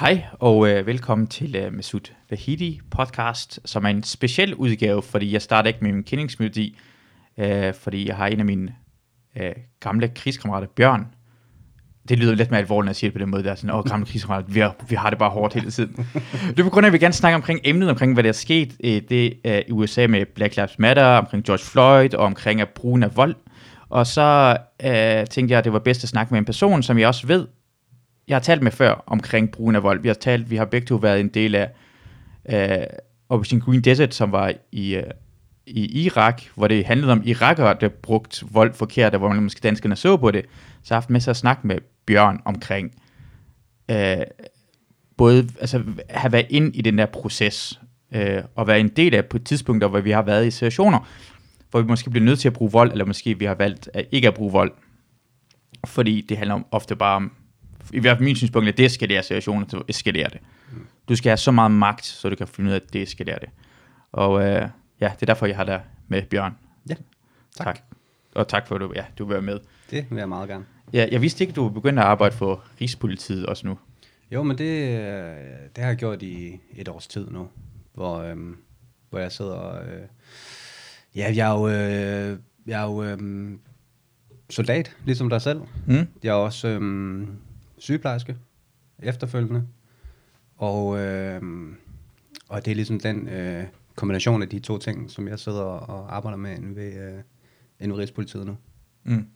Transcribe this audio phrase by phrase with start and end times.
[0.00, 2.00] Hej og øh, velkommen til øh, Masud
[2.30, 6.78] Vahidi podcast, som er en speciel udgave, fordi jeg starter ikke med min kendingsmelodi,
[7.38, 8.74] øh, fordi jeg har en af mine
[9.36, 11.06] øh, gamle krigskammerater, Bjørn.
[12.08, 13.76] Det lyder lidt mere alvorligt, når jeg siger det på den måde, der er sådan,
[13.76, 15.96] åh, gamle krigskammerater, vi har, vi har det bare hårdt hele tiden.
[16.50, 18.32] det er på grund af, at vi gerne snakke omkring emnet, omkring hvad der er
[18.32, 22.60] sket øh, det, øh, i USA med Black Lives Matter, omkring George Floyd, og omkring
[22.60, 23.34] at brugen af vold.
[23.88, 26.98] Og så øh, tænkte jeg, at det var bedst at snakke med en person, som
[26.98, 27.46] jeg også ved,
[28.30, 30.00] jeg har talt med før omkring brugen af vold.
[30.02, 31.70] Vi har talt, vi har begge to været en del af
[32.48, 32.86] øh,
[33.28, 35.02] Operation Green Desert, som var i, øh,
[35.66, 39.96] i Irak, hvor det handlede om irakere, der brugte vold forkert, hvor man måske danskerne
[39.96, 40.44] så på det.
[40.82, 42.92] Så jeg har haft med sig at snakke med Bjørn omkring
[43.90, 44.16] øh,
[45.16, 47.80] både altså, have været ind i den der proces,
[48.12, 51.08] øh, og være en del af på tidspunkter, hvor vi har været i situationer,
[51.70, 54.06] hvor vi måske bliver nødt til at bruge vold, eller måske vi har valgt at
[54.12, 54.72] ikke at bruge vold.
[55.86, 57.32] Fordi det handler om, ofte bare om
[57.92, 60.40] i hvert fald min synspunkt, at det eskalerer situationen, så eskalerer det.
[61.08, 63.38] Du skal have så meget magt, så du kan finde ud af, at det eskalerer
[63.38, 63.48] det.
[64.12, 64.68] Og øh,
[65.00, 66.56] ja, det er derfor, jeg har dig med, Bjørn.
[66.88, 66.94] Ja,
[67.56, 67.66] tak.
[67.66, 67.80] tak.
[68.34, 69.58] Og tak for, at du, ja, du vil være med.
[69.90, 70.64] Det vil jeg meget gerne.
[70.92, 73.78] Ja, jeg vidste ikke, at du begyndte at arbejde for Rigspolitiet også nu.
[74.32, 74.98] Jo, men det,
[75.76, 77.48] det har jeg gjort i et års tid nu,
[77.94, 78.56] hvor, øhm,
[79.10, 79.86] hvor jeg sidder og...
[79.86, 80.02] Øh,
[81.16, 83.18] ja, jeg er jo, øh, jeg er jo øh,
[84.50, 85.60] soldat, ligesom dig selv.
[85.86, 86.06] Mm.
[86.22, 87.26] Jeg er også øh,
[87.80, 88.36] sygeplejerske
[88.98, 89.66] efterfølgende.
[90.56, 91.42] Og, øh,
[92.48, 93.64] og det er ligesom den øh,
[93.94, 97.22] kombination af de to ting, som jeg sidder og arbejder med inde ved, øh,
[97.80, 98.56] inde ved Rigspolitiet nu.
[99.04, 99.26] Mm.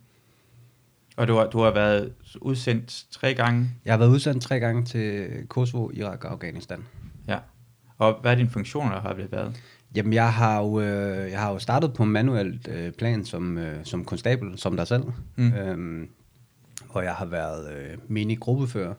[1.16, 3.70] Og du har, du har været udsendt tre gange?
[3.84, 6.84] Jeg har været udsendt tre gange til Kosovo, Irak og Afghanistan.
[7.28, 7.38] Ja.
[7.98, 9.60] Og hvad er dine funktioner, har det været?
[9.96, 13.84] Jamen, jeg har jo, øh, jeg har jo startet på manuelt øh, plan som, øh,
[13.84, 15.04] som konstabel, som dig selv.
[15.36, 15.52] Mm.
[15.52, 16.08] Øhm,
[16.94, 18.94] hvor jeg har været øh, mini-gruppefører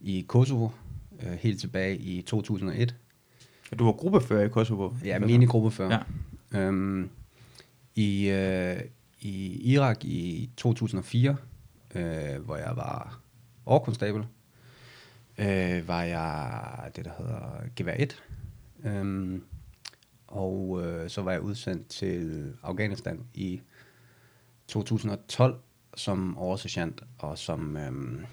[0.00, 0.68] i Kosovo,
[1.22, 2.94] øh, helt tilbage i 2001.
[3.78, 4.90] Du var gruppefører i Kosovo?
[5.04, 6.04] Ja, mini-gruppefører.
[6.52, 6.60] Ja.
[6.60, 7.10] Øhm,
[7.94, 8.80] i, øh,
[9.20, 11.36] I Irak i 2004,
[11.94, 13.20] øh, hvor jeg var
[13.66, 14.24] overkonstabel,
[15.38, 17.40] øh, var jeg det, der hedder
[17.76, 18.22] Gevær 1.
[18.84, 19.44] Øhm,
[20.26, 23.60] og øh, så var jeg udsendt til Afghanistan i
[24.68, 25.60] 2012,
[25.96, 28.26] som oversergeant og som øhm,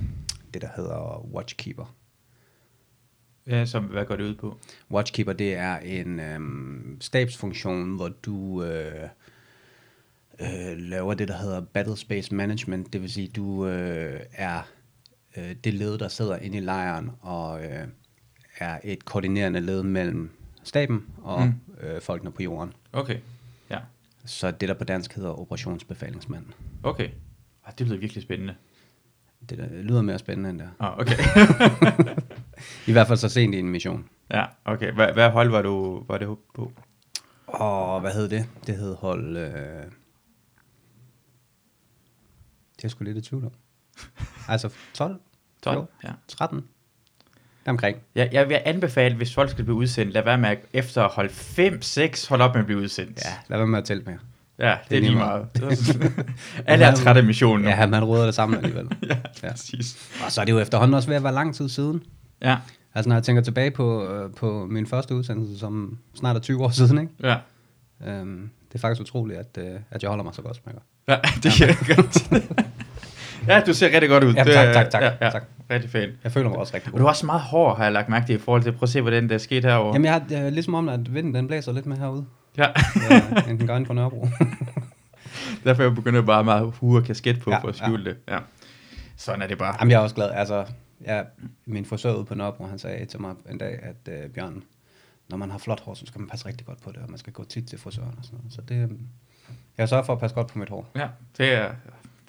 [0.54, 1.96] det, der hedder Watchkeeper.
[3.48, 4.58] Ja, som, hvad går det ud på?
[4.92, 9.10] Watchkeeper, det er en øhm, stabsfunktion, hvor du øh,
[10.40, 12.94] øh, laver det, der hedder Battle Space Management.
[12.94, 14.62] Det vil sige, du øh, er
[15.38, 17.88] øh, det led, der sidder inde i lejren og øh,
[18.60, 20.30] er et koordinerende led mellem
[20.64, 21.88] staben og mm.
[21.88, 22.74] øh, folkene på jorden.
[22.94, 23.18] Okay,
[23.70, 23.80] ja.
[24.26, 26.46] Så det, der på dansk hedder operationsbefalingsmand.
[26.84, 27.10] Okay.
[27.68, 28.56] Ah, det lyder virkelig spændende.
[29.50, 30.70] Det der, lyder mere spændende end det.
[30.80, 31.18] Ah, okay.
[32.88, 34.10] I hvert fald så sent i en mission.
[34.32, 34.92] Ja, okay.
[34.92, 36.72] Hvad, hvad hold var du var det på?
[37.48, 38.46] Og hvad hed det?
[38.68, 39.38] Det hed hold...
[39.38, 39.84] Øh...
[42.78, 43.52] Det er sgu lidt i tvivl om.
[44.54, 45.20] altså 12?
[45.62, 46.12] 12, ja.
[46.28, 46.68] 13?
[47.66, 47.98] Omkring.
[48.16, 51.30] Ja, jeg vil anbefale, hvis folk skal blive udsendt, lad være med at efter hold
[51.30, 53.26] 5-6, hold op med at blive udsendt.
[53.26, 54.20] Ja, lad være med at tælle mere.
[54.60, 55.46] Ja, det, det er lige meget.
[56.66, 57.66] Alle er trætte af missionen.
[57.66, 58.88] Ja, man råder det sammen alligevel.
[59.10, 60.12] ja, ja, præcis.
[60.26, 62.04] Og så er det jo efterhånden også ved at være lang tid siden.
[62.42, 62.58] Ja.
[62.96, 66.64] Altså når jeg tænker tilbage på, øh, på min første udsendelse, som snart er 20
[66.64, 67.14] år siden, ikke?
[67.24, 67.36] Ja.
[68.08, 70.74] Øhm, det er faktisk utroligt, at, øh, at jeg holder mig så godt, som jeg
[70.74, 71.14] gør.
[71.14, 72.32] Ja, det kan jeg godt.
[73.48, 74.34] ja, du ser rigtig godt ud.
[74.34, 75.02] Ja, tak, tak, tak.
[75.02, 75.30] Ja, ja.
[75.30, 75.44] tak.
[75.70, 76.12] Rigtig fint.
[76.24, 76.98] Jeg føler mig også rigtig god.
[76.98, 78.84] Og du er også meget hård, har jeg lagt mærke til, i forhold til, prøv
[78.84, 79.94] at se, hvordan det er sket herovre.
[79.94, 82.26] Jamen, jeg har, jeg, ligesom om, at vinden den blæser lidt med herude.
[82.58, 82.68] Ja.
[83.10, 84.28] ja den gør på Nørrebro.
[85.64, 88.10] Derfor er jeg begyndt bare meget hue og kasket på, ja, for at skjule ja.
[88.10, 88.18] det.
[88.28, 88.40] Ja.
[89.18, 89.76] Sådan er det bare.
[89.80, 90.32] Jamen, jeg er også glad.
[90.32, 90.66] Altså,
[91.06, 91.22] ja,
[91.66, 94.64] min frisør ude på Nørrebro, han sagde til mig en dag, at øh, Bjørn,
[95.30, 97.18] når man har flot hår, så skal man passe rigtig godt på det, og man
[97.18, 98.54] skal gå tit til frisøren og sådan noget.
[98.54, 99.00] Så det,
[99.78, 100.92] jeg sørger for at passe godt på mit hår.
[100.96, 101.08] Ja,
[101.38, 101.72] det, er,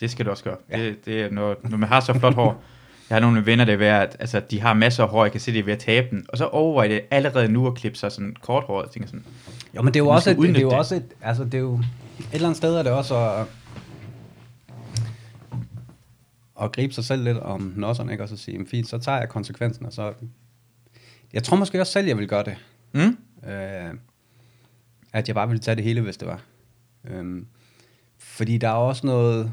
[0.01, 0.57] det skal du også gøre.
[0.71, 0.79] Ja.
[0.79, 2.63] Det, det er, når, når man har så flot hår,
[3.11, 5.33] jeg har nogle venner, der er ved, at altså, de har masser af hår, jeg
[5.33, 6.27] kan se, det er ved at tabe den.
[6.29, 8.83] Og så overvejer det allerede nu at klippe sig sådan kort hår.
[8.83, 9.25] Jeg tænker sådan,
[9.77, 11.59] jo, men det er jo også et, det er jo også et, altså det er
[11.59, 13.47] jo, et eller andet sted er det også at,
[16.63, 18.25] at gribe sig selv lidt om nosserne, ikke?
[18.25, 20.13] Og så sige, fint, så tager jeg konsekvensen, og så...
[21.33, 22.57] Jeg tror måske også selv, jeg vil gøre det.
[22.93, 23.19] Mm?
[23.51, 23.95] Øh,
[25.13, 26.41] at jeg bare ville tage det hele, hvis det var.
[27.05, 27.43] Øh,
[28.19, 29.53] fordi der er også noget...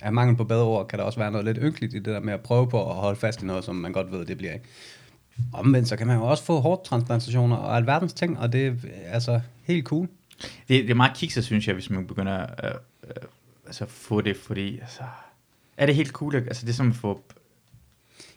[0.00, 2.20] Af mangel på bedre ord, kan der også være noget lidt ynkeligt i det der
[2.20, 4.52] med at prøve på at holde fast i noget, som man godt ved, det bliver
[4.52, 4.66] ikke.
[5.52, 9.40] Omvendt så kan man jo også få hårdtransplantationer og alverdens ting, og det er altså
[9.62, 10.08] helt cool.
[10.42, 12.70] Det, det er meget kikset, synes jeg, hvis man begynder at øh,
[13.08, 13.14] øh,
[13.66, 15.02] altså, få det, fordi altså,
[15.76, 16.36] Er det helt cool?
[16.36, 17.20] Altså, det er som at få...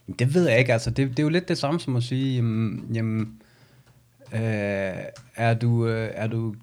[0.07, 0.89] Jamen, Det ved jeg ikke, altså.
[0.89, 3.41] Det, det er jo lidt det samme som at sige, jamen, jamen
[4.33, 4.39] øh,
[5.35, 6.55] er, du, øh, er, du,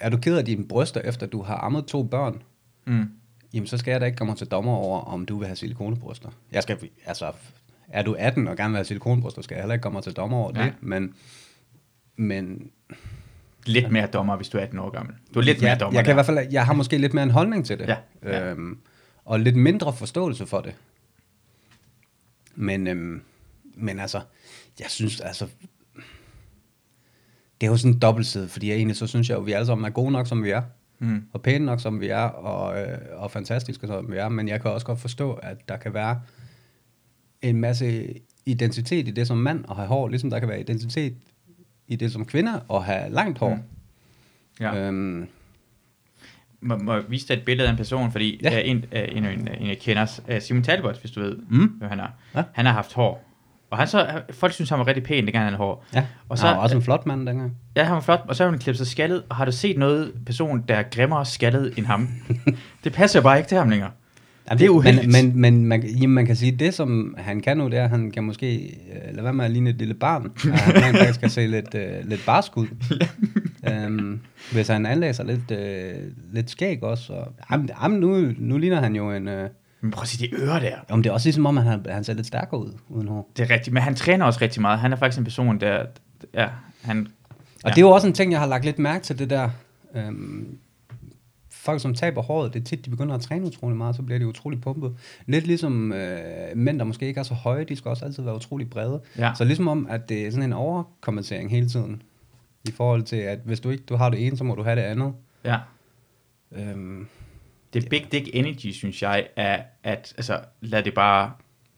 [0.00, 2.42] er du ked af dine bryster, efter du har ammet to børn?
[2.84, 3.10] Mm.
[3.54, 6.28] Jamen, så skal jeg da ikke komme til dommer over, om du vil have silikonebryster.
[6.52, 7.32] Jeg skal, altså,
[7.88, 10.36] er du 18 og gerne vil have silikonebryster, skal jeg heller ikke komme til dommer
[10.38, 10.64] over Ja.
[10.64, 10.74] det.
[10.80, 11.14] Men,
[12.16, 12.70] men
[13.66, 15.14] Lidt mere dommer, hvis du er 18 år gammel.
[15.34, 17.14] Du er lidt mere jeg, dommer jeg, kan i hvert fald, jeg har måske lidt
[17.14, 17.88] mere en holdning til det.
[17.88, 18.50] Ja, ja.
[18.50, 18.78] Øhm,
[19.24, 20.74] og lidt mindre forståelse for det.
[22.54, 23.22] Men, øhm,
[23.74, 24.20] men altså,
[24.80, 25.46] jeg synes altså,
[27.60, 29.66] det er jo sådan en dobbeltside, fordi jeg egentlig så synes jeg jo, vi alle
[29.66, 30.62] sammen er gode nok, som vi er.
[30.98, 31.22] Mm.
[31.32, 34.28] Og pæne nok, som vi er, og, øh, og fantastiske, som vi er.
[34.28, 36.20] Men jeg kan også godt forstå, at der kan være
[37.42, 38.14] en masse
[38.46, 41.14] identitet i det som mand at have hår, ligesom der kan være identitet
[41.88, 43.54] i det som kvinde at have langt hår.
[43.54, 43.60] Mm.
[44.60, 44.76] Ja.
[44.76, 45.26] Øhm,
[46.60, 48.50] Må, må vise dig et billede af en person, fordi Ja.
[48.52, 48.60] ja.
[48.60, 51.66] en, øh, en, en, en, jeg kender, øh, Simon Talbot, hvis du ved, Mm.
[51.66, 52.08] hvem han er.
[52.34, 52.42] Ja.
[52.52, 53.22] Han har haft hår.
[53.70, 55.84] Og han så, folk synes, han var rigtig pæn, dengang han havde hår.
[55.94, 57.54] ja, Og så- han var også en flot mand dengang.
[57.76, 59.22] Ja, han var flot, og så har han klippet sig skaldet.
[59.28, 62.08] Og har du set noget person, der er grimmere skaldet end ham?
[62.84, 63.90] det passer bare ikke til ham længere.
[64.50, 65.12] Jamen, Det er uheldigt.
[65.12, 67.84] Men, men, men man, jamen, man kan sige, det som han kan nu, det er,
[67.84, 70.24] at han kan måske øh, lade være med at ligne et lille barn.
[70.52, 72.66] Og han rent faktisk kan se lidt, øh, lidt barsk ud.
[73.70, 74.20] øhm,
[74.52, 75.94] hvis han anlæser lidt, øh,
[76.32, 77.12] lidt skæg også.
[77.12, 79.28] Og, jamen, jamen, nu, nu ligner han jo en...
[79.28, 79.50] Øh,
[79.86, 80.76] Men prøv at se de ører der.
[80.88, 83.30] om det er også ligesom om, han, han ser lidt stærkere ud uden hår.
[83.36, 84.78] Det er rigtigt, men han træner også rigtig meget.
[84.78, 85.84] Han er faktisk en person, der...
[86.34, 86.48] Ja,
[86.82, 87.08] han...
[87.64, 89.50] Og det er jo også en ting, jeg har lagt lidt mærke til, det der...
[89.94, 90.58] Øhm,
[91.50, 94.18] folk, som taber håret, det er tit, de begynder at træne utrolig meget, så bliver
[94.18, 94.94] de utrolig pumpet.
[95.26, 96.18] Lidt ligesom øh,
[96.56, 99.00] mænd, der måske ikke er så høje, de skal også altid være utrolig brede.
[99.18, 99.32] Ja.
[99.34, 102.02] Så ligesom om, at det er sådan en overkompensering hele tiden.
[102.68, 104.76] I forhold til, at hvis du ikke du har det ene, så må du have
[104.76, 105.12] det andet.
[105.44, 105.58] Ja.
[106.52, 107.06] Øhm,
[107.80, 111.32] Det er big dick energy, synes jeg, er, at altså, lad det bare...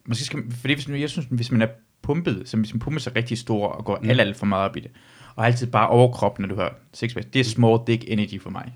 [0.06, 1.68] Måske skal, man- fordi hvis, man- jeg synes, hvis man er
[2.02, 4.10] pumpet, så hvis man pumper sig rigtig stor og går mm.
[4.10, 4.90] alt, alt for meget op i det,
[5.36, 8.72] og altid bare overkrop, når du hører sixpack, det er small dick energy for mig.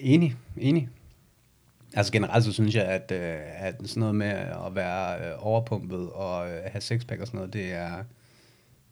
[0.00, 0.88] enig, enig.
[1.94, 4.26] Altså generelt så synes jeg, at, øh, at sådan noget med
[4.66, 8.04] at være øh, overpumpet og øh, have sexpack og sådan noget, det er,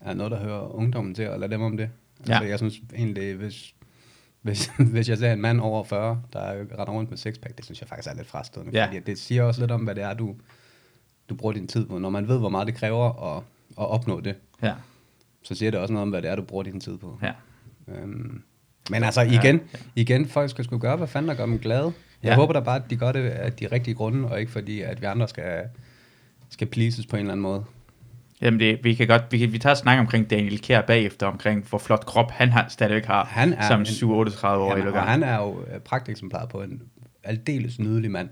[0.00, 1.90] er noget, der hører ungdommen til, og lad dem om det.
[2.18, 2.48] Altså Ja.
[2.50, 3.74] jeg synes egentlig, hvis,
[4.46, 7.80] hvis, hvis jeg ser en mand over 40, der render rundt med sexpack, det synes
[7.80, 8.72] jeg faktisk er lidt frastødende.
[8.78, 8.86] Ja.
[8.86, 10.34] Fordi det siger også lidt om, hvad det er, du,
[11.28, 11.98] du bruger din tid på.
[11.98, 14.74] Når man ved, hvor meget det kræver at, at opnå det, Ja,
[15.42, 17.18] så siger det også noget om, hvad det er, du bruger din tid på.
[17.22, 17.32] ja.
[17.88, 18.42] Øhm,
[18.90, 19.60] men altså igen,
[19.96, 21.84] igen, folk skal sgu gøre, hvad fanden der gør dem glade.
[22.22, 22.34] Jeg Ja.
[22.34, 25.00] håber da bare, at de gør det af de rigtige grunde, og ikke fordi, at
[25.00, 25.62] vi andre skal,
[26.50, 27.64] skal pleases på en eller anden måde.
[28.40, 31.66] Jamen det, vi kan godt, vi, kan, vi tager snak omkring Daniel Kjær bagefter, omkring
[31.68, 34.76] hvor flot krop han har, stadigvæk har, Han er som en- 7-38 år.
[34.76, 36.82] Jamen, og han er jo øh, pragteksemplar på en
[37.24, 38.28] aldeles nydelig mand,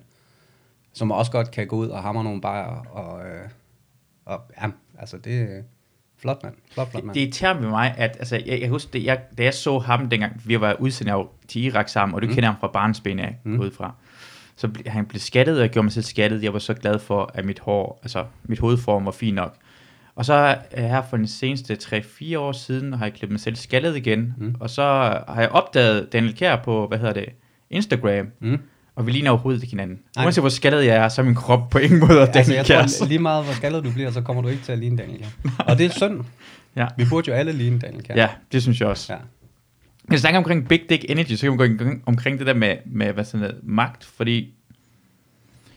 [0.92, 3.48] som også godt kan gå ud og hamre nogle bajer, og, øh,
[4.24, 4.68] og ja,
[4.98, 5.62] altså det er
[6.18, 7.14] flot mand, flot, flot mand.
[7.14, 10.08] Det irriterer med mig, at altså, jeg, jeg husker, det, jeg, da jeg så ham
[10.08, 12.34] dengang, vi var udsendt til Irak sammen, og du mm.
[12.34, 13.60] kender ham fra barnsben af, mm.
[13.60, 13.94] ud fra.
[14.56, 16.42] Så ble, han blev skattet, og jeg gjorde mig selv skattet.
[16.42, 19.56] Jeg var så glad for, at mit hår, altså mit hovedform var fint nok.
[20.16, 23.96] Og så her for den seneste 3-4 år siden, har jeg klippet mig selv skaldet
[23.96, 24.34] igen.
[24.38, 24.54] Mm.
[24.60, 24.82] Og så
[25.28, 27.24] har jeg opdaget Daniel Kjær på, hvad hedder det,
[27.70, 28.26] Instagram.
[28.40, 28.58] Mm.
[28.96, 29.98] Og vi ligner overhovedet ikke hinanden.
[30.16, 30.24] Nej.
[30.24, 32.64] Uanset hvor skaldet jeg er, så er min krop på ingen måde Daniel altså, jeg
[32.66, 32.98] Kjærs.
[32.98, 35.18] tror, lige meget hvor skaldet du bliver, så kommer du ikke til at ligne Daniel
[35.18, 35.50] Kjær.
[35.68, 36.20] Og det er synd.
[36.76, 36.86] Ja.
[36.96, 38.14] Vi burde jo alle ligne Daniel Kjær.
[38.16, 39.12] ja, det synes jeg også.
[39.12, 39.18] ja.
[40.04, 42.54] Hvis vi snakker omkring Big Dick Energy, så kan vi gå omkring, omkring det der
[42.54, 44.54] med, med hvad sådan noget, magt, fordi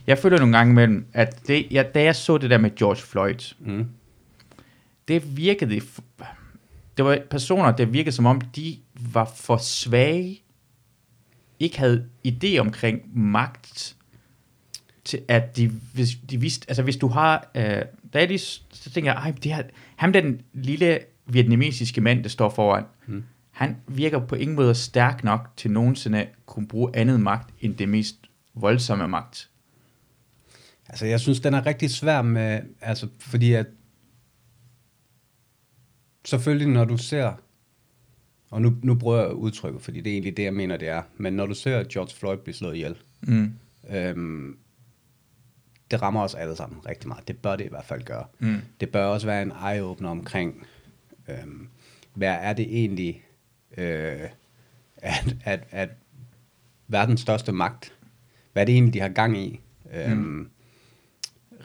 [0.07, 2.95] jeg føler nogle gange mellem, at det, jeg, da jeg så det der med George
[3.01, 3.85] Floyd, Mm.
[5.07, 5.81] Det virkede,
[6.97, 10.41] det var personer, der virkede som om, de var for svage,
[11.59, 13.95] ikke havde idé omkring magt,
[15.03, 17.63] til at de, hvis de vidste, altså hvis du har, øh,
[18.13, 19.63] da jeg lige, så tænker jeg, ej, det her,
[19.95, 23.23] ham den lille vietnamesiske mand, der står foran, Mm.
[23.51, 27.75] han virker på ingen måde stærk nok til nogensinde at kunne bruge andet magt, end
[27.75, 28.15] det mest
[28.55, 29.49] voldsomme magt.
[30.89, 33.65] Altså, jeg synes, den er rigtig svær med, altså, fordi at,
[36.27, 37.33] selvfølgelig når du ser,
[38.49, 41.01] og nu, nu bruger jeg udtrykket, fordi det er egentlig det, jeg mener, det er,
[41.17, 43.53] men når du ser George Floyd blive slået ihjel, Mm.
[43.89, 44.57] øhm,
[45.91, 47.27] det rammer os alle sammen rigtig meget.
[47.27, 48.25] Det bør det i hvert fald gøre.
[48.39, 48.57] Mm.
[48.79, 50.67] Det bør også være en eye-opener omkring,
[51.29, 51.67] øhm,
[52.13, 53.23] hvad er det egentlig,
[53.77, 54.29] øh,
[54.97, 55.89] at, at, at
[56.87, 57.93] verdens største magt,
[58.53, 59.59] hvad er det egentlig, de har gang i,
[59.93, 60.49] øhm, mm.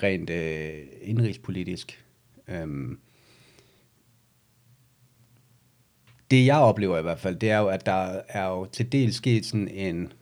[0.03, 2.05] rent øh, indrigspolitisk.
[2.49, 2.99] Øhm,
[6.33, 9.17] det jeg oplever i hvert fald, det er jo, at der er jo til dels
[9.17, 10.13] sket sådan en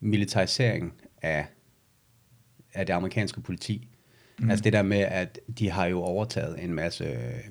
[0.00, 0.92] militarisering
[1.22, 1.46] af
[2.74, 3.88] af det amerikanske politi.
[4.38, 4.50] Mm.
[4.50, 7.50] Altså det der med, at de har jo overtaget en masse øh,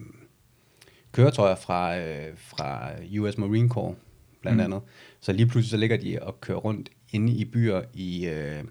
[1.12, 3.98] køretøjer fra, øh, fra US Marine Corps,
[4.42, 4.64] blandt mm.
[4.64, 4.82] andet.
[5.20, 8.64] Så lige pludselig så ligger de og kører rundt inde i byer i, øh,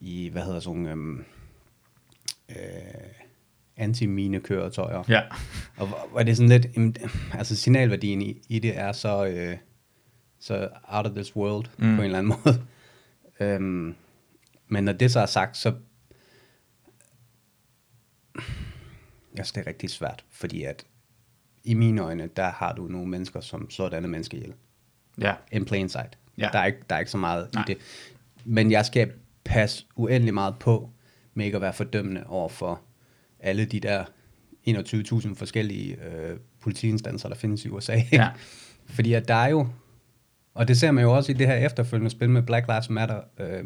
[0.00, 1.24] i hvad hedder sådan nogle,
[2.48, 3.17] øh, øh,
[3.78, 5.04] anti-mine køretøjer.
[5.08, 5.22] Ja.
[5.76, 6.96] Og hvor, hvor det er sådan lidt, jamen,
[7.32, 9.56] altså signalværdien i, i det er så, øh,
[10.40, 11.96] så out of this world mm.
[11.96, 12.62] på en eller anden måde.
[13.40, 13.94] øhm,
[14.68, 15.74] men når det så er sagt, så
[19.36, 20.86] jeg synes, det er rigtig svært, fordi at
[21.64, 24.54] i mine øjne, der har du nogle mennesker, som sådanne mennesker ihjel.
[25.20, 25.34] Ja.
[25.52, 26.18] In plain sight.
[26.38, 26.48] Ja.
[26.52, 27.62] Der, er ikke, der er ikke så meget Nej.
[27.62, 27.78] i det.
[28.44, 29.12] Men jeg skal
[29.44, 30.90] passe uendelig meget på,
[31.34, 32.80] med ikke at være fordømmende over for
[33.40, 34.04] alle de der
[34.68, 38.02] 21.000 forskellige øh, politiinstanser, der findes i USA.
[38.12, 38.28] Ja.
[38.94, 39.68] Fordi at der er jo,
[40.54, 43.20] og det ser man jo også i det her efterfølgende spil med Black Lives Matter,
[43.38, 43.64] øh,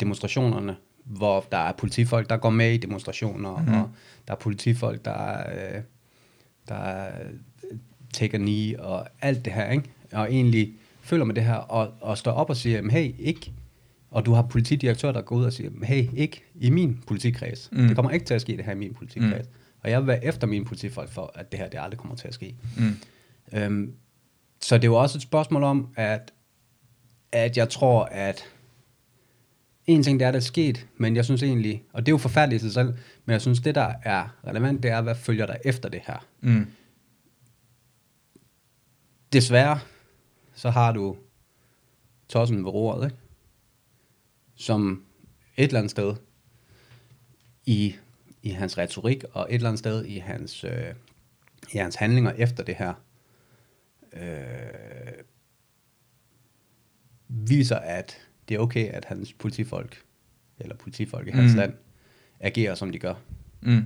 [0.00, 3.74] demonstrationerne, hvor der er politifolk, der går med i demonstrationer, mm-hmm.
[3.74, 3.90] og
[4.28, 5.82] der er politifolk, der, øh,
[6.68, 7.06] der
[7.70, 7.78] øh,
[8.20, 9.90] a knee, og alt det her, ikke?
[10.12, 10.72] Og egentlig
[11.02, 13.52] føler med det her, og, og står op og siger, hey, ikke,
[14.10, 17.68] og du har politidirektør, der går ud og siger, hey, ikke i min politikreds.
[17.72, 17.86] Mm.
[17.86, 19.46] Det kommer ikke til at ske, det her i min politikreds.
[19.46, 19.54] Mm.
[19.80, 22.28] Og jeg vil være efter mine politifolk for, at det her, det aldrig kommer til
[22.28, 22.56] at ske.
[22.76, 22.96] Mm.
[23.52, 23.94] Øhm,
[24.60, 26.32] så det er jo også et spørgsmål om, at,
[27.32, 28.44] at jeg tror, at
[29.86, 32.18] en ting, det er, der er sket, men jeg synes egentlig, og det er jo
[32.18, 32.88] forfærdeligt i sig selv,
[33.24, 36.26] men jeg synes, det der er relevant, det er, hvad følger der efter det her.
[36.40, 36.66] Mm.
[39.32, 39.80] Desværre,
[40.54, 41.16] så har du
[42.28, 43.16] tossen ved roret, ikke?
[44.58, 45.04] Som
[45.56, 46.14] et eller andet sted
[47.66, 47.94] i,
[48.42, 50.94] i hans retorik, og et eller andet sted i hans, øh,
[51.74, 52.94] i hans handlinger efter det her,
[54.12, 55.24] øh,
[57.28, 60.02] viser, at det er okay, at hans politifolk,
[60.58, 61.58] eller politifolk i hans Mm.
[61.58, 61.74] land,
[62.40, 63.14] agerer, som de gør.
[63.60, 63.84] Mm.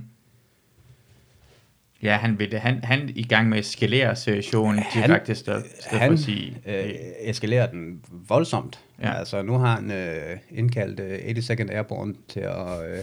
[2.03, 5.63] Ja, han, vil, han, han er i gang med at eskalere situationen Han- direkte, stedet
[5.89, 6.61] for Han at sige...
[6.65, 8.79] øh, eskalerer den voldsomt.
[9.01, 9.13] Ja.
[9.13, 12.97] Altså, nu har han øh, indkaldt øh, 82nd Airborne til at øh,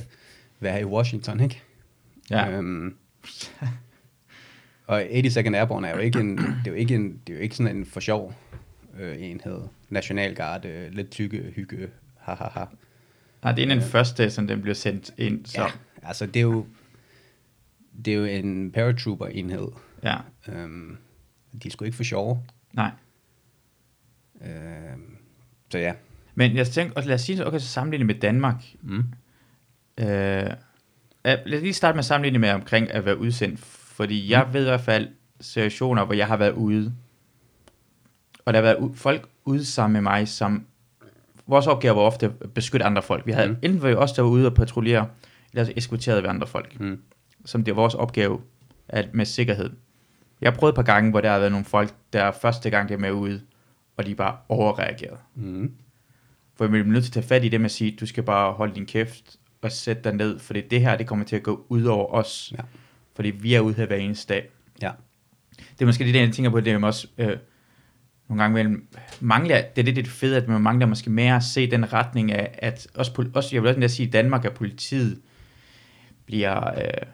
[0.60, 1.60] være i Washington, ikke?
[2.30, 2.94] ja, Øhm,
[4.86, 7.42] og 82nd Airborne er jo ikke en, det er jo ikke, en, det er jo
[7.42, 8.34] ikke sådan en for sjov
[9.00, 9.60] øh, enhed.
[9.88, 11.88] Nationalgarde, øh, lidt tykke, hygge,
[12.20, 12.64] ha, ha, ha.
[13.42, 15.64] Nej, det er den første, som den bliver sendt ind som.
[15.64, 15.70] Ja,
[16.08, 16.66] altså det er jo,
[18.04, 19.68] det er jo en paratrooper-enhed.
[20.02, 20.16] Ja,
[20.48, 20.96] Øhm,
[21.62, 22.42] de er sgu ikke for sjove.
[22.72, 22.90] nej.
[24.44, 25.16] Øhm,
[25.70, 25.92] så ja.
[26.34, 28.64] Men jeg tænker, og lad os sige, okay, så sammenligne med Danmark.
[28.82, 28.98] Mm.
[29.98, 30.06] Øh,
[31.24, 34.60] lad os lige starte med at sammenligne med omkring at være udsendt, fordi jeg ved
[34.60, 35.08] i hvert fald
[35.40, 36.94] situationer, hvor jeg har været ude,
[38.44, 40.66] og der har været u- folk ude sammen med mig, som
[41.46, 43.26] vores opgave var ofte at beskytte andre folk.
[43.26, 43.52] Vi havde mm.
[43.52, 43.58] Mm.
[43.62, 45.08] enten var vi os, der var ude og patruljere,
[45.52, 47.02] eller så eskorterede vi andre folk, Mm.
[47.44, 48.40] Som det er vores opgave
[48.88, 49.70] at, med sikkerhed.
[50.40, 52.88] Jeg har prøvet et par gange, hvor der har været nogle folk, der første gang
[52.88, 53.40] de er med ude,
[53.96, 55.18] og de bare overreagerede.
[55.34, 55.74] Mm.
[56.56, 58.22] Hvor vi bliver nødt til at tage fat i det med at sige, du skal
[58.22, 61.42] bare holde din kæft og sætte dig ned, fordi det her, det kommer til at
[61.42, 62.52] gå ud over os.
[62.58, 62.62] Ja.
[63.14, 64.48] Fordi vi er ude her hver eneste dag.
[64.82, 64.90] Ja.
[65.58, 67.36] Det er måske det, jeg tænker på, det er også øh,
[68.28, 68.88] nogle gange mellem,
[69.20, 71.92] mangler, det er det, det er fede, at man mangler måske mere at se den
[71.92, 75.20] retning af, at også, også jeg vil også sige, at Danmark og politiet
[76.26, 77.06] bliver øh,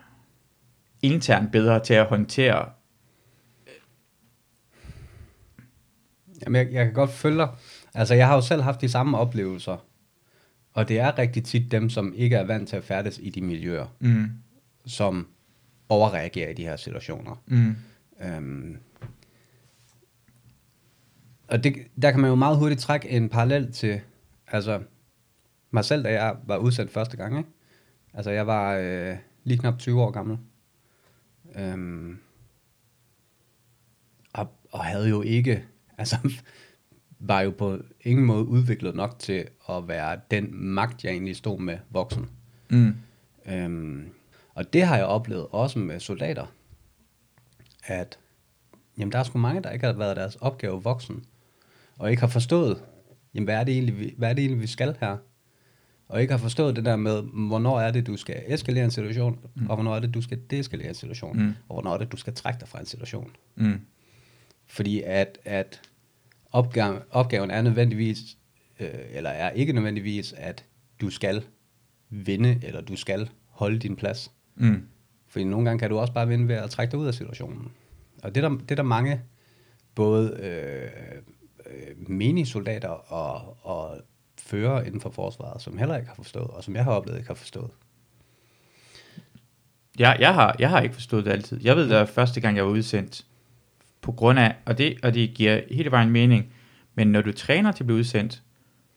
[1.13, 2.69] internt bedre til at håndtere.
[6.43, 7.49] Jamen, jeg, jeg kan godt følge dig.
[7.95, 9.77] Altså, jeg har jo selv haft de samme oplevelser.
[10.73, 13.41] Og det er rigtig tit dem, som ikke er vant til at færdes i de
[13.43, 14.31] miljøer, Mm,
[14.87, 15.29] som
[15.89, 17.43] overreagerer i de her situationer.
[17.47, 17.77] mm,
[18.23, 18.77] Øhm,
[21.49, 24.01] og det, der kan man jo meget hurtigt trække en parallel til,
[24.49, 24.83] altså
[25.71, 27.39] mig selv, da jeg var udsendt første gang.
[27.39, 27.51] Ikke?
[28.15, 30.39] Altså jeg var øh, lige knap 20 år gammel.
[31.57, 32.19] Øhm,
[34.33, 35.65] og, og havde jo ikke,
[35.99, 36.17] altså
[37.19, 41.59] var jo på ingen måde udviklet nok til at være den magt, jeg egentlig stod
[41.59, 42.31] med voksen.
[42.71, 42.95] mm,
[43.47, 44.09] Øhm,
[44.55, 46.47] og det har jeg oplevet også med soldater,
[47.85, 48.19] at
[48.99, 51.25] jamen, der er sgu mange, der ikke har været deres opgave voksen,
[51.99, 52.85] og ikke har forstået,
[53.35, 55.17] jamen, hvad, er det egentlig, vi, hvad er det egentlig, vi skal her?
[56.09, 59.39] Og ikke har forstået det der med, hvornår er det, du skal eskalere en situation,
[59.55, 59.67] mm.
[59.69, 61.53] og hvornår er det, du skal deeskalere en situation, Mm.
[61.69, 63.31] og hvornår er det, du skal trække dig fra en situation.
[63.55, 63.81] mm,
[64.67, 65.81] Fordi at, at
[66.53, 68.19] opgaven, opgaven er nødvendigvis,
[68.81, 70.65] øh, eller er ikke nødvendigvis, at
[71.01, 71.43] du skal
[72.11, 74.33] vinde, eller du skal holde din plads.
[74.55, 74.83] mm,
[75.29, 77.73] Fordi nogle gange kan du også bare vinde ved at trække dig ud af situationen.
[78.23, 79.21] Og det er der, det er der mange,
[79.95, 80.91] både øh,
[81.67, 84.01] øh, menige soldater og, og
[84.47, 87.29] fører inden for forsvaret, som heller ikke har forstået, og som jeg har oplevet ikke
[87.29, 87.71] har forstået.
[89.99, 91.61] Jeg, jeg, har, jeg har ikke forstået det altid.
[91.63, 93.25] Jeg ved, at første gang, jeg var udsendt,
[94.03, 96.53] på grund af, og det, og det giver hele vejen mening,
[96.95, 98.43] men når du træner til at blive udsendt,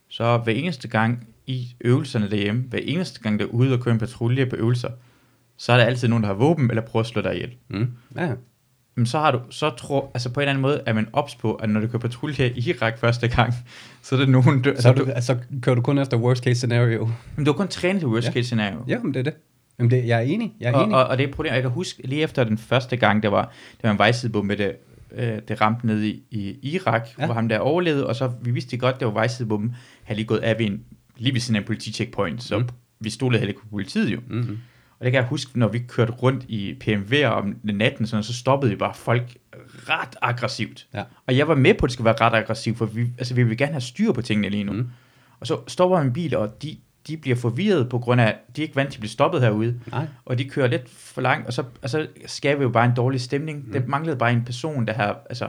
[0.07, 3.93] så hver eneste gang i øvelserne derhjemme, hver eneste gang, der er ude og køre
[3.93, 4.89] en patrulje på øvelser,
[5.57, 7.55] så er der altid nogen, der har våben, eller prøver at slå dig ihjel.
[7.67, 7.93] Mm.
[8.15, 8.33] Ja, ja.
[8.99, 11.35] Men så har du, så tror, altså på en eller anden måde er man ops
[11.35, 13.53] på, at når du kører patrulje i Irak første gang,
[14.03, 16.43] så er det nogen, du, Så, altså, du, du, altså, kører du kun efter worst
[16.43, 17.09] case scenario?
[17.35, 18.31] men du har kun trænet til worst Ja.
[18.31, 18.83] case scenario.
[18.87, 19.33] Ja, men det er det.
[19.79, 20.53] Jamen det, jeg er enig.
[20.59, 20.95] Jeg er og, enig.
[20.95, 23.29] og, og, det er et problem, jeg kan huske lige efter den første gang, der
[23.29, 23.41] var,
[23.81, 24.71] der var en vejsidebombe, det,
[25.15, 27.25] øh, det ramte ned i, i Irak, ja.
[27.25, 30.39] Hvor ham der overlevede, og så vi vidste godt, det var vejsidebomben, havde lige gået
[30.39, 30.81] af ved en,
[31.17, 32.57] lige ved siden af en politicheckpoint, så.
[32.59, 32.69] Mm.
[32.99, 34.19] vi stolede heller ikke på politiet jo.
[34.27, 34.57] Mm-hmm.
[34.99, 38.33] Og det kan jeg huske, når vi kørte rundt i PMW'er om natten, sådan, så
[38.33, 39.37] stoppede vi bare folk
[39.89, 40.87] ret aggressivt.
[40.93, 41.03] Ja.
[41.27, 43.43] Og jeg var med på, at det skulle være ret aggressivt, for vi, altså, vi
[43.43, 44.71] vil gerne have styr på tingene lige nu.
[44.71, 44.89] Mm.
[45.39, 46.77] Og så stopper en bil, og de,
[47.07, 49.41] de bliver forvirret på grund af, at de er ikke vant til at blive stoppet
[49.41, 49.79] herude.
[49.91, 50.07] Nej.
[50.25, 52.95] Og de kører lidt for langt, og så, og så skaber vi jo bare en
[52.95, 53.65] dårlig stemning.
[53.65, 53.71] Mm.
[53.71, 55.47] Det manglede bare en person, der har, altså...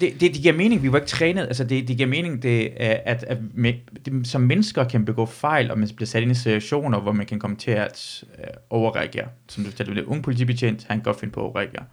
[0.00, 2.72] Det, det, det giver mening, vi var ikke trænet, altså det, det giver mening, det,
[2.76, 3.74] er, at, at med,
[4.04, 7.26] det, som mennesker kan begå fejl, og man bliver sat ind i situationer, hvor man
[7.26, 9.28] kan komme til at øh, overreagere.
[9.48, 11.84] Som du fortalte, det er ung politibetjent, han kan godt finde på at overreagere.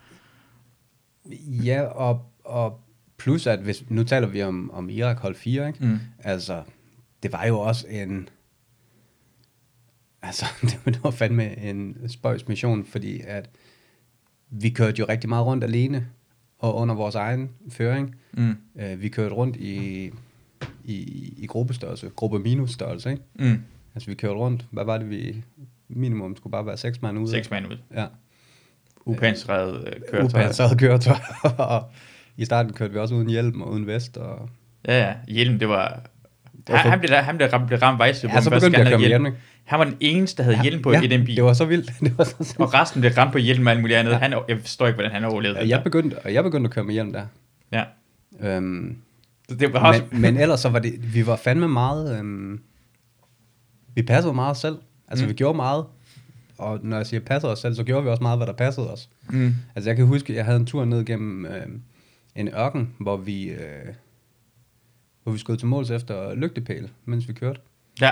[1.65, 2.79] Ja, og, og
[3.17, 5.86] plus at hvis, nu taler vi om, om Irak hold 4, ikke?
[5.86, 6.00] Mm.
[6.24, 6.63] Altså,
[7.24, 8.29] det var jo også en,
[10.22, 10.46] altså,
[10.86, 13.50] det var fandme en spøjs mission, fordi at
[14.50, 16.08] vi kørte jo rigtig meget rundt alene,
[16.62, 18.15] og under vores egen føring.
[18.34, 18.58] Mm.
[18.75, 20.06] Uh, vi kørte rundt i,
[20.84, 23.24] i, i gruppestørrelse, gruppe minus størrelse, ikke?
[23.36, 23.62] Mm.
[23.96, 25.44] Altså, vi kørte rundt, hvad var det, vi
[25.89, 27.30] minimum skulle bare være seks mand ude?
[27.30, 27.77] Seks mand ud.
[27.94, 28.06] Ja.
[29.06, 30.41] Upansret øh, køretøj.
[30.41, 31.15] Upansret køretøj.
[31.58, 31.84] og
[32.38, 34.50] i starten kørte vi også uden hjelm og uden vest, og
[34.88, 35.15] Ja, ja.
[35.27, 36.03] Hjelm, det var...
[36.70, 38.24] Han, han, blev, der- han blev ramt, blev ramt vejs.
[38.24, 39.25] Ja, så jeg at køre med hjelm?
[39.63, 41.36] Han var den eneste, der havde hjelm på i den bil.
[41.36, 41.91] det var så vildt.
[42.05, 42.55] Det var så.
[42.59, 44.16] Og resten blev ramt på hjelm og alt muligt andet.
[44.16, 45.70] Han, jeg forstår ikke, hvordan han overlevede det.
[45.70, 47.25] jeg begyndte, og jeg begyndte at køre med hjelm der.
[47.72, 47.83] Ja.
[48.42, 48.98] Øhm,
[49.50, 50.03] Så det var også...
[50.11, 52.59] men, men ellers så var det, vi var fandme meget, øhm,
[53.96, 54.75] vi passede meget os selv.
[55.07, 55.29] Altså Mm.
[55.29, 55.85] vi gjorde meget,
[56.57, 58.92] og når jeg siger passede os selv, så gjorde vi også meget, hvad der passede
[58.94, 59.09] os.
[59.29, 59.55] Mm.
[59.75, 61.61] Altså jeg kan huske, jeg havde en tur ned gennem øh,
[62.35, 63.57] en ørken, hvor vi, øh,
[65.24, 67.60] hvor vi skød til måls efter lygtepæl, mens vi kørte.
[68.01, 68.12] Ja.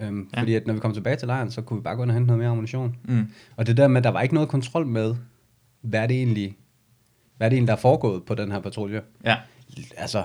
[0.00, 0.40] Øhm, ja.
[0.40, 2.14] Fordi at når vi kom tilbage til lejren, så kunne vi bare gå ind og
[2.14, 2.96] hente noget mere ammunition.
[3.04, 3.26] Mm.
[3.56, 5.14] Og det der med, at der var ikke noget kontrol med,
[5.80, 6.56] hvad er det egentlig,
[7.36, 9.02] hvad er det egentlig, der er foregået på den her patrulje.
[9.24, 9.36] Ja.
[9.96, 10.24] Altså,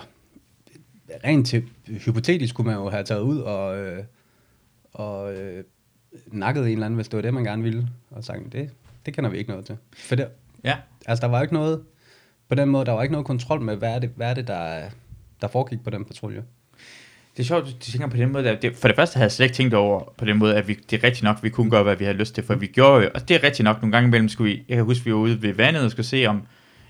[1.26, 4.04] rent til, hypotetisk kunne man jo have taget ud og, øh,
[4.94, 5.64] og øh,
[6.28, 8.70] nakket en eller anden, hvis det var det, man gerne ville, og sagt, det,
[9.06, 9.78] det kender vi ikke noget til.
[9.98, 10.28] For det,
[10.64, 10.78] Ja.
[11.06, 11.84] altså, der var ikke noget,
[12.50, 14.48] på den måde, der var ikke noget kontrol med, hvad er det, hvad er det
[14.48, 14.90] der,
[15.42, 16.44] der foregik på den patrulje.
[17.38, 18.58] Det er sjovt, du tænker på den måde.
[18.62, 20.74] Det, for det første havde jeg slet ikke tænkt over på den måde, at vi,
[20.74, 23.04] det er rigtigt nok, vi kunne gøre, hvad vi havde lyst til, for vi gjorde
[23.04, 25.12] jo, og det er rigtigt nok, nogle gange imellem skulle vi, jeg kan huske, vi
[25.12, 26.42] var ude ved vandet og skulle se, om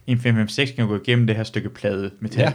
[0.08, 2.42] en 556 kan gå igennem det her stykke plade metal.
[2.42, 2.54] Ja.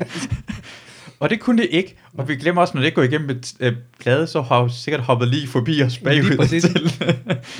[1.20, 3.72] og det kunne det ikke, og vi glemmer også, når det går igennem et øh,
[4.00, 6.48] plade, så har jo sikkert hoppet lige forbi os bagud.
[6.50, 6.90] Lige til.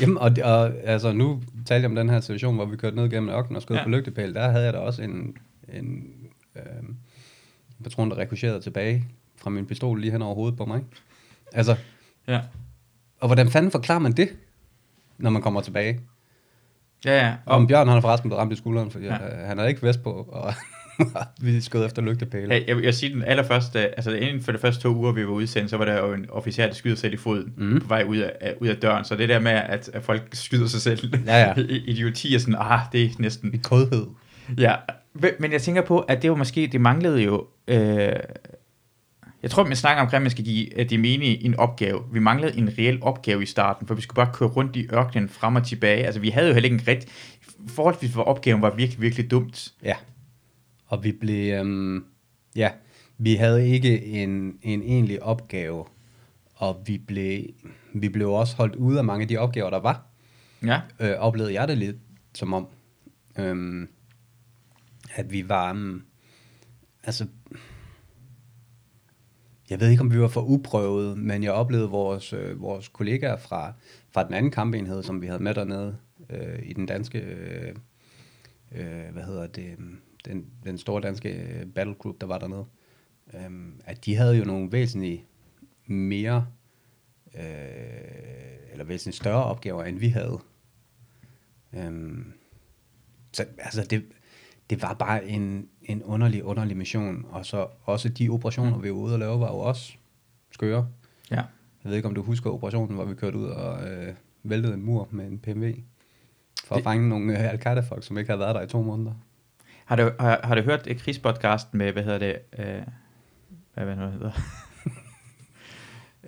[0.01, 3.11] Jamen, og, og altså, nu talte jeg om den her situation, hvor vi kørte ned
[3.11, 3.83] gennem ørkenen og skød ja.
[3.83, 4.35] på lygtepæl.
[4.35, 5.37] Der havde jeg da også en,
[5.73, 6.05] en
[6.57, 6.63] øh,
[7.83, 9.05] patron, der rekurserede tilbage
[9.37, 10.81] fra min pistol lige hen over hovedet på mig.
[11.53, 11.77] Altså,
[12.29, 12.41] ja.
[13.21, 14.29] og hvordan fanden forklarer man det,
[15.19, 16.01] når man kommer tilbage?
[17.05, 17.35] Ja, ja.
[17.47, 19.13] Og om Bjørn, han er forresten blevet ramt i skulderen, fordi Ja.
[19.41, 19.47] ja.
[19.47, 20.55] han havde ikke vest på, og
[21.43, 22.55] vi skød efter lygtepæle.
[22.55, 25.27] Hey, jeg, vil- jeg siger den allerførste, altså inden for de første to uger, vi
[25.27, 27.81] var udsendt, så var der jo en officer, der skyder sig selv i foden mm.
[27.81, 29.05] På vej ud af, af, ud af døren.
[29.05, 31.55] Så det der med, at, at folk skyder sig selv, Ja, ja.
[31.75, 33.55] i- idioti er sådan, ah, det er næsten...
[33.55, 34.07] I kodhed.
[34.59, 34.77] Ja,
[35.39, 37.47] men jeg tænker på, at det var måske, det manglede jo...
[37.69, 38.13] Øh,
[39.43, 42.03] jeg tror, man snakker omkring, at man skal give de menige en opgave.
[42.13, 45.29] Vi manglede en reel opgave i starten, for vi skulle bare køre rundt i ørkenen
[45.29, 46.05] frem og tilbage.
[46.05, 47.09] Altså, vi havde jo heller ikke en ret...
[47.69, 49.73] Forholdsvis hvor opgaven var virkelig, virkelig dumt.
[49.83, 49.95] Ja.
[50.87, 52.05] Og vi blev, øhm,
[52.57, 52.71] ja,
[53.19, 55.85] vi havde ikke en, en egentlig opgave,
[56.55, 57.43] og vi blev,
[57.95, 60.07] vi blev også holdt ude af mange af de opgaver, der var.
[60.67, 61.97] Ja, Øh, oplevede jeg det lidt
[62.35, 62.67] som om,
[63.39, 63.89] øhm,
[65.15, 66.05] at vi var, um,
[67.05, 67.27] altså,
[69.71, 73.37] jeg ved ikke, om vi var for uprøvet, men jeg oplevede vores, øh, vores kollegaer
[73.37, 73.73] fra,
[74.11, 75.97] fra den anden kampenhed, som vi havde med dernede
[76.31, 77.75] øh, i den danske, øh,
[78.73, 82.65] øh, hvad hedder det, mm, den, den store danske battlegroup, battle group, der var dernede,
[83.35, 85.23] øh, at de havde jo nogle væsentligt
[85.87, 86.47] mere,
[87.35, 87.43] øh,
[88.73, 90.39] eller væsentligt større opgaver, end vi havde.
[91.73, 92.33] Øhm,
[93.33, 94.05] så altså det,
[94.73, 97.27] det var bare en, en underlig, underlig mission.
[97.31, 99.93] Og så også de operationer, vi var ude og lave, var jo også
[100.51, 100.89] skøre.
[101.31, 101.37] Ja.
[101.85, 104.83] Jeg ved ikke, om du husker operationen, hvor vi kørte ud og øh, væltede en
[104.83, 105.75] mur med en PMV.
[106.65, 109.13] For at Det- fange nogle øh, Al-Qaida-folk, som ikke havde været der i to måneder.
[109.85, 112.83] Har du, har, har du hørt et krigspodcast med, hvad hedder det, øh,
[113.75, 114.33] hvad, hvad nu hedder?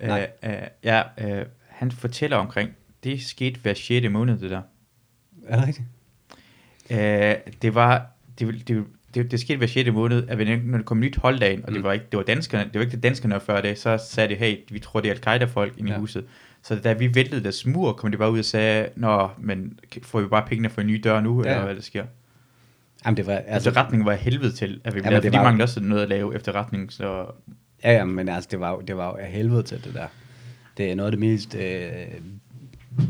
[0.07, 0.29] Nej.
[0.43, 2.71] øh, øh, ja, øh, han fortæller omkring,
[3.03, 4.09] det skete hver 6.
[4.11, 4.61] måned, det der.
[5.47, 5.87] Er det rigtigt?
[7.47, 9.91] Øh, det var, det, det, det, det, det skete hver 6.
[9.93, 11.83] måned, at vi- når det kom nyt hold ind, og det Mm.
[11.83, 14.35] var ikke, det var danskerne, det var ikke det danskerne før det, så sagde de,
[14.35, 15.97] hey, vi tror, det er Al-Qaida-folk inde Ja.
[15.97, 16.25] i huset.
[16.63, 20.19] Så da vi væltede deres mur, kom de bare ud og sagde, nå, men får
[20.21, 21.49] vi bare pengene for en ny dør nu, Ja.
[21.51, 22.05] eller hvad der sker?
[23.05, 25.63] Jamen, det var, Altså, Efterretningen var helvede til, at vi Jamen, lavede, det var- manglede
[25.63, 27.25] også noget at lave efterretning, så
[27.83, 30.07] ja, ja, men altså, det var, jo- det var jo helvede til det der.
[30.77, 31.91] Det er noget af det mest øh,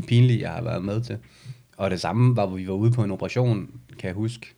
[0.08, 1.18] pinlige, jeg har været med til.
[1.76, 4.54] Og det samme var, hvor vi var ude på en operation, kan jeg huske.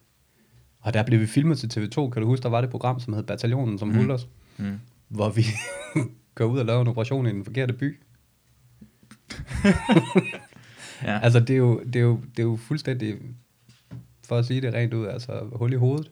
[0.80, 3.12] Og der blev vi filmet til TV2, kan du huske, der var det program, som
[3.12, 3.94] hed Bataljonen, som Mm.
[3.94, 3.98] mm.
[4.00, 4.28] fulgte os.
[4.56, 4.78] mm.
[5.08, 5.44] Hvor vi
[6.34, 7.98] går ud og laver en operation i den forkerte by.
[11.02, 11.18] ja.
[11.24, 13.16] Altså, det er jo, det er jo, det er jo fuldstændig,
[14.26, 16.10] for at sige det rent ud, altså hul i hovedet.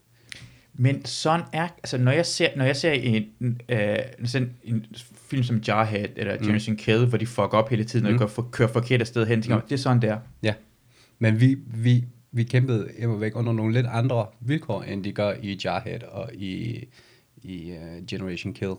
[0.79, 3.25] Men sådan er, altså når jeg ser, når jeg ser en,
[3.69, 4.87] øh, sådan en
[5.31, 6.41] film som Jarhead eller Mm.
[6.43, 8.19] Generation Kill, hvor de fuck op hele tiden, og Mm.
[8.19, 9.63] går for, kører forkert af sted hen, tænker, Mm.
[9.63, 9.69] mm.
[9.69, 10.19] det er sådan der.
[10.43, 10.55] Ja,
[11.19, 12.05] men vi, vi,
[12.37, 12.89] vi kæmpede
[13.21, 16.85] væk under nogle lidt andre vilkår, end de gør i Jarhead og i,
[17.43, 18.75] i uh, Generation Kill.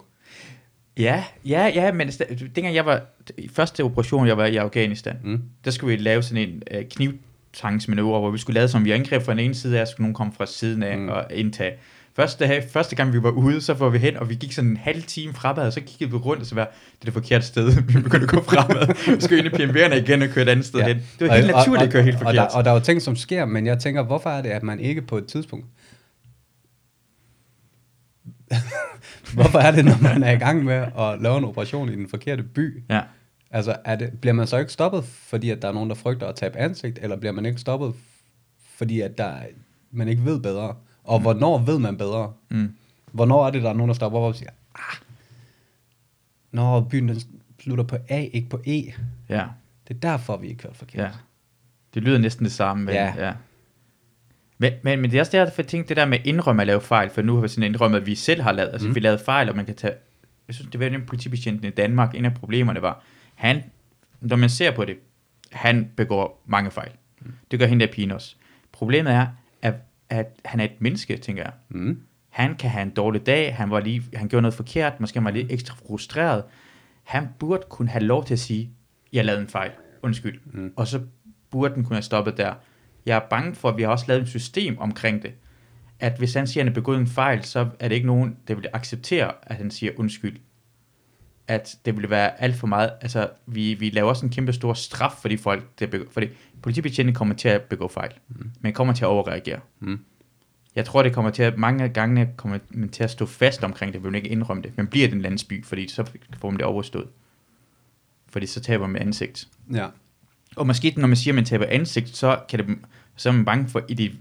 [0.98, 2.08] Ja, ja, ja, men
[2.56, 3.06] dengang jeg var,
[3.38, 5.42] i første operation, jeg var i Afghanistan, Mm.
[5.66, 9.22] der skulle vi lave sådan en øh, knivtangsmanøvre, hvor vi skulle lade som vi angreb
[9.22, 11.10] fra den ene side af, skulle nogen komme fra siden af mm.
[11.10, 11.74] og indtage.
[12.18, 14.78] Første, første gang vi var ude, så var vi hen, og vi gik sådan en
[14.78, 17.46] halv time fremad, og så kiggede vi rundt, og så var det er det forkerte
[17.46, 17.72] sted.
[17.94, 19.16] Vi begyndte at gå fremad.
[19.16, 20.88] Vi skulle ind i PMV'erne igen og køre et andet sted ja.
[20.88, 20.98] hen.
[21.20, 22.38] Det var helt Og- naturligt og, at køre helt forkert.
[22.38, 24.50] og, der, og der er jo ting, som sker, men jeg tænker, hvorfor er det,
[24.50, 25.66] at man ikke på et tidspunkt...
[29.34, 32.10] hvorfor er det, når man er i gang med at lave en operation i den
[32.10, 32.84] forkerte by?
[32.90, 33.02] ja.
[33.52, 36.28] Altså, er det, bliver man så ikke stoppet, fordi at der er nogen, der frygter
[36.28, 37.94] at tabe ansigt, eller bliver man ikke stoppet,
[38.76, 39.34] fordi at der,
[39.92, 40.76] man ikke ved bedre?
[41.08, 42.34] Og hvornår ved man bedre?
[42.50, 42.76] Mm.
[43.12, 44.98] Hvornår er det, der er nogen, der stopper op og siger, ah,
[46.52, 47.22] når byen den
[47.60, 48.82] slutter på A, ikke på E.
[49.30, 49.46] ja.
[49.88, 51.02] Det er derfor, vi ikke kørt forkert.
[51.04, 51.10] Ja.
[51.94, 52.84] Det lyder næsten det samme.
[52.86, 53.14] Men, Ja.
[53.28, 53.34] ja.
[54.58, 56.68] Men, men, men det er også derfor, jeg tænkte det der med at indrømme at
[56.68, 58.96] lave fejl, for nu har vi sådan indrømmet, at vi selv har lavet, altså Mm.
[58.96, 59.94] vi lavede fejl, og man kan tage,
[60.48, 63.04] jeg synes, det var den politibetjenten i Danmark, en af problemerne var,
[63.36, 63.64] han,
[64.22, 64.96] når man ser på det,
[65.52, 66.92] han begår mange fejl.
[67.22, 67.34] Mm.
[67.52, 68.36] Det gør hende der pigen også.
[68.72, 69.28] Problemet er,
[69.62, 69.74] at,
[70.10, 71.54] at han er et menneske, tænker jeg.
[71.70, 72.02] Mm.
[72.30, 75.26] Han kan have en dårlig dag, han, var lige, han gjorde noget forkert, måske han
[75.26, 76.44] var lidt ekstra frustreret.
[77.04, 78.70] Han burde kunne have lov til at sige,
[79.14, 79.72] jeg lavede en fejl,
[80.04, 80.40] undskyld.
[80.46, 80.74] Mm.
[80.76, 81.02] Og så
[81.52, 82.54] burde den kunne have stoppet der.
[83.06, 85.34] Jeg er bange for, at vi har også lavet et system omkring det.
[86.00, 88.38] At hvis han siger, at han har begået en fejl, så er det ikke nogen,
[88.48, 90.38] der vil acceptere, at han siger undskyld.
[91.48, 92.92] At det vil være alt for meget.
[93.02, 96.28] Altså, vi, vi laver også en kæmpe stor straf for de folk, der begår, fordi
[96.62, 98.52] politibetjenten kommer til at begå fejl, Mm.
[98.62, 99.60] men kommer til at overreagere.
[99.80, 100.00] Mm.
[100.76, 103.64] Jeg tror, det kommer til at, mange af gangene kommer man til at stå fast
[103.64, 106.58] omkring det, vil man ikke indrømme det, men bliver den landsby, fordi så får man
[106.58, 107.08] det overstået.
[108.30, 109.48] Fordi så taber man ansigt.
[109.74, 109.88] Ja.
[110.56, 112.78] Og måske når man siger, at man taber ansigt, så, kan det,
[113.16, 114.12] så er man bange for, i det,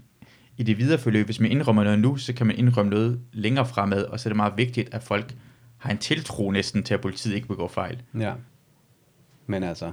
[0.57, 3.65] i det videre forløb, hvis man indrømmer noget nu, så kan man indrømme noget længere
[3.65, 5.35] fremad, og så er det meget vigtigt, at folk
[5.77, 8.01] har en tiltro næsten til, at politiet ikke begår fejl.
[8.19, 8.33] Ja.
[9.47, 9.91] Men altså,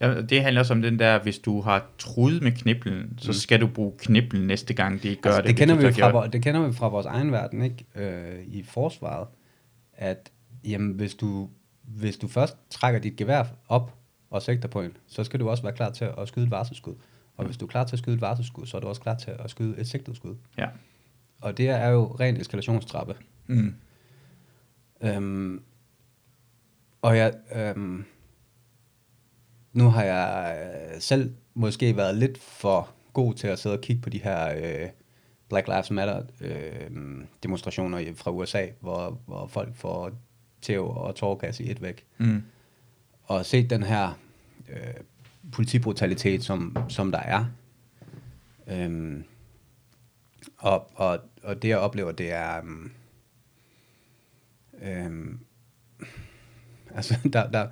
[0.00, 3.32] Det handler også om den der, hvis du har truet med kniblen, så Mm.
[3.32, 5.48] skal du bruge kniblen næste gang, de ikke gør altså det.
[5.48, 7.84] det, kender vi fra, gjort- det kender vi fra vores egen verden, ikke?
[7.94, 9.28] Øh, I forsvaret,
[9.92, 10.30] at
[10.64, 11.48] jamen, hvis, du,
[11.82, 13.94] hvis du først trækker dit gevær op
[14.30, 16.94] og sigter på en, så skal du også være klar til at skyde et varselskud.
[17.36, 19.14] Og hvis du er klar til at skyde et varselskud, så er du også klar
[19.14, 20.34] til at skyde et sigtet skud.
[20.58, 20.66] Ja.
[21.40, 23.14] Og det er jo ren eskalationstrappe.
[23.46, 23.74] Mm.
[25.02, 25.62] Øhm,
[27.02, 28.04] og jeg, øhm,
[29.76, 30.58] nu har jeg
[30.94, 34.54] øh, selv måske været lidt for god til at sidde og kigge på de her
[34.56, 34.88] øh,
[35.48, 36.90] Black Lives Matter øh,
[37.42, 40.10] demonstrationer fra USA, hvor, hvor folk får
[40.62, 42.04] tæv og tårgas i et væk.
[42.18, 42.42] Mm.
[43.22, 44.18] Og set den her
[44.68, 44.94] øh,
[45.52, 47.44] politibrutalitet, som, som der er.
[48.66, 49.24] Øhm,
[50.58, 52.60] og, og, og det jeg oplever, det er...
[52.60, 52.92] Um,
[54.82, 55.40] øhm,
[56.96, 57.68] altså, der, der,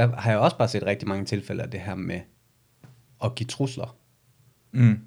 [0.00, 2.20] der, har jeg også bare set rigtig mange tilfælde af det her med
[3.24, 3.96] at give trusler.
[4.72, 4.98] Mm.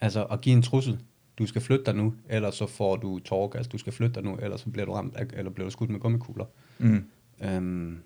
[0.00, 1.00] Altså at give en trussel.
[1.38, 3.68] Du skal flytte dig nu, ellers så får du tårgas.
[3.68, 5.90] Du skal flytte dig nu, ellers så bliver du ramt, af, eller bliver du skudt
[5.90, 6.44] med gummikugler.
[6.78, 7.04] Mm.
[7.40, 8.02] Øhm,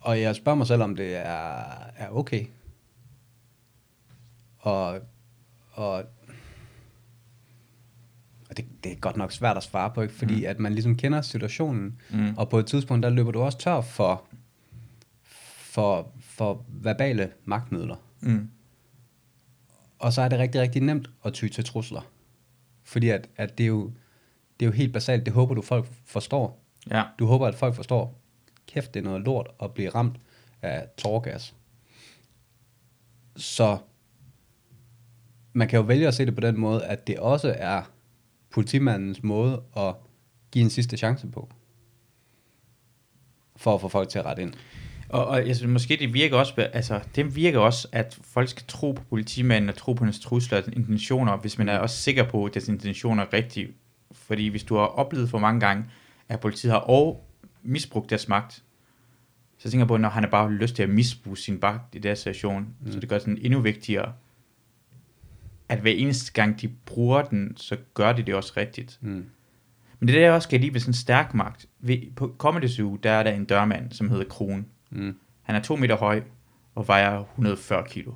[0.00, 1.64] og jeg spørger mig selv, om det er,
[1.96, 2.46] er okay
[4.62, 5.00] og,
[5.72, 6.04] og,
[8.52, 10.14] og det, det er godt nok svært at svare på, ikke?
[10.14, 10.46] fordi mm.
[10.46, 12.34] at man ligesom kender situationen, Mm.
[12.36, 14.24] og på et tidspunkt, der løber du også tør for,
[15.56, 17.96] for, for verbale magtmidler.
[18.20, 18.50] Mm.
[19.98, 22.00] Og så er det rigtig, rigtig nemt at ty til trusler.
[22.84, 23.92] Fordi at, at det, er jo,
[24.60, 26.62] det er jo helt basalt, det håber du folk forstår.
[26.90, 27.04] Ja.
[27.18, 28.20] Du håber, at folk forstår,
[28.66, 30.16] kæft, det er noget lort at blive ramt
[30.62, 31.54] af tårgas.
[33.36, 33.78] Så
[35.52, 37.82] man kan jo vælge at se det på den måde, at det også er
[38.52, 39.94] politimandens måde at
[40.50, 41.48] give en sidste chance på.
[43.56, 44.54] For at få folk til at rette ind.
[45.08, 48.64] Og, og jeg synes, måske det virker også, altså, det virker også, at folk skal
[48.68, 52.28] tro på politimanden og tro på hans trusler og intentioner, hvis man er også sikker
[52.28, 53.68] på, at deres intentioner er rigtige.
[54.12, 55.84] Fordi hvis du har oplevet for mange gange,
[56.28, 57.16] at politiet har over
[57.62, 58.62] misbrugt deres magt,
[59.58, 61.98] så tænker jeg på, når han har bare lyst til at misbruge sin magt i
[61.98, 62.92] den situation, mm.
[62.92, 64.12] så det gør det sådan endnu vigtigere,
[65.72, 68.98] at hver eneste gang de bruger den, så gør de det også rigtigt.
[69.00, 69.24] Mm.
[69.98, 72.96] Men det der også skal lide ved sådan en stærk magt, ved, på Comedy Zoo,
[72.96, 74.66] der er der en dørmand, som hedder Kron.
[74.90, 75.16] Mm.
[75.42, 76.22] Han er to meter høj
[76.74, 78.12] og vejer 140 kilo.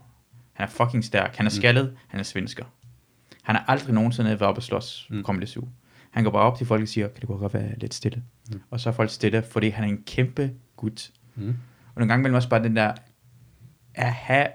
[0.52, 1.36] Han er fucking stærk.
[1.36, 1.96] Han er skaldet.
[2.06, 2.64] Han er svensker.
[3.42, 5.22] Han har aldrig nogensinde været oppe og slås på Mm.
[5.22, 5.68] Comedy Zoo.
[6.10, 8.22] Han går bare op til folk og siger, kan det godt være lidt stille?
[8.52, 8.60] Mm.
[8.70, 11.10] Og så er folk stille, fordi han er en kæmpe gut.
[11.34, 11.48] Mm.
[11.94, 12.92] Og nogle gange mellem også bare den der,
[13.94, 14.46] at have...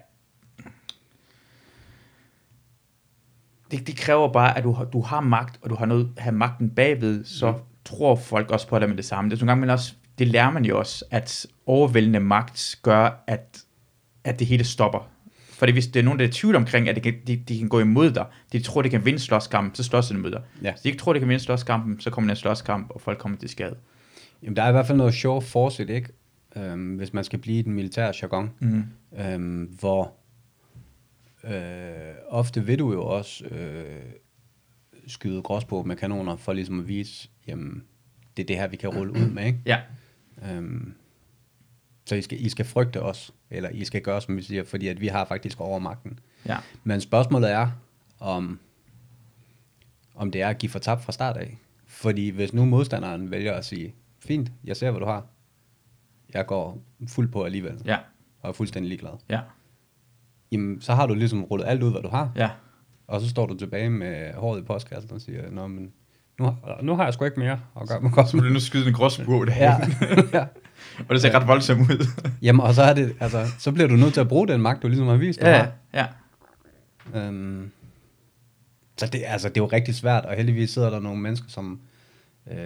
[3.71, 6.35] Det, det kræver bare, at du, har- du har magt, og du har noget have
[6.35, 7.57] magten bagved, så Mm.
[7.85, 9.29] tror folk også på dig med det samme.
[9.29, 13.23] Det er nogle gange mellem også, det lærer man jo også, at overvældende magt gør,
[13.27, 13.63] at,
[14.23, 15.07] at det hele stopper.
[15.51, 17.59] Fordi hvis det er nogen, der er i tvivl omkring, at det kan, de, de
[17.59, 20.41] kan gå imod dig, de tror, de kan vinde slåskampen, så slås de mod dig.
[20.63, 20.71] Ja.
[20.71, 23.17] Hvis de ikke tror, de kan vinde slåskampen, så kommer der en slåskamp, og folk
[23.17, 23.75] kommer til skade.
[24.43, 25.13] Jamen, der er i hvert fald noget
[25.79, 26.09] i det, ikke?
[26.55, 28.49] Øhm, hvis man skal blive i den militære jargon.
[28.59, 28.83] Mm.
[29.19, 30.13] øhm, hvor
[31.43, 34.01] øh, ofte vil du jo også øh,
[35.07, 37.83] skyde grås på med kanoner, for ligesom at vise, jamen,
[38.37, 39.59] det er det her, vi kan rulle ud med, ikke?
[39.65, 39.79] Ja,
[40.51, 40.93] Øhm,
[42.05, 44.87] så I skal, I skal frygte os, eller I skal gøre, som vi siger, fordi
[44.87, 46.19] at vi har faktisk overmagten.
[46.45, 46.57] ja.
[46.83, 47.69] Men spørgsmålet er,
[48.19, 48.59] om,
[50.15, 51.57] om det er at give for tab fra start af.
[51.87, 55.25] Fordi hvis nu modstanderen vælger at sige, fint, jeg ser, hvad du har,
[56.33, 57.97] jeg går fuld på alligevel, Ja,
[58.41, 59.13] og er fuldstændig ligeglad.
[59.29, 59.39] ja,
[60.51, 62.49] jamen, så har du ligesom rullet alt ud, hvad du har, ja.
[63.07, 65.91] og så står du tilbage med håret i postkassen og siger, Nå, men
[66.39, 68.59] nu, har- nu har jeg sgu ikke mere at gøre med Så må du nu
[68.59, 69.75] skyde en gråsbro det ja.
[70.33, 70.45] ja.
[70.99, 72.05] Og det ser ret voldsomt ud.
[72.41, 74.83] Jamen, og så, er det, altså, så bliver du nødt til at bruge den magt,
[74.83, 76.07] du ligesom har vist, du ja, har.
[77.13, 77.19] ja.
[77.27, 77.71] Øhm,
[78.97, 81.79] så det, altså, det er jo rigtig svært, og heldigvis sidder der nogle mennesker, som
[82.51, 82.57] øh,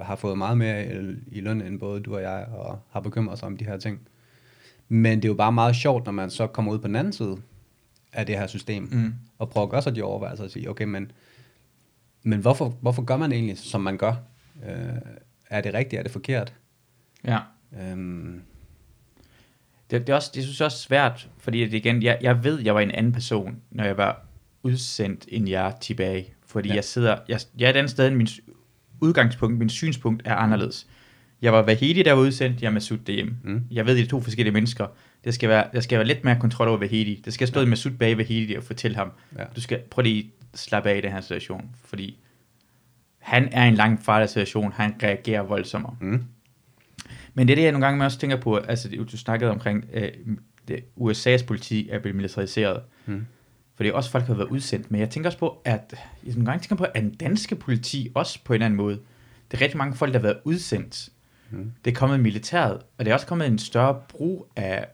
[0.00, 3.38] har fået meget mere i, i løn end både du og jeg, og har bekymret
[3.38, 4.00] sig om de her ting.
[4.88, 7.12] Men det er jo bare meget sjovt, når man så kommer ud på den anden
[7.12, 7.36] side
[8.12, 9.14] af det her system, Mm.
[9.38, 11.12] og prøver at gøre sig de overvejelser og sige, okay, men,
[12.22, 14.14] men hvorfor, hvorfor gør man egentlig, som man gør?
[14.68, 14.94] Øh,
[15.50, 15.98] er det rigtigt?
[15.98, 16.54] Er det forkert?
[17.24, 17.38] Ja.
[17.80, 18.42] Øhm,
[19.90, 22.60] Det, det, er også, det synes jeg også svært, fordi at igen, jeg, jeg ved,
[22.60, 24.24] jeg var en anden person, når jeg var
[24.62, 26.34] udsendt, end jeg er tilbage.
[26.46, 26.74] Fordi Ja.
[26.74, 28.28] jeg sidder, jeg, jeg er et andet sted, end min
[29.00, 30.86] udgangspunkt, min synspunkt er anderledes.
[31.44, 33.36] Jeg var Vahidi, der var udsendt, jeg er Masud derhjemme.
[33.44, 33.62] Mm.
[33.70, 34.86] Jeg ved, det er to forskellige mennesker.
[35.24, 37.22] Det skal være, der skal være lidt mere kontrol over Vahidi.
[37.24, 37.66] Det skal stå ja.
[37.66, 39.44] Masud bag Vahidi og fortælle ham, Ja.
[39.56, 42.18] du skal prøve lige at slappe af i den her situation, fordi
[43.18, 45.96] han er i en lang farlig situation, han reagerer voldsommere.
[46.00, 46.22] mm,
[47.34, 50.08] Men det er det, jeg nogle gange også tænker på, altså du snakkede omkring, øh,
[50.68, 52.82] det, USA's politi er blevet militariseret.
[53.06, 53.26] mm,
[53.74, 55.94] Fordi også folk har været udsendt, men jeg tænker også på, at
[56.26, 58.98] jeg nogle gange tænker på, at den danske politi også på en eller anden måde,
[59.50, 61.08] det er rigtig mange folk, der har været udsendt.
[61.50, 64.86] Mm, Det er kommet i militæret, og det er også kommet en større brug af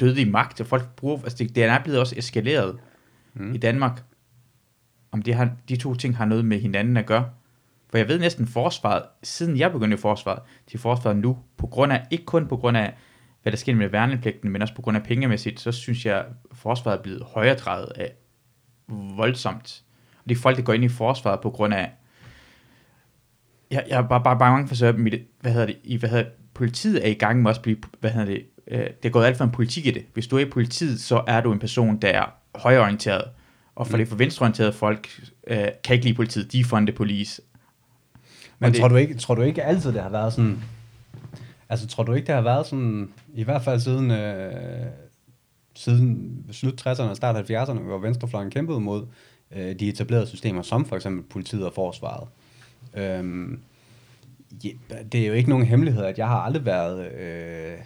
[0.00, 2.78] dødig magt, og folk bruger, altså det, det er blevet også eskaleret
[3.34, 3.54] Mm.
[3.54, 4.02] i Danmark,
[5.12, 7.30] om det har, de to ting har noget med hinanden at gøre.
[7.90, 11.92] For jeg ved næsten forsvaret, siden jeg begyndte i forsvaret, til forsvaret nu, på grund
[11.92, 12.94] af, ikke kun på grund af,
[13.42, 16.98] hvad der sker med værnepligten, men også på grund af pengemæssigt, så synes jeg, forsvaret
[16.98, 18.12] er blevet højere af
[19.16, 19.84] voldsomt.
[20.24, 21.90] Og de folk, der går ind i forsvaret på grund af,
[23.70, 26.24] jeg, jeg er bare, bare bange for, at mit, hvad hedder det, i, hvad hedder,
[26.54, 29.24] politiet er i gang med også at blive, hvad hedder det, øh, det er gået
[29.24, 30.04] alt for en politik i det.
[30.14, 33.24] Hvis du er i politiet, så er du en person, der er højorienteret.
[33.74, 33.98] Og for Mm.
[33.98, 35.08] det for venstreorienterede folk,
[35.46, 37.42] øh, kan ikke lide politiet, de er the police.
[38.58, 40.58] Men Og det- tror, du ikke, tror du ikke altid, det har været sådan...
[41.68, 43.08] Altså, tror du ikke, det har været sådan...
[43.34, 44.86] I hvert fald siden, øh,
[45.74, 49.06] siden slut 60'erne og start 70'erne, hvor venstrefløjen kæmpede mod
[49.56, 52.28] øh, de etablerede systemer, som for eksempel politiet og forsvaret.
[52.94, 53.60] Øhm,
[54.64, 54.70] ja,
[55.12, 57.78] det er jo ikke nogen hemmelighed, at jeg har aldrig været øh,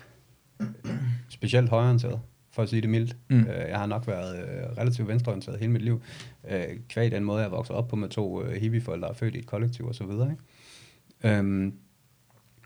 [1.29, 2.21] specielt højorienteret.
[2.51, 3.17] for at sige det mildt.
[3.29, 3.41] Mm.
[3.41, 6.03] Øh, jeg har nok været øh, relativt venstreorienteret hele mit liv.
[6.49, 9.39] Øh, kvæg den måde, jeg voksede op på med to øh, hippieforældre, og født i
[9.39, 10.31] et kollektiv og så videre.
[10.31, 11.39] Ikke?
[11.39, 11.75] Øhm,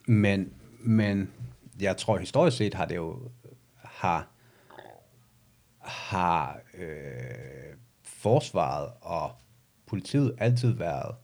[0.06, 1.30] men, men
[1.80, 3.30] jeg tror historisk set har det jo
[3.76, 4.28] har,
[5.78, 9.30] har øh, forsvaret og
[9.86, 11.14] politiet altid været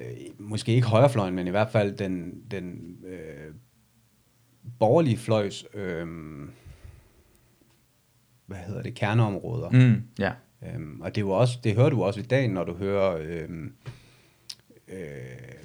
[0.00, 0.06] øh,
[0.38, 3.54] måske ikke højrefløjen, men i hvert fald den, den øh,
[4.78, 6.06] borgerlige fløjs øh,
[8.46, 9.70] hvad hedder det, kerneområder.
[9.70, 10.02] Mm.
[10.18, 10.32] Ja.
[10.62, 13.18] Øhm, og det, er jo også, det hører du også i dag, når du hører
[13.20, 13.74] øhm,
[14.88, 14.98] øh,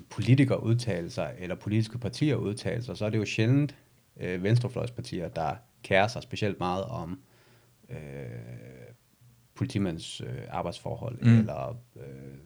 [0.09, 3.75] politikere udtale sig, eller politiske partier udtale sig, så er det jo sjældent
[4.19, 7.19] øh, venstrefløjspartier, der kærer sig specielt meget om
[7.89, 7.97] øh,
[9.55, 11.39] politimænds øh, arbejdsforhold, mm.
[11.39, 12.37] eller øh,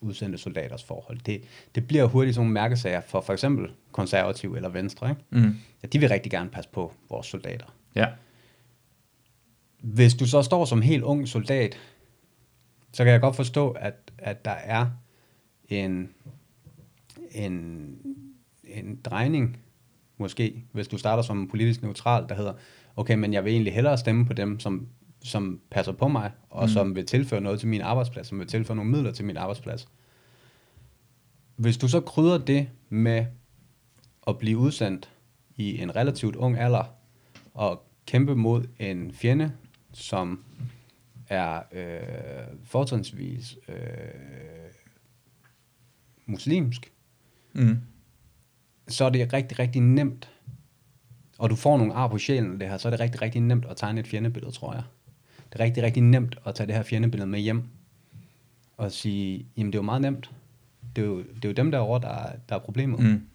[0.00, 1.18] udsendte soldaters forhold.
[1.26, 1.42] Det,
[1.74, 5.10] det bliver hurtigt sådan nogle mærkesager for for eksempel konservativ eller venstre.
[5.10, 5.22] Ikke?
[5.30, 7.66] Mm, Ja, de vil rigtig gerne passe på vores soldater.
[7.94, 8.06] ja.
[9.80, 11.78] Hvis du så står som helt ung soldat,
[12.92, 14.86] så kan jeg godt forstå, at, at der er
[15.68, 16.10] en,
[17.30, 17.98] en,
[18.64, 19.58] en drejning,
[20.18, 22.52] måske, hvis du starter som politisk neutral, der hedder,
[22.96, 24.88] okay, men jeg vil egentlig hellere stemme på dem, som,
[25.26, 26.68] som passer på mig, og mm.
[26.68, 29.88] som vil tilføre noget til min arbejdsplads, som vil tilføre nogle midler til min arbejdsplads.
[31.56, 33.26] Hvis du så krydder det med
[34.26, 35.10] at blive udsendt
[35.56, 36.84] i en relativt ung alder,
[37.54, 39.52] og kæmpe mod en fjende,
[39.92, 40.44] som
[41.28, 43.74] er øh, fortrinsvis øh,
[46.26, 46.92] muslimsk,
[47.56, 47.78] Mm,
[48.88, 50.30] så er det rigtig, rigtig nemt,
[51.38, 53.64] og du får nogle ar på sjælen det her, så er det rigtig, rigtig nemt
[53.64, 54.82] at tegne et fjendebillede, tror jeg.
[55.60, 57.62] Rigtig, rigtig nemt at tage det her fjendebillede med hjem,
[58.76, 60.30] og sige, jamen det er jo meget nemt.
[60.96, 63.00] Det er jo, det er jo dem derovre, der, er- der er problemet.
[63.00, 63.26] mm,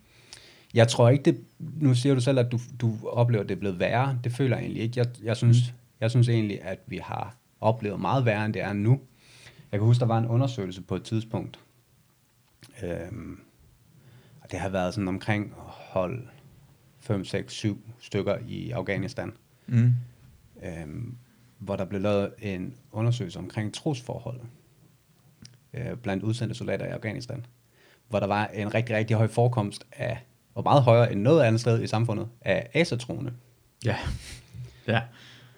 [0.73, 1.41] Jeg tror ikke, det...
[1.59, 4.19] Nu siger du selv, at du, du oplever, at det er blevet værre.
[4.23, 4.99] Det føler jeg egentlig ikke.
[4.99, 5.77] Jeg, jeg, synes, mm.
[5.99, 8.99] jeg synes egentlig, at vi har oplevet meget værre, end det er nu.
[9.71, 11.59] Jeg kan huske, der var en undersøgelse på et tidspunkt.
[12.83, 13.39] Øhm,
[14.41, 16.27] og det har været sådan omkring hold
[16.99, 19.31] 5, 6, 7 stykker i Afghanistan.
[19.67, 19.93] mm,
[20.63, 21.15] Øhm,
[21.61, 24.39] hvor der blev lavet en undersøgelse omkring trosforhold
[25.73, 27.45] øh, blandt udsendte soldater i Afghanistan.
[28.09, 31.61] Hvor der var en rigtig, rigtig høj forekomst af, og meget højere end noget andet
[31.61, 33.33] sted i samfundet, af asatroende.
[33.85, 33.97] ja.
[34.87, 35.01] Ja.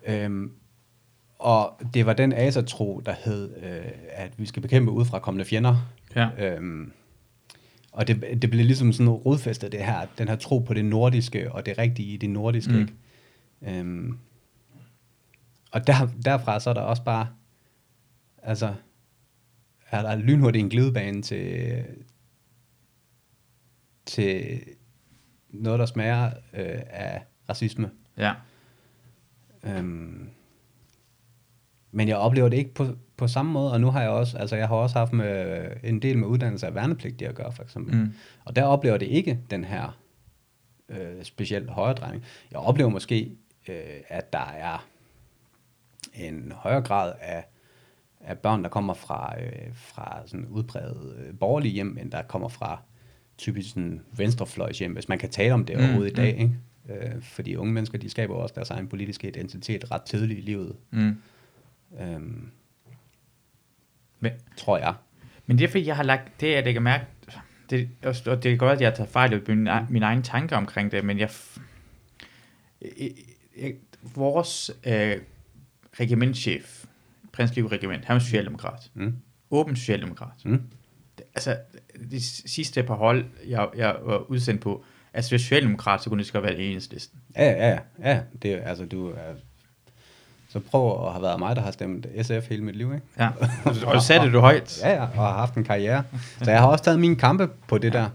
[0.05, 0.51] Øhm,
[1.39, 5.91] og det var den asatro, der hed, øh, at vi skal bekæmpe udefra kommende fjender.
[6.15, 6.29] Ja.
[6.37, 6.91] Øhm,
[7.91, 11.51] og det, det blev ligesom sådan rodfæstet, det her, den her tro på det nordiske,
[11.51, 12.73] og det rigtige i det nordiske.
[12.73, 12.79] Mm.
[12.79, 13.79] Ikke?
[13.79, 14.17] Øhm,
[15.73, 15.93] og der,
[16.25, 17.27] derfra så er der også bare,
[18.43, 18.73] altså,
[19.89, 21.83] er der lynhurtigt en glidebane til,
[24.05, 24.59] til
[25.49, 27.91] noget, der smager øh, af racisme.
[28.17, 28.33] Ja.
[29.63, 30.29] Øhm,
[31.91, 34.55] men jeg oplever det ikke på, på samme måde, og nu har jeg også, altså
[34.55, 37.95] jeg har også haft med, en del med uddannelse af værnepligtige at gøre, for eksempel.
[37.95, 38.13] Mm.
[38.45, 39.99] Og der oplever det ikke den her
[40.89, 42.23] øh, specielt højredrejning.
[42.51, 43.31] Jeg oplever måske,
[43.67, 44.87] øh, at der er
[46.13, 47.45] en højere grad af,
[48.21, 52.49] af børn, der kommer fra, øh, fra sådan udpræget øh, borgerlige hjem, end der kommer
[52.49, 52.81] fra
[53.37, 56.35] typisk sådan venstrefløjs hjem, hvis man kan tale om det Mm, overhovedet i dag.
[56.35, 56.41] mm.
[56.41, 57.05] Ikke?
[57.15, 60.75] Øh, fordi unge mennesker, de skaber også deres egen politiske identitet ret tidligt i livet,
[60.91, 61.15] Mm.
[61.99, 62.51] øhm,
[64.19, 64.93] Men, tror jeg.
[65.45, 67.05] men det er fordi, jeg har lagt, det jeg lægger mærke,
[67.69, 70.57] det, og det kan godt, at jeg har taget fejl i min, min egen tanker
[70.57, 71.29] omkring det, men jeg,
[72.81, 73.11] jeg,
[73.61, 73.73] jeg
[74.15, 75.17] vores øh,
[75.99, 76.83] regimentchef,
[77.33, 78.91] Prins Liv Regiment, han er socialdemokrat.
[78.93, 79.15] Mm.
[79.51, 80.45] Åben socialdemokrat.
[80.45, 80.61] Mm.
[81.35, 81.57] Altså,
[82.11, 86.27] de sidste par hold, jeg, jeg var udsendt på, altså hvis socialdemokrat, så kunne det
[86.27, 87.19] skal være det enhedslisten.
[87.35, 87.79] Ja, ja, ja,
[88.11, 88.19] ja.
[88.41, 89.13] Det, er- altså, du er...
[90.49, 93.05] Så prøv at have været mig, der har stemt SF hele mit liv, ikke?
[93.19, 93.29] Ja,
[93.65, 94.79] og, så satte du højt.
[94.83, 96.03] Ja, ja, og har haft en karriere.
[96.43, 98.09] Så jeg har også taget mine kampe på det der.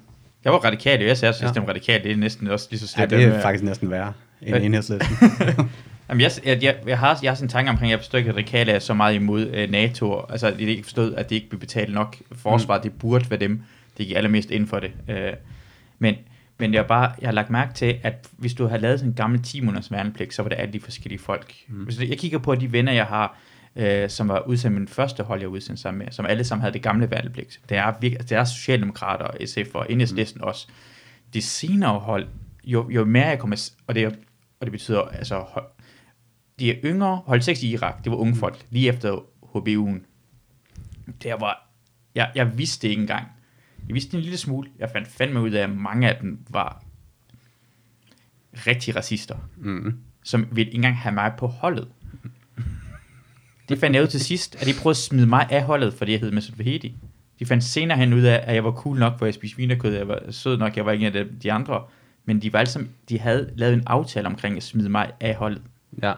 [0.44, 1.60] Jeg var radikal, og jeg sagde, at Ja.
[1.62, 1.68] ja.
[1.68, 3.10] radikal, det er næsten også lige så Ja, slemt.
[3.10, 4.12] det er med- faktisk næsten værre
[4.42, 5.16] end enhedslisten.
[6.08, 8.30] Jamen, jeg, jeg, jeg, jeg, har, jeg har sådan en tanke omkring, jeg forstår ikke,
[8.30, 10.24] at radikale er så meget imod øh, NATO.
[10.28, 12.76] Altså, de ikke forstod, at de ikke vil betale nok forsvar.
[12.76, 12.82] Mm.
[12.82, 13.62] Det burde være dem,
[13.98, 14.92] der gik allermest ind for det.
[15.08, 15.32] Øh,
[15.98, 16.14] men,
[16.58, 19.10] men jeg, har bare, jeg har lagt mærke til, at hvis du har lavet sådan
[19.10, 21.54] en gammel 10 måneders værnepligt, så var det alle de forskellige folk.
[21.68, 21.84] Mm.
[21.84, 23.38] Hvis jeg kigger på de venner, jeg har,
[23.76, 26.72] øh, som var udsendt min første hold, jeg udsendt sammen med, som alle sammen havde
[26.72, 27.60] det gamle værnepligt.
[27.68, 30.46] Det er, det er Socialdemokrater, SF og Enhedslisten mm.
[30.46, 30.66] også.
[31.34, 32.26] De senere hold,
[32.64, 34.06] jo, jo mere jeg kommer, og det,
[34.60, 35.44] og det betyder altså
[36.58, 40.04] de er yngre, hold 6 i Irak, det var unge folk, lige efter HBU'en.
[41.22, 41.68] Der var,
[42.14, 43.26] jeg, jeg vidste det ikke engang.
[43.88, 44.70] Jeg vidste en lille smule.
[44.78, 46.84] Jeg fandt fandme ud af, at mange af dem var
[48.52, 49.36] rigtig racister.
[49.56, 49.98] mm.
[50.22, 51.88] som ville ikke engang have mig på holdet.
[53.68, 56.12] Det fandt jeg ud til sidst, at de prøvede at smide mig af holdet, fordi
[56.12, 56.96] jeg hed Mesut Vahedi.
[57.38, 59.94] De fandt senere hen ud af, at jeg var cool nok, hvor jeg spiste vinekød,
[59.94, 61.84] jeg var sød nok, jeg var ikke en af de, andre.
[62.24, 65.62] Men de, var sammen, de havde lavet en aftale omkring at smide mig af holdet.
[66.02, 66.12] Ja.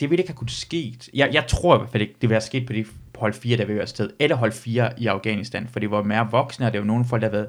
[0.00, 0.98] Det ville ikke have kunnet ske.
[1.14, 3.34] Jeg, jeg tror i hvert fald ikke, det ville have sket på, de, på hold
[3.34, 4.10] 4, der vil være sted.
[4.18, 7.22] Eller hold 4 i Afghanistan, for det var mere voksne, og det var nogle folk,
[7.22, 7.48] der havde været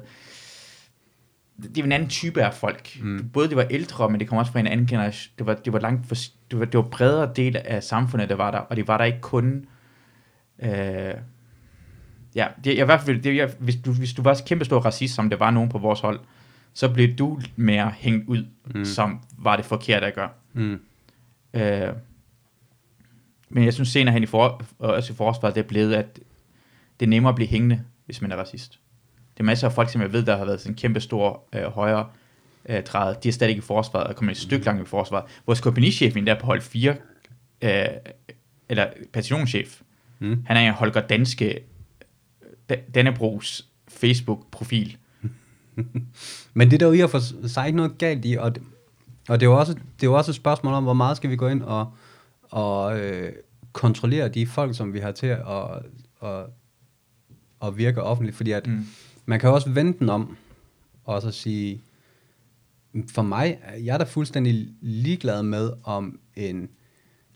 [1.62, 2.98] det var en anden type af folk.
[3.02, 3.28] Mm.
[3.32, 5.32] Både det var ældre, men det kom også fra en anden generation.
[5.38, 6.14] Det var, det var langt for,
[6.50, 9.04] det var, det var bredere del af samfundet, der var der, og det var der
[9.04, 9.66] ikke kun...
[10.62, 11.14] Øh,
[12.34, 14.80] ja, det, jeg, i hvert fald, det, jeg, hvis, du, hvis du var kæmpe stor
[14.80, 16.20] racist, som det var nogen på vores hold,
[16.74, 18.84] så blev du mere hængt ud, mm.
[18.84, 20.30] som var det forkerte at gøre.
[20.52, 20.80] Mm.
[21.54, 21.88] Øh,
[23.50, 26.18] men jeg synes senere hen i, for, også i forsvaret, det er blevet, at
[27.00, 28.78] det er nemmere at blive hængende, hvis man er racist.
[29.34, 31.42] Det er masser af folk, som jeg ved, der har været sådan en kæmpe stor
[31.52, 32.06] øh, højre
[32.68, 33.16] øh, træde.
[33.22, 35.24] De er stadig i forsvaret, og kommer et stykke langt i forsvaret.
[35.46, 36.96] Vores kompagnichefen der på hold 4,
[37.62, 37.84] øh,
[38.68, 39.80] eller bataljonschef,
[40.22, 40.42] Mm.
[40.46, 41.58] han er en Holger Danske,
[42.70, 44.96] Da- Dannebrogs Facebook-profil.
[46.54, 48.62] Men det er der jo i og for sig ikke noget galt i, og det,
[49.28, 51.30] og det er jo også, det er jo også et spørgsmål om, hvor meget skal
[51.30, 51.92] vi gå ind og,
[52.50, 53.32] og øh,
[53.72, 55.42] kontrollere de folk, som vi har til at,
[56.22, 56.46] at,
[57.62, 58.86] at virke offentligt, fordi at Mm.
[59.26, 60.36] man kan også vente den om,
[61.04, 61.82] og så sige,
[63.08, 66.68] for mig, jeg er da fuldstændig ligeglad med, om en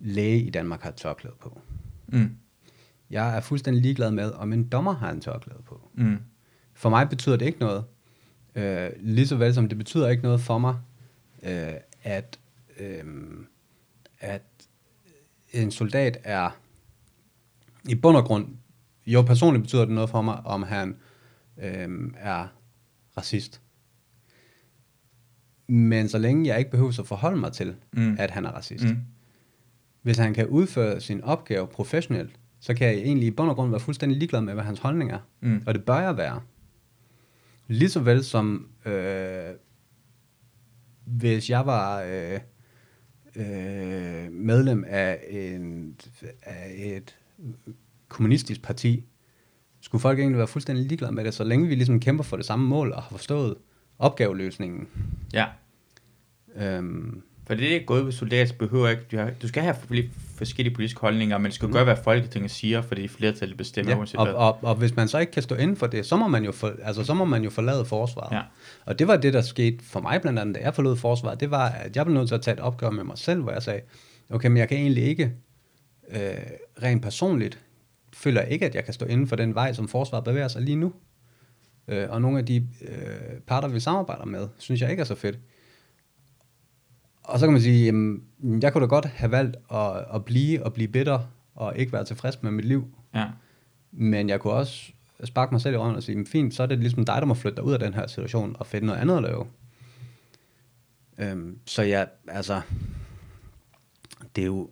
[0.01, 1.61] læge i Danmark har et tørklæde på.
[2.07, 2.37] Mm.
[3.11, 5.89] Jeg er fuldstændig ligeglad med, om en dommer har en tørklæde på.
[5.95, 6.17] Mm.
[6.75, 7.85] For mig betyder det ikke noget.
[8.55, 10.77] Øh, lige så vel som det betyder ikke noget for mig,
[11.43, 12.39] øh, at,
[12.81, 13.05] øh,
[14.21, 14.43] at
[15.55, 16.51] en soldat er
[17.89, 18.49] i bund og grund,
[19.07, 20.97] jo personligt betyder det noget for mig, om han
[21.63, 22.47] øh, er
[23.17, 23.61] racist.
[25.67, 28.17] Men så længe jeg ikke behøver at forholde mig til, Mm.
[28.19, 28.85] at han er racist.
[28.85, 28.97] Mm.
[30.03, 32.31] Hvis han kan udføre sin opgave professionelt,
[32.61, 35.11] så kan jeg egentlig i bund og grund være fuldstændig ligeglad med, hvad hans holdning
[35.13, 35.19] er.
[35.41, 35.63] Mm.
[35.67, 36.41] Og det bør jeg være.
[37.69, 39.51] Lige så vel som, øh,
[41.05, 42.41] hvis jeg var øh,
[43.37, 45.97] øh, medlem af, en,
[46.43, 47.17] af et
[48.09, 49.05] kommunistisk parti,
[49.81, 52.47] skulle folk egentlig være fuldstændig ligeglade med det, så længe vi ligesom kæmper for det
[52.47, 53.55] samme mål og har forstået
[53.99, 54.89] opgaveløsningen.
[55.33, 55.47] Ja.
[56.57, 59.75] Øhm, For det er ikke gået ved soldater, behøver ikke, du, har, du skal have
[60.37, 64.21] forskellige politiske holdninger, men det skal gøre, hvad Folketinget siger, fordi flertallet bestemmer Ja, uanset
[64.21, 64.35] og, hvad.
[64.35, 66.53] og, og hvis man så ikke kan stå inden for det, så må man jo,
[66.53, 68.37] for, altså, så må man jo forlade forsvaret.
[68.37, 68.43] Ja.
[68.85, 71.41] Og det var det, der skete for mig blandt andet, da jeg forlod forsvaret.
[71.41, 73.53] Det var, at jeg blev nødt til at tage et opgør med mig selv, hvor
[73.53, 73.81] jeg sagde,
[74.31, 75.33] okay, men jeg kan egentlig ikke
[76.11, 76.21] øh,
[76.83, 77.59] rent personligt,
[78.13, 80.63] føler jeg ikke, at jeg kan stå inden for den vej, som forsvaret bevæger sig
[80.63, 80.93] lige nu.
[81.89, 85.15] Øh, og nogle af de øh, parter, vi samarbejder med, synes jeg ikke er så
[85.15, 85.39] fedt.
[87.25, 88.23] Og så kan man sige, jamen,
[88.63, 91.19] jeg kunne da godt have valgt at, at blive og blive bitter
[91.55, 92.89] og ikke være tilfreds med mit liv.
[93.15, 93.27] Ja.
[93.93, 94.93] Men jeg kunne også
[95.25, 97.25] sparke mig selv i røven og sige, "Men fint, så er det ligesom dig, der
[97.25, 99.47] må flytte dig ud af den her situation og finde noget andet at lave.
[101.19, 102.61] Øhm, så ja, altså,
[104.37, 104.71] det er jo,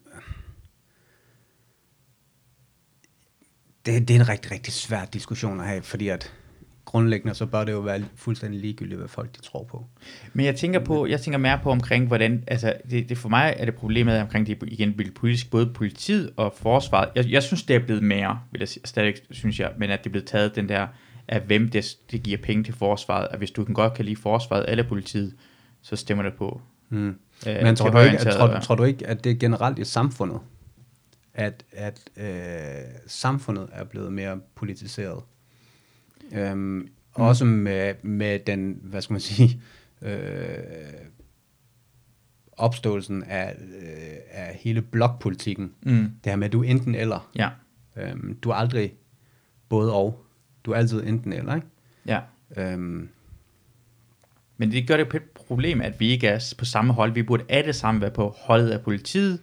[3.86, 6.32] det, det er en rigtig, rigtig svær diskussion at have, fordi at
[6.84, 9.86] grundlæggende så bør det jo være fuldstændig ligegyldigt, hvad folk de tror på.
[10.32, 13.54] Men jeg tænker på, jeg tænker mere på omkring, hvordan, altså, det, det for mig
[13.58, 17.08] er det problemet omkring det igen politisk, både politiet og forsvaret.
[17.14, 20.06] Jeg, jeg synes, det er blevet mere, vil jeg stadig synes jeg, men at det
[20.06, 20.86] er blevet taget den der,
[21.28, 24.16] af hvem det, det giver penge til forsvaret, at hvis du kan godt kan lide
[24.16, 25.34] forsvaret eller politiet,
[25.82, 26.60] så stemmer det på.
[26.88, 27.08] Mm.
[27.46, 29.84] Øh, Men tror du, ikke, højreorienteret, tror, tror du ikke, at det er generelt i
[29.84, 30.40] samfundet,
[31.34, 32.24] at, at øh,
[33.06, 35.22] samfundet er blevet mere politiseret?
[36.32, 36.88] Øhm, mm.
[37.14, 39.62] Også med, med den, hvad skal man sige,
[40.02, 40.12] øh,
[42.52, 45.72] opståelsen af, øh, af hele blokpolitikken.
[45.82, 45.92] Mm.
[46.24, 47.30] Det her med, at du enten eller.
[47.36, 47.48] Ja,
[47.96, 48.94] Øhm, du er aldrig
[49.68, 50.24] både og.
[50.64, 51.66] Du er altid enten eller, ikke?
[52.06, 52.20] ja.
[52.56, 53.08] Øhm,
[54.56, 57.12] Men det gør det på et problem, at vi ikke er på samme hold.
[57.12, 59.38] Vi burde alle sammen være på holdet af politiet,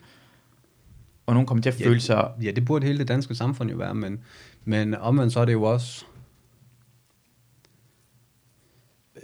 [1.26, 2.32] og nogen kommer til at Ja, føle sig...
[2.44, 4.20] Ja, det burde hele det danske samfund jo være, men,
[4.66, 6.06] men omvendt så er det jo også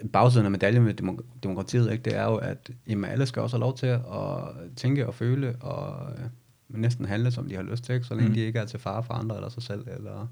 [0.09, 2.03] bagsiden af medaljen med demok- demokratiet, ikke?
[2.03, 4.01] det er jo, at jamen, alle skal også have lov til at
[4.75, 6.19] tænke og føle og øh,
[6.69, 8.07] næsten handle, som de har lyst til, ikke?
[8.07, 8.31] så længe Mm.
[8.31, 8.35] mm.
[8.35, 10.27] de ikke er til fare for andre eller sig selv, eller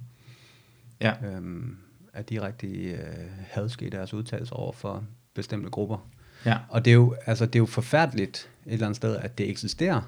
[1.02, 1.78] Ja, øhm,
[2.14, 2.98] er direkte øh,
[3.40, 5.04] hadske i deres udtalelser over for
[5.34, 6.08] bestemte grupper.
[6.46, 9.38] ja, Og det er, jo, altså, det er jo forfærdeligt et eller andet sted, at
[9.38, 10.02] det eksisterer.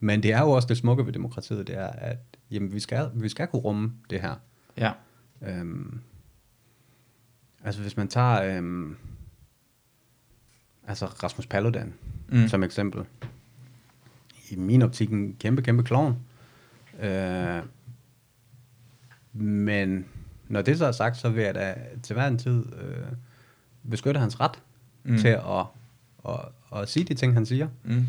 [0.00, 2.18] Men det er jo også det smukke ved demokratiet, det er, at
[2.50, 4.34] jamen, vi, skal, vi skal kunne rumme det her.
[4.78, 4.92] ja.
[5.42, 6.00] Øhm,
[7.68, 8.42] altså hvis man tager...
[8.58, 8.96] Øhm,
[10.86, 11.94] altså Rasmus Paludan,
[12.28, 12.48] Mm.
[12.48, 13.04] som eksempel.
[14.50, 16.16] I min optik en kæmpe, kæmpe klovn.
[17.00, 17.62] Øh,
[19.32, 20.06] men
[20.48, 23.06] når det så er sagt, så vil jeg da til hver en tid øh,
[23.90, 24.62] beskytte hans ret
[25.02, 25.18] Mm.
[25.18, 25.66] til at,
[26.28, 26.40] at,
[26.82, 27.68] at sige de ting, han siger.
[27.84, 28.04] Mm.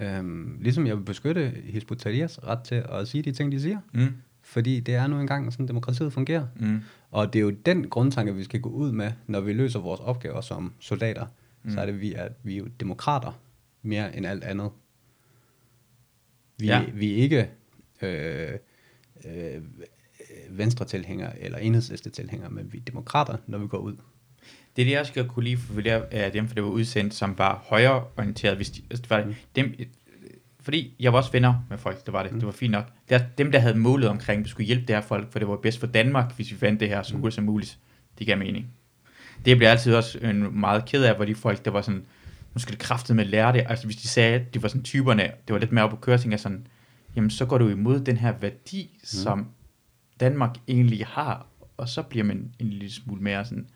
[0.00, 3.78] Øhm, ligesom jeg vil beskytte Hizb ut-Tahrirs ret til at sige de ting, de siger.
[3.92, 4.14] Mm.
[4.42, 6.46] Fordi det er nu engang sådan, demokratiet fungerer.
[6.56, 6.80] Mm.
[7.10, 10.00] Og det er jo den grundtanke, vi skal gå ud med, når vi løser vores
[10.00, 11.26] opgaver som soldater.
[11.62, 11.70] Mm.
[11.70, 13.40] Så er det, vi, at vi er jo demokrater
[13.82, 14.70] mere end alt andet.
[16.58, 16.84] Vi, Ja.
[16.94, 17.50] vi er ikke
[18.02, 18.52] øh,
[19.24, 19.62] øh,
[20.50, 23.96] venstre-tilhængere eller enhedsliste-tilhængere, men vi er demokrater, når vi går ud.
[24.76, 26.70] Det er det, jeg også godt kunne lide for flere af dem, for det var
[26.70, 28.56] udsendt, som var højreorienteret.
[28.56, 29.34] Hvis de, altså, det var Mm.
[29.56, 29.74] dem,
[30.62, 32.84] fordi jeg var også venner med folk, det var det, det var fint nok.
[33.08, 35.38] Det er dem, der havde målet omkring, at vi skulle hjælpe det her folk, for
[35.38, 37.78] det var bedst for Danmark, hvis vi fandt det her så hurtigt som muligt.
[38.18, 38.66] Det gav mening.
[39.44, 42.04] Det bliver altid også en meget ked af, hvor de folk, der var sådan,
[42.54, 43.64] nu skal det kraftet med lære det.
[43.68, 46.10] Altså hvis de sagde, at de var sådan typerne, det var lidt mere op på
[46.10, 46.66] jeg sådan,
[47.16, 49.04] jamen så går du imod den her værdi, mm.
[49.04, 49.46] som
[50.20, 51.46] Danmark egentlig har,
[51.76, 53.66] og så bliver man en lille smule mere sådan,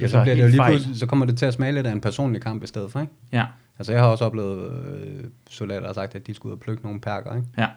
[0.00, 2.00] Ja, så, bliver det jo lige så kommer det til at smage lidt af en
[2.00, 3.12] personlig kamp i stedet for, ikke?
[3.32, 3.46] Ja,
[3.82, 6.60] Altså, jeg har også oplevet øh, soldater, der har sagt, at de skulle ud og
[6.60, 7.48] plukke nogle perker, ikke?
[7.58, 7.68] ja,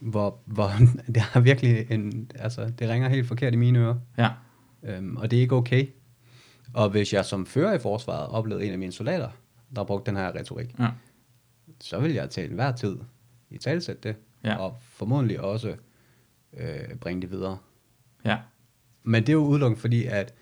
[0.00, 0.70] Hvor, hvor
[1.14, 3.96] det har virkelig en, altså, det ringer helt forkert i mine ører.
[4.18, 4.28] ja,
[4.82, 5.86] Øhm, og det er ikke okay.
[6.74, 9.28] Og hvis jeg som fører i forsvaret oplevede en af mine soldater,
[9.76, 10.88] der brugte den her retorik, ja,
[11.80, 12.98] så vil jeg til enhver tid
[13.50, 14.56] i talsætte det, Ja.
[14.56, 15.74] og formodentlig også
[16.56, 17.58] øh, bringe det videre.
[18.24, 18.38] ja,
[19.02, 20.34] Men det er jo udelukkende fordi, at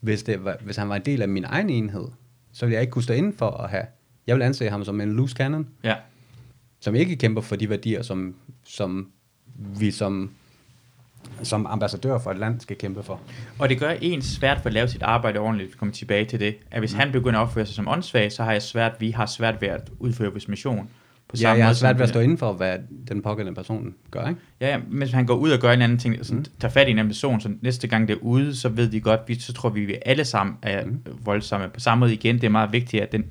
[0.00, 2.08] hvis, det var, hvis han var en del af min egen enhed,
[2.52, 3.86] så ville jeg ikke kunne stå inden for at have,
[4.26, 5.94] jeg vil anse ham som en loose cannon, ja,
[6.80, 9.08] som ikke kæmper for de værdier, som, som
[9.54, 10.30] vi som,
[11.42, 13.20] som ambassadør for et land skal kæmpe for.
[13.58, 16.56] Og det gør en svært for at lave sit arbejde ordentligt, kommer tilbage til det.
[16.70, 16.98] At hvis mm.
[16.98, 19.68] han begynder at opføre sig som åndssvag, så har jeg svært, vi har svært ved
[19.68, 20.88] at udføre vores mission.
[21.28, 24.28] På Ja, jeg har svært ved at stå inden for, hvad den pågældende person gør,
[24.28, 24.40] ikke?
[24.60, 26.44] Ja, ja, men hvis han går ud og gør en anden ting, sådan, mm.
[26.60, 29.00] tager fat i en anden person, så næste gang det er ude, så ved de
[29.00, 31.00] godt, vi, så tror vi, vi alle sammen er mm.
[31.24, 31.68] voldsomme.
[31.68, 33.24] På samme måde igen, det er meget vigtigt, at den,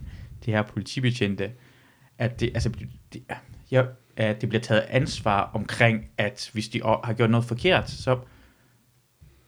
[0.45, 1.51] det her politibetjente,
[2.17, 2.71] at det, altså,
[3.13, 3.23] det,
[3.71, 3.83] ja,
[4.17, 8.19] at det bliver taget ansvar omkring, at hvis de har gjort noget forkert, så,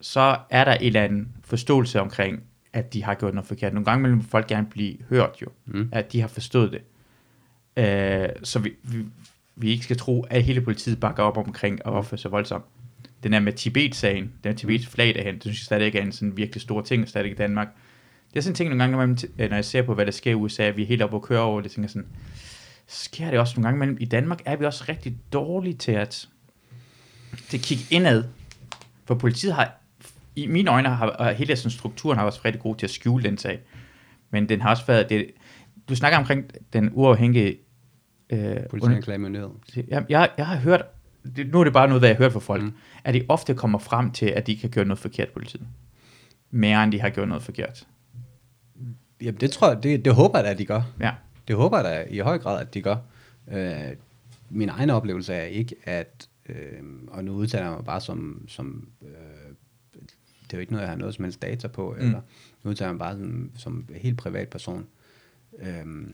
[0.00, 2.42] så er der en eller anden forståelse omkring,
[2.72, 3.72] at de har gjort noget forkert.
[3.72, 5.88] Nogle gange vil folk gerne blive hørt jo, Mm.
[5.92, 6.80] at de har forstået det.
[7.76, 9.04] Øh, så vi, vi,
[9.56, 12.64] vi ikke skal tro, at hele politiet bakker op omkring at opføre sig voldsomt.
[13.22, 16.02] Den er med Tibet-sagen, den er Tibets flag derhen, det synes jeg stadig ikke er
[16.02, 17.68] en sådan virkelig stor ting, stadig i Danmark.
[18.34, 20.30] Det er sådan en ting nogle gange, når, øh, jeg ser på, hvad der sker
[20.30, 22.06] i USA, vi er helt oppe og køre over det, tænker sådan,
[22.86, 23.96] sker det også nogle gange imellem.
[24.00, 26.28] I Danmark er vi også rigtig dårlige til at,
[27.48, 28.24] til at kigge indad.
[29.04, 29.80] For politiet har,
[30.36, 32.90] i mine øjne, har, og hele sådan strukturen har også været rigtig god til at
[32.90, 33.60] skjule den sag.
[34.30, 35.30] Men den har også været, det,
[35.88, 37.58] du snakker omkring den uafhængige
[38.30, 39.50] øh, Politianklagemyndighed.
[39.88, 40.82] jeg, jeg, jeg har hørt,
[41.36, 42.72] det, nu er det bare noget, hvad jeg har hørt fra folk, mm.
[43.04, 45.66] at de ofte kommer frem til, at de ikke har gjort noget forkert politiet.
[46.50, 47.86] Mere end de har gjort noget forkert.
[49.20, 50.82] Jamen, det tror jeg, det, det håber jeg da, at de gør.
[51.00, 51.14] Ja,
[51.48, 52.96] Det håber jeg da i høj grad, at de gør.
[53.48, 53.96] Øh,
[54.50, 58.88] min egen oplevelse er ikke, at, øh, og nu udtaler jeg mig bare som, som
[59.02, 59.08] øh,
[60.42, 62.04] det er jo ikke noget, jeg har noget som helst data på, mm.
[62.04, 62.20] eller
[62.62, 64.86] nu udtaler jeg mig bare som, som helt privat person,
[65.58, 66.06] øh,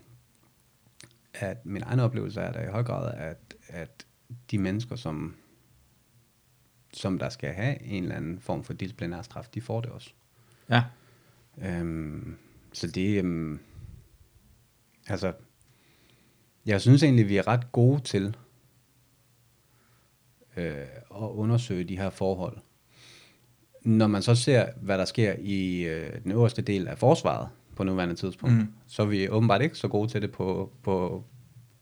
[1.35, 4.07] at min egen oplevelse er da i høj grad, at, at
[4.51, 5.35] de mennesker, som,
[6.93, 10.11] som der skal have en eller anden form for disciplinær straf, de får det også.
[10.69, 10.83] ja,
[11.63, 12.37] Øhm,
[12.73, 13.59] så det, øhm,
[15.09, 15.33] altså,
[16.67, 18.37] jeg synes egentlig, vi er ret gode til
[20.57, 20.75] øh,
[21.15, 22.59] at undersøge de her forhold.
[23.83, 27.85] Når man så ser, hvad der sker i øh, den øverste del af forsvaret på
[27.85, 28.69] nuværende tidspunkt, mm.
[28.87, 31.25] så er vi åbenbart ikke så gode til det på, på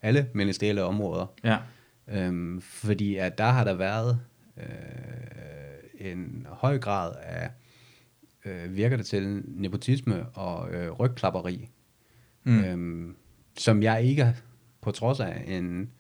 [0.03, 1.27] alle ministerielle områder.
[1.45, 1.59] ja,
[2.11, 4.21] Øhm, fordi at der har der været
[4.57, 7.51] øh, en høj grad af,
[8.49, 11.69] øh, virker det til, nepotisme og øh, rygklapperi,
[12.45, 12.65] Mm.
[12.65, 13.17] øhm,
[13.59, 14.37] som jeg ikke,
[14.81, 15.91] på trods af en,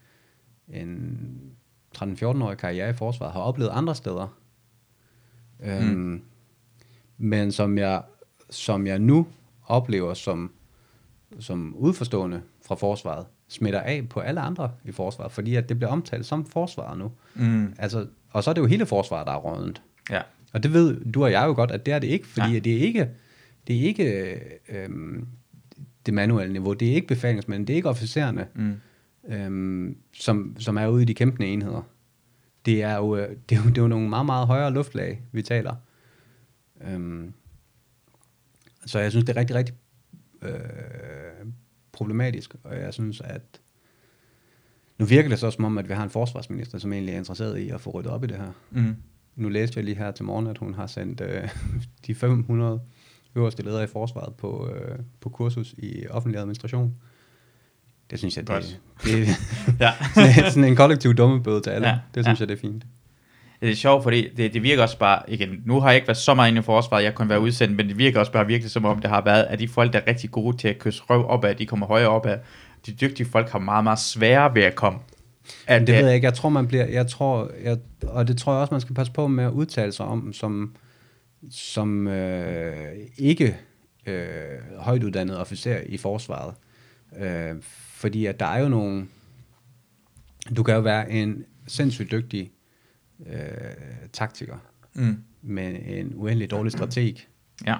[0.68, 1.52] en
[1.98, 4.38] 13-14-årig karriere i forsvaret, har oplevet andre steder.
[5.60, 6.22] Øhm, mm.
[7.18, 8.02] Men som jeg,
[8.50, 9.26] som jeg nu
[9.66, 10.52] oplever som,
[11.40, 15.90] som udforstående fra forsvaret, smitter af på alle andre i forsvaret, fordi at det bliver
[15.90, 17.12] omtalt som forsvaret nu.
[17.34, 17.74] Mm.
[17.78, 19.82] Altså, og så er det jo hele forsvaret, der er rådent.
[20.10, 20.22] ja,
[20.52, 22.58] Og det ved du og jeg jo godt, at det er det ikke, fordi Ja.
[22.58, 23.08] det er ikke,
[23.66, 24.34] det er ikke
[24.68, 25.26] øhm,
[26.06, 28.74] det manuelle niveau, det er ikke befalingsmænd, det er ikke officererne, mm.
[29.28, 31.82] øhm, som, som er ude i de kæmpende enheder.
[32.66, 35.22] Det er, jo, øh, det, er jo, det er jo nogle meget, meget højere luftlag,
[35.32, 35.74] vi taler.
[36.88, 37.32] Øhm,
[38.86, 39.74] så jeg synes, det er rigtig, rigtig
[40.42, 40.52] øh,
[41.92, 43.60] problematisk, og jeg synes, at
[44.98, 47.58] nu virker det så som om, at vi har en forsvarsminister, som egentlig er interesseret
[47.58, 48.52] i at få ryddet op i det her.
[48.70, 48.96] Mm.
[49.38, 51.48] Nu læste jeg lige her til morgen, at hun har sendt øh,
[52.06, 52.80] de 500
[53.34, 56.94] øverste ledere i forsvaret på, øh, på kursus i offentlig administration.
[58.10, 58.80] Det synes jeg, det, Godt.
[59.04, 59.28] det,
[59.84, 59.92] Ja.
[60.14, 61.88] sådan, sådan en kollektiv dummebøde til alle.
[61.88, 62.42] Ja, det synes ja.
[62.42, 62.84] jeg, det er fint.
[63.60, 66.18] Det er sjovt, fordi det, det virker også bare, igen, nu har jeg ikke været
[66.18, 68.46] så meget inde i forsvaret, jeg har kun været udsendt, men det virker også bare
[68.46, 70.78] virkelig som om, det har været, at de folk, der er rigtig gode til at
[70.78, 72.38] kysse røv opad, de kommer højere opad.
[72.86, 74.98] De dygtige folk har meget, meget sværere ved at komme.
[75.66, 76.24] At, det ved jeg ikke.
[76.24, 76.86] Jeg tror, man bliver...
[76.86, 79.92] Jeg tror, jeg, og det tror jeg også, man skal passe på med at udtale
[79.92, 80.74] sig om, som,
[81.50, 83.56] som øh, ikke
[84.06, 84.32] øh,
[84.78, 86.54] højt uddannet officer i forsvaret.
[87.18, 87.54] Øh,
[87.92, 89.06] fordi at der er jo nogle...
[90.56, 92.52] Du kan jo være en sindssygt dygtig
[93.26, 93.38] øh,
[94.12, 94.56] taktiker,
[94.94, 97.14] Mm, men en uendelig dårlig strateg.
[97.66, 97.76] ja,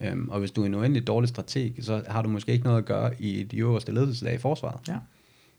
[0.00, 2.78] Øhm, og hvis du er en uendelig dårlig strateg, så har du måske ikke noget
[2.78, 4.88] at gøre i de øverste ledelseslag i forsvaret.
[4.88, 4.96] ja,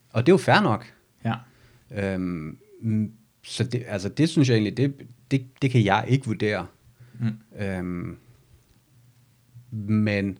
[0.09, 0.93] Og det er jo fair nok.
[1.25, 1.35] Ja.
[1.91, 2.57] Øhm,
[3.43, 6.67] så det, altså det synes jeg egentlig, det, det, det kan jeg ikke vurdere.
[7.19, 7.59] Mm.
[7.59, 8.17] Øhm,
[9.71, 10.37] men,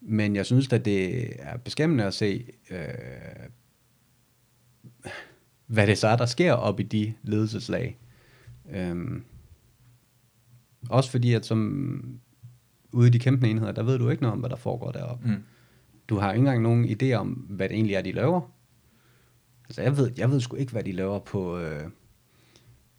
[0.00, 2.78] men jeg synes at det er beskæmmende at se, øh,
[5.66, 7.98] hvad det så er, der sker op i de ledelseslag.
[8.70, 9.24] Øhm,
[10.88, 12.20] også fordi, at som
[12.92, 15.28] ude i de kæmpende enheder, der ved du ikke noget om, hvad der foregår deroppe.
[15.28, 15.42] Mm.
[16.08, 18.40] Du har ikke engang nogen idé om, hvad det egentlig er, de laver.
[19.70, 21.80] Altså, jeg ved, jeg ved sgu ikke, hvad de laver på, øh,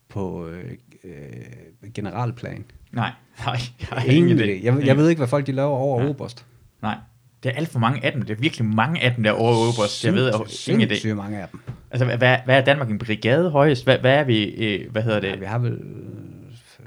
[0.09, 0.71] på øh,
[1.03, 2.65] øh, generalplan.
[2.91, 3.11] Nej,
[3.45, 4.43] nej, jeg har Ingen idé.
[4.65, 6.09] Jeg, jeg ved ikke, hvad folk de laver over Ja.
[6.09, 6.45] Oberst.
[6.81, 6.97] Nej,
[7.43, 8.21] det er alt for mange af dem.
[8.21, 10.05] Det er virkelig mange af dem, der er over Oberst.
[10.05, 10.33] Jeg ved jeg
[10.73, 10.93] ingen idé.
[10.93, 11.59] Sindssygt mange af dem.
[11.91, 13.83] Altså, hvad, hvad er Danmark en brigade højest?
[13.83, 15.79] Hvad, hvad er vi, øh, hvad hedder det, Ja, vi har vel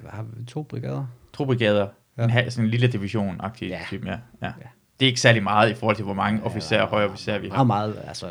[0.01, 1.07] hvad har vi, to brigader.
[1.33, 1.87] to brigader?
[2.19, 2.25] Ja.
[2.25, 3.81] En, halv- sådan en lille division-agtig Ja.
[3.89, 4.13] type, ja.
[4.43, 4.47] ja.
[4.47, 4.69] Ja.
[5.01, 7.49] Det er ikke særlig meget i forhold til, hvor mange officerer og høje officerer vi
[7.49, 7.65] har.
[7.65, 8.27] Meget, meget, altså,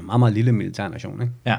[0.00, 1.32] en meget, meget lille militær nation, ikke?
[1.46, 1.56] Ja.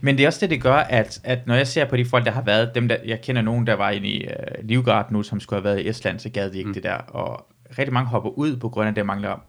[0.00, 2.24] Men det er også det, det gør, at, at når jeg ser på de folk,
[2.24, 5.22] der har været, dem der, jeg kender nogen, der var inde i uh, Livgard nu,
[5.22, 6.74] som skulle have været i Estland, så gad de ikke mm.
[6.74, 7.46] det der, og
[7.78, 9.44] rigtig mange hopper ud på grund af, at det mangler.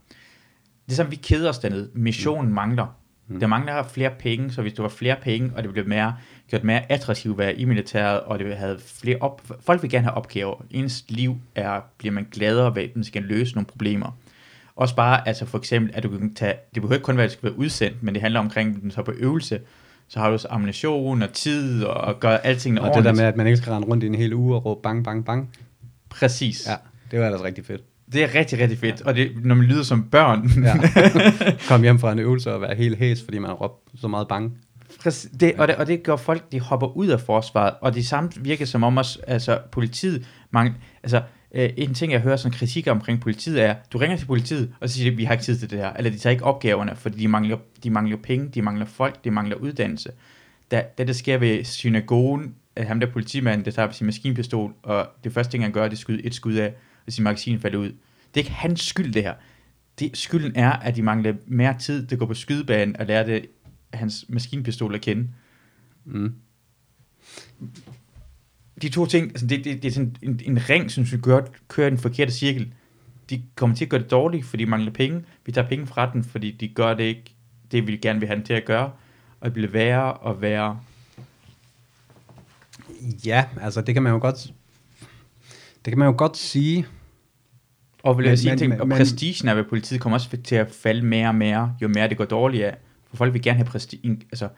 [0.86, 1.90] Det er som, vi keder os dernede.
[1.94, 2.56] Missionen mm.
[2.56, 2.98] mangler.
[3.28, 3.40] Mm.
[3.40, 6.16] Der mangler flere penge, så hvis du har flere penge, og det blev mere,
[6.50, 10.04] gjort mere attraktivt at være i militæret, og det havde flere op, folk vil gerne
[10.04, 10.66] have opgaver.
[10.72, 14.18] Ens liv er, bliver man gladere ved, at man skal løse nogle problemer.
[14.78, 17.30] Også bare, altså for eksempel, at du kan tage, det behøver ikke kun være, at
[17.30, 19.60] du skal være udsendt, men det handler omkring, du tager på øvelse,
[20.08, 23.16] så har du også ammunition og tid, og, og gør alting Og det ordentligt.
[23.16, 25.04] der med, at man ikke skal rende rundt i en hel uge og råbe bang,
[25.06, 25.50] bang, bang.
[26.10, 26.68] Præcis.
[26.68, 26.76] Ja,
[27.12, 27.82] det var ellers rigtig fedt.
[28.14, 30.76] Det er rigtig, rigtig fedt, og det, når man lyder som børn, Ja.
[31.70, 34.28] Kom hjem fra en øvelse og være helt hæs, fordi man har råbt så meget
[34.28, 34.58] bang.
[35.04, 38.06] Præcis, det, og, det, og det gør folk, de hopper ud af forsvaret, og det
[38.08, 40.74] samme virker som om os, altså politiet, mange,
[41.04, 41.22] altså
[41.52, 44.90] øh, en ting jeg hører som kritik omkring politiet er, du ringer til politiet, og
[44.90, 46.96] så siger de, vi har ikke tid til det her, eller de tager ikke opgaverne,
[46.96, 50.12] fordi de mangler, de mangler penge, de mangler folk, de mangler uddannelse.
[50.72, 55.08] Da, da det sker ved synagogen, at ham der politimanden, der tager sin maskinpistol, og
[55.24, 56.74] det første ting han gør, det er skyde et skud af,
[57.08, 57.88] og sin magasin falder ud.
[57.88, 59.34] Det er ikke hans skyld det her.
[60.00, 63.28] Det, skylden er, at de mangler mere tid til at gå på skydebanen og lære
[63.28, 63.46] det,
[63.94, 65.28] hans maskinpistol at kende.
[66.06, 66.34] Mm
[68.82, 71.42] de to ting, altså det, det, det er sådan en, en ring, som vi gør,
[71.68, 72.74] kører i den forkerte cirkel.
[73.30, 75.24] De kommer til at gøre det dårligt, fordi de mangler penge.
[75.46, 77.24] Vi tager penge fra den, fordi de gør det ikke,
[77.72, 78.92] det vi gerne vil have den til at gøre.
[79.40, 80.80] Og det bliver værre og værre.
[83.26, 84.54] Ja, altså det kan man jo godt...
[85.86, 86.86] Det kan man jo godt sige.
[88.04, 90.38] Og vil jeg Men- sige men- ting, og men- prestigen af ved politiet kommer også
[90.44, 92.78] til at falde mere og mere, jo mere det går dårligt af.
[93.10, 94.20] For folk vil gerne have prestige.
[94.32, 94.50] Altså,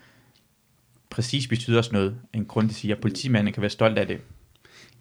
[1.10, 2.18] prestige betyder også noget.
[2.34, 4.22] En grund til at sige, at politimanden kan være stolt af det.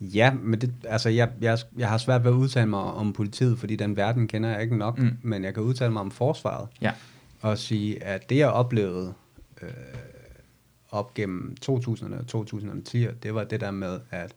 [0.01, 3.59] Ja, men det, altså jeg, jeg, jeg har svært ved at udtale mig om politiet,
[3.59, 5.05] fordi den verden kender jeg ikke nok, Mm.
[5.05, 5.17] mm.
[5.23, 6.69] men jeg kan udtale mig om forsvaret.
[6.81, 6.93] Ja.
[7.41, 9.15] Og sige, at det jeg oplevede
[9.63, 9.69] øh,
[10.91, 14.35] op gennem 2000'erne og 2010'erne, det var det der med, at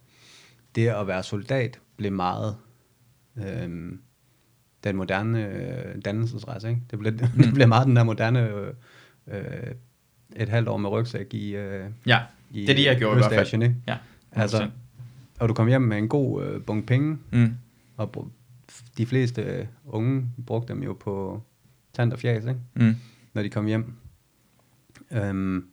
[0.76, 2.56] det at være soldat blev meget
[3.38, 3.92] øh,
[4.84, 6.70] den moderne øh, dannelsesrejse.
[6.70, 6.82] Ikke?
[6.92, 7.44] Det, blev, mm.
[7.44, 8.74] det blev meget den der moderne øh,
[9.28, 9.74] øh,
[10.36, 12.20] et halvt år med rygsæk i, øh, Ja,
[12.52, 13.64] i det er det, jeg gjorde i hvert fald.
[13.64, 13.76] Ikke?
[13.88, 13.98] Ja,
[14.32, 14.70] Altså,
[15.40, 17.56] og du kom hjem med en god øh, bunke penge, Mm.
[17.98, 18.28] og
[18.98, 21.42] de fleste øh, unge brugte dem jo på
[21.94, 22.60] tand og fjas, ikke?
[22.76, 22.96] Mm.
[23.34, 23.94] når de kom hjem.
[25.12, 25.66] Øhm,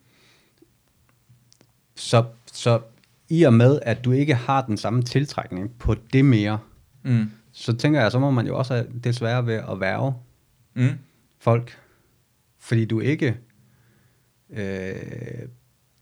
[1.97, 2.81] så, så
[3.29, 6.59] i og med, at du ikke har den samme tiltrækning på det mere,
[7.03, 7.31] Mm.
[7.53, 10.15] så tænker jeg, så må man jo også have det svære ved at værve
[10.75, 10.89] Mm.
[11.39, 11.79] folk.
[12.59, 13.37] Fordi du ikke
[14.51, 14.95] øh,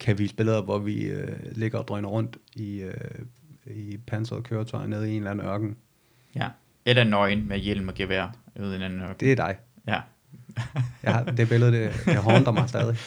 [0.01, 2.95] kan vise billeder, hvor vi øh, ligger og drøner rundt i, øh,
[3.67, 5.77] i pansrede køretøjer nede i en eller anden ørken.
[6.35, 6.49] Ja.
[6.85, 8.37] Eller nøgen med hjelm og gevær.
[8.55, 9.17] Jeg ved en anden ørken.
[9.21, 9.57] Det er dig.
[9.89, 10.01] Ja.
[11.03, 12.97] Jeg har, det billede, det, det haunter mig stadig.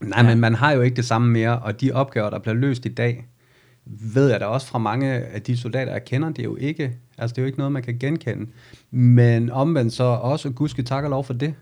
[0.00, 0.28] Nej, Ja.
[0.28, 2.88] men man har jo ikke det samme mere, og de opgaver, der bliver løst i
[2.88, 3.26] dag,
[3.84, 6.96] ved jeg da også fra mange af de soldater, jeg kender, det er jo ikke,
[7.18, 8.50] altså det er jo ikke noget, man kan genkende.
[8.90, 11.54] Men omvendt så også, gudske tak og lov for det.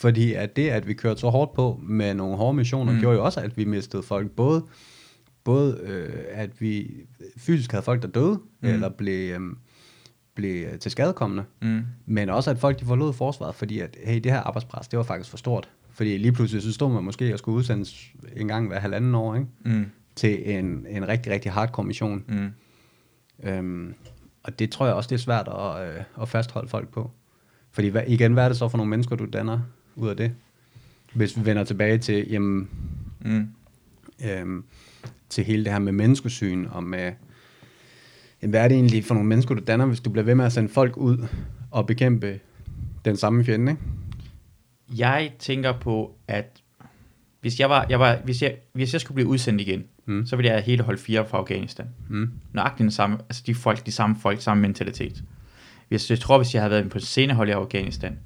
[0.00, 2.98] Fordi at det, at vi kørte så hårdt på med nogle hårde missioner, Mm.
[2.98, 4.30] gjorde jo også, at vi mistede folk.
[4.30, 4.64] Både,
[5.44, 6.90] både øh, at vi
[7.38, 8.68] fysisk havde folk, der døde, Mm.
[8.68, 8.68] mm.
[8.74, 9.40] eller blev, øh,
[10.34, 11.44] blev til skadekommende.
[11.62, 11.82] Mm.
[12.06, 15.02] Men også at folk de forlod forsvaret, fordi at, hey, det her arbejdspres, det var
[15.02, 15.68] faktisk for stort.
[15.90, 19.34] Fordi lige pludselig så stod man måske og skulle udsendes en gang hver halvanden år,
[19.34, 19.46] ikke?
[19.64, 19.86] Mm.
[20.16, 22.24] Til en, en rigtig, rigtig hardcore mission.
[22.28, 22.48] Mm.
[23.48, 23.94] Øhm,
[24.42, 27.10] og det tror jeg også, det er svært at, øh, at fastholde folk på.
[27.72, 29.60] Fordi hvad, igen, hvad er det så for nogle mennesker, du danner
[29.96, 30.32] ud af det?
[31.14, 32.68] Hvis vi vender tilbage til, jamen,
[33.20, 33.48] Mm.
[34.24, 34.64] øhm,
[35.28, 37.12] til hele det her med menneskesyn, og med,
[38.42, 40.44] jamen, hvad er det egentlig for nogle mennesker, du danner, hvis du bliver ved med
[40.44, 41.26] at sende folk ud
[41.70, 42.40] og bekæmpe
[43.04, 43.82] den samme fjende, ikke?
[44.96, 46.62] Jeg tænker på, at
[47.40, 50.26] hvis jeg, var, jeg var, hvis jeg, hvis jeg skulle blive udsendt igen, Mm.
[50.26, 51.86] så ville jeg hele holde fire fra Afghanistan.
[52.08, 52.30] Mm.
[52.52, 55.22] Nøjagtigt den samme, altså de folk, de samme folk, samme mentalitet.
[55.88, 58.18] Hvis, jeg tror, hvis jeg havde været på scenehold i Afghanistan,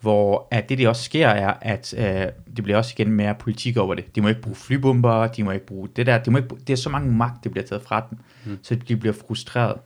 [0.00, 2.26] hvor at det, der også sker, er, at øh,
[2.56, 4.16] det bliver også igen mere politik over det.
[4.16, 6.60] De må ikke bruge flybomber, de må ikke bruge det der, de må ikke, bruge,
[6.66, 8.58] det er så mange magt, det bliver taget fra dem, mm.
[8.62, 9.76] så de bliver frustreret.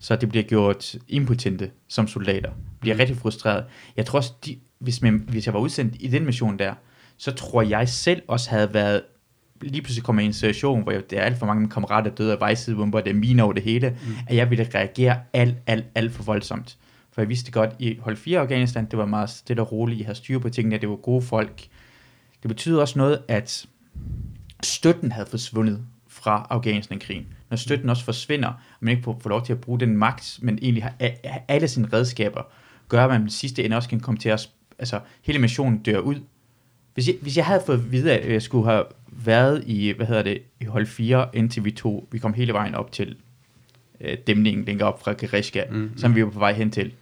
[0.00, 2.50] Så det bliver gjort impotente som soldater.
[2.80, 2.98] Bliver mm.
[2.98, 3.64] rigtig frustreret.
[3.96, 6.74] Jeg tror også, de, hvis, man, hvis jeg var udsendt i den mission der,
[7.16, 9.02] så tror jeg selv også havde været
[9.60, 11.70] lige pludselig kommer i en situation, hvor jeg, der er alt for mange af mine
[11.70, 14.12] kammerater døde af vejsidebomber, det er mine over det hele, mm.
[14.28, 16.76] at jeg ville reagere alt, alt, alt for voldsomt.
[17.18, 20.02] For jeg vidste godt, i hold 4 Afghanistan, det var meget stille og roligt, I
[20.02, 21.66] havde styr på tingene, det var gode folk.
[22.42, 23.66] Det betyder også noget, at
[24.62, 27.26] støtten havde forsvundet fra Afghanistan-krigen.
[27.50, 30.58] Når støtten også forsvinder, og man ikke får lov til at bruge den magt, men
[30.62, 30.94] egentlig har
[31.48, 32.42] alle sine redskaber,
[32.88, 35.98] gør, at man i sidste ende også kan komme til at, altså hele missionen dør
[35.98, 36.16] ud.
[36.94, 40.06] Hvis jeg, hvis jeg havde fået at vide, at jeg skulle have været i, hvad
[40.06, 43.16] hedder det, i hold 4, indtil vi tog, vi kom hele vejen op til
[44.00, 46.70] øh, dæmningen, den går op fra Gereshka, mm, Mm, som vi var på vej hen
[46.70, 46.92] til.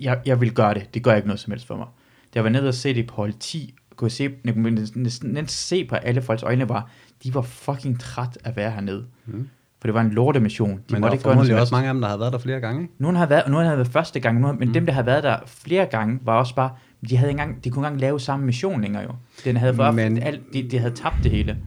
[0.00, 0.94] Jeg, jeg vil gøre det.
[0.94, 1.86] Det gør ikke noget som helst for mig.
[2.22, 4.70] Da jeg var nede og se det på hold 10, kunne jeg se, jeg kunne
[4.70, 6.90] næsten, næsten se på alle folks øjne var,
[7.24, 9.04] de var fucking træt af at være hernede.
[9.26, 9.48] Mm.
[9.80, 10.70] For det var en lortemission.
[10.70, 12.60] De Men der er noget formodentlig også mange af dem, der har været der flere
[12.60, 12.94] gange, ikke?
[12.98, 14.74] Nogen har været, og nogen har været første gang, nogen, men Mm.
[14.74, 16.70] dem, der har været der flere gange, var også bare,
[17.10, 19.10] de, havde engang, de kunne engang lave samme mission længere jo.
[19.44, 21.58] Den havde for Men- alt, de, de, havde tabt det hele.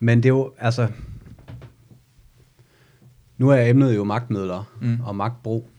[0.00, 0.88] Men det er jo, altså...
[3.38, 4.98] Nu er emnet jo magtmidler mm.
[5.04, 5.70] og magtbrug.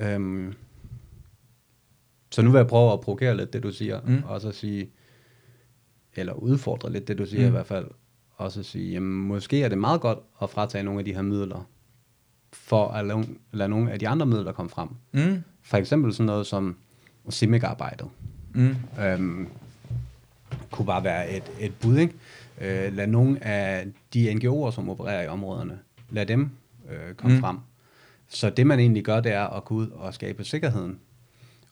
[0.00, 0.52] Øhm,
[2.30, 4.22] så nu vil jeg prøve at provokere lidt det, du siger, Mm.
[4.26, 4.90] og så sige,
[6.16, 7.46] eller udfordre lidt det, du siger Mm.
[7.48, 7.86] i hvert fald,
[8.36, 11.22] og så sige, jamen måske er det meget godt at fratage nogle af de her
[11.22, 11.68] midler,
[12.52, 14.88] for at lade, lade nogle af de andre midler komme frem.
[15.12, 15.42] Mm.
[15.62, 16.76] For eksempel sådan noget som
[17.30, 18.08] CIMIC-arbejdet.
[18.54, 18.76] Mm.
[19.00, 19.48] øhm,
[20.70, 22.14] kunne bare være et, et bud, ikke?
[22.60, 25.78] Øh, lad nogle af de NGO'er, som opererer i områderne,
[26.10, 26.50] lad dem
[26.90, 27.36] øh, komme Mm.
[27.36, 27.40] mm.
[27.40, 27.58] frem.
[28.28, 30.98] Så det, man egentlig gør, det er at gå ud og skabe sikkerheden.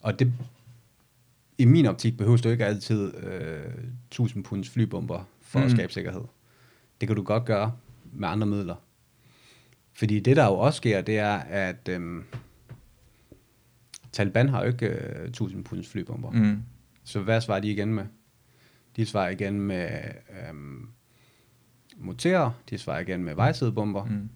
[0.01, 0.33] Og det,
[1.57, 3.73] i min optik, behøver du ikke altid øh,
[4.07, 5.65] 1000 punds flybomber for mm.
[5.65, 6.23] at skabe sikkerhed.
[7.01, 7.73] Det kan du godt gøre
[8.13, 8.75] med andre midler.
[9.93, 12.23] Fordi det, der jo også sker, det er, at øhm,
[14.11, 16.31] Taliban har jo ikke øh, 1000 punds flybomber.
[16.31, 16.63] Mm.
[17.03, 18.05] Så hvad svarer de igen med?
[18.95, 19.89] De svarer igen med
[20.49, 20.89] øhm,
[21.97, 24.05] motorer, de svarer igen med vejsidebomber.
[24.05, 24.29] Mm.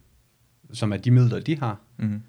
[0.73, 1.79] som er de midler, de har.
[1.97, 2.21] Mm.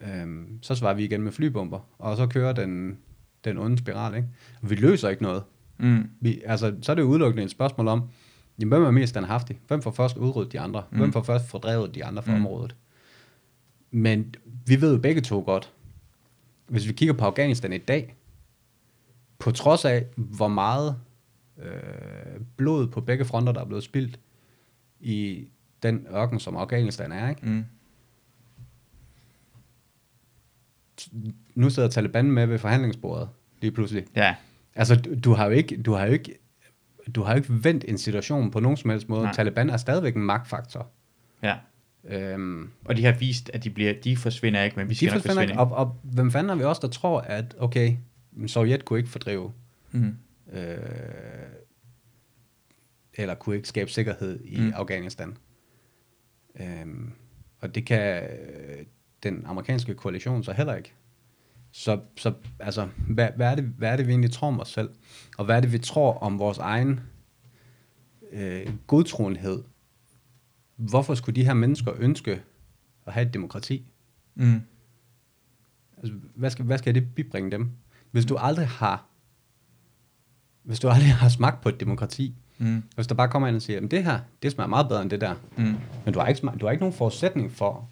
[0.00, 2.98] Øhm, så svarer vi igen med flybomber, og så kører den,
[3.44, 4.16] den onde spiral.
[4.16, 4.28] Ikke?
[4.62, 5.42] Vi løser ikke noget.
[5.78, 6.10] Mm.
[6.20, 8.02] Vi, altså, så er det jo udelukkende et spørgsmål om,
[8.58, 9.60] jamen, hvem er mest standhaftig?
[9.68, 10.82] Hvem får først udryddet de andre?
[10.90, 10.98] Mm.
[10.98, 12.40] Hvem får først fordrevet de andre fra mm.
[12.46, 12.76] området?
[13.90, 14.34] Men
[14.66, 15.72] vi ved jo begge to godt,
[16.66, 18.16] hvis vi kigger på Afghanistan i dag,
[19.38, 20.96] på trods af, hvor meget
[21.62, 24.20] øh, blod på begge fronter, der er blevet spildt
[25.00, 25.48] i
[25.82, 27.46] den ørken, som Afghanistan er, ikke?
[27.46, 27.64] Mm.
[31.54, 33.28] Nu sidder Taliban med ved forhandlingsbordet
[33.60, 34.04] lige pludselig.
[34.16, 34.34] Ja.
[34.74, 36.38] Altså, du, du har jo ikke, du har jo ikke,
[37.14, 39.22] du har jo ikke vendt en situation på nogen som helst måde.
[39.22, 39.32] Nej.
[39.32, 40.90] Taliban er stadigvæk en magtfaktor.
[41.42, 41.56] Ja.
[42.04, 45.06] Øhm, Og de har vist, at de, bliver, de forsvinder ikke, men vi de skal
[45.06, 45.52] nok forsvinder forsvinde.
[45.52, 45.60] ikke.
[45.60, 47.96] Og, og hvem fanden er vi også, der tror, at okay,
[48.46, 49.52] Sovjet kunne ikke fordrive,
[49.92, 50.16] Mm.
[50.52, 50.76] øh,
[53.14, 54.72] eller kunne ikke skabe sikkerhed i Mm.
[54.74, 55.36] Afghanistan.
[56.60, 57.12] Øhm,
[57.60, 58.22] og det kan
[59.22, 60.92] den amerikanske koalition så heller ikke.
[61.72, 64.68] Så, så altså, hvad, hvad, er det, hvad er det, vi egentlig tror om os
[64.68, 64.90] selv?
[65.38, 67.00] Og hvad er det, vi tror om vores egen
[68.32, 69.62] øh, godtroenhed?
[70.76, 72.42] Hvorfor skulle de her mennesker ønske
[73.06, 73.92] at have et demokrati?
[74.34, 74.60] Mm.
[75.96, 77.70] Altså, hvad skal, hvad skal det bibringe dem?
[78.10, 79.06] Hvis du aldrig har,
[80.62, 82.82] hvis du aldrig har smagt på et demokrati, Mm.
[82.94, 85.10] hvis der bare kommer ind og siger, at det her, det smager meget bedre end
[85.10, 85.74] det der, Mm.
[86.04, 87.88] men du har ikke, du har ikke nogen forudsætning for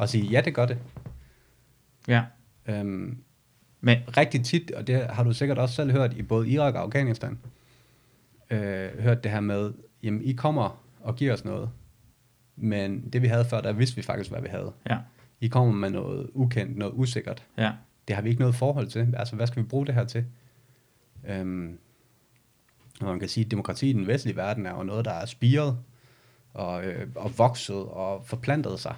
[0.00, 0.78] at sige, ja, det gør det.
[2.08, 2.24] Ja.
[2.66, 3.18] Øhm,
[3.80, 6.80] Men, rigtig tit, og det har du sikkert også selv hørt i både Irak og
[6.80, 7.38] Afghanistan,
[8.50, 9.72] øh, hørt det her med,
[10.02, 11.70] jamen I kommer og giver os noget,
[12.56, 14.72] men det vi havde før, der vidste vi faktisk, hvad vi havde.
[14.90, 14.98] ja.
[15.40, 17.44] I kommer med noget ukendt, noget usikkert.
[17.58, 17.72] Ja.
[18.08, 19.14] Det har vi ikke noget forhold til.
[19.16, 20.24] Altså, hvad skal vi bruge det her til?
[21.26, 21.78] Øhm,
[23.00, 25.26] og man kan sige, at demokrati i den vestlige verden er jo noget, der er
[25.26, 25.78] spiret
[26.54, 28.94] og, øh, og vokset og forplantet sig.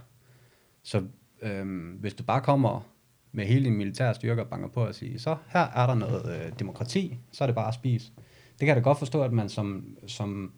[0.87, 1.03] Så
[1.43, 2.89] øhm, hvis du bare kommer
[3.33, 6.47] med hele din militære styrke og banker på og siger, så her er der noget
[6.47, 8.13] øh, demokrati, så er det bare at spise.
[8.51, 10.53] Det kan jeg da godt forstå, at man som, som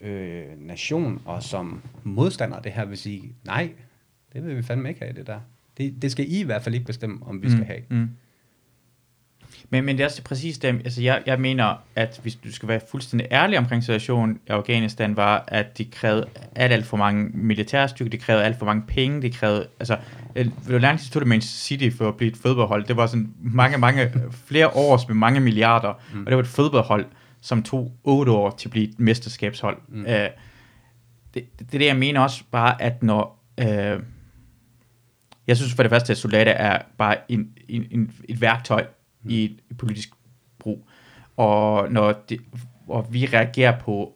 [0.00, 3.72] øh, nation og som modstander af det her vil sige, nej,
[4.32, 5.40] det vil vi fandme ikke have, det der.
[5.78, 7.82] Det, det skal I i hvert fald ikke bestemme, om vi skal have.
[7.90, 8.08] Mm.
[9.70, 12.68] Men, men det er også præcis det, altså jeg, jeg mener, at hvis du skal
[12.68, 17.30] være fuldstændig ærlig omkring situationen i Afghanistan, var, at de krævede alt, alt for mange
[17.34, 19.96] militærstyrker, de krævede alt for mange penge, de krævede, altså,
[20.36, 22.84] øh, hvor lang tid det Manchester City for at blive et fodboldhold?
[22.84, 24.12] Det var sådan mange, mange,
[24.48, 26.20] flere års med mange milliarder, mm.
[26.20, 27.06] og det var et fodboldhold,
[27.40, 29.78] som tog otte år til at blive et mesterskabshold.
[29.88, 30.06] Mm.
[30.06, 30.30] Øh, det,
[31.34, 33.44] det, det er det, jeg mener også bare, at når...
[33.60, 34.00] Øh,
[35.46, 38.86] jeg synes for det første, at soldater er bare en, en, en, et værktøj
[39.24, 39.30] mm.
[39.30, 40.10] i et, et politisk
[40.58, 40.86] brug.
[41.36, 42.40] Og når det,
[42.88, 44.14] og vi reagerer på,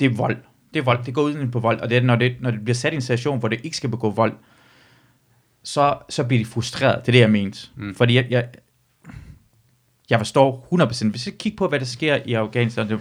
[0.00, 0.36] det er vold.
[0.74, 1.04] Det er vold.
[1.04, 1.80] Det går ud på vold.
[1.80, 3.76] Og det er, når, det, når det bliver sat i en situation, hvor det ikke
[3.76, 4.32] skal begå vold,
[5.62, 7.06] så, så bliver de frustreret.
[7.06, 7.68] Det er det, jeg mente.
[7.76, 7.94] Mm.
[7.94, 8.48] Fordi jeg, jeg,
[10.10, 11.10] jeg forstår 100%.
[11.10, 13.00] Hvis jeg kigger på, hvad der sker i Afghanistan, det,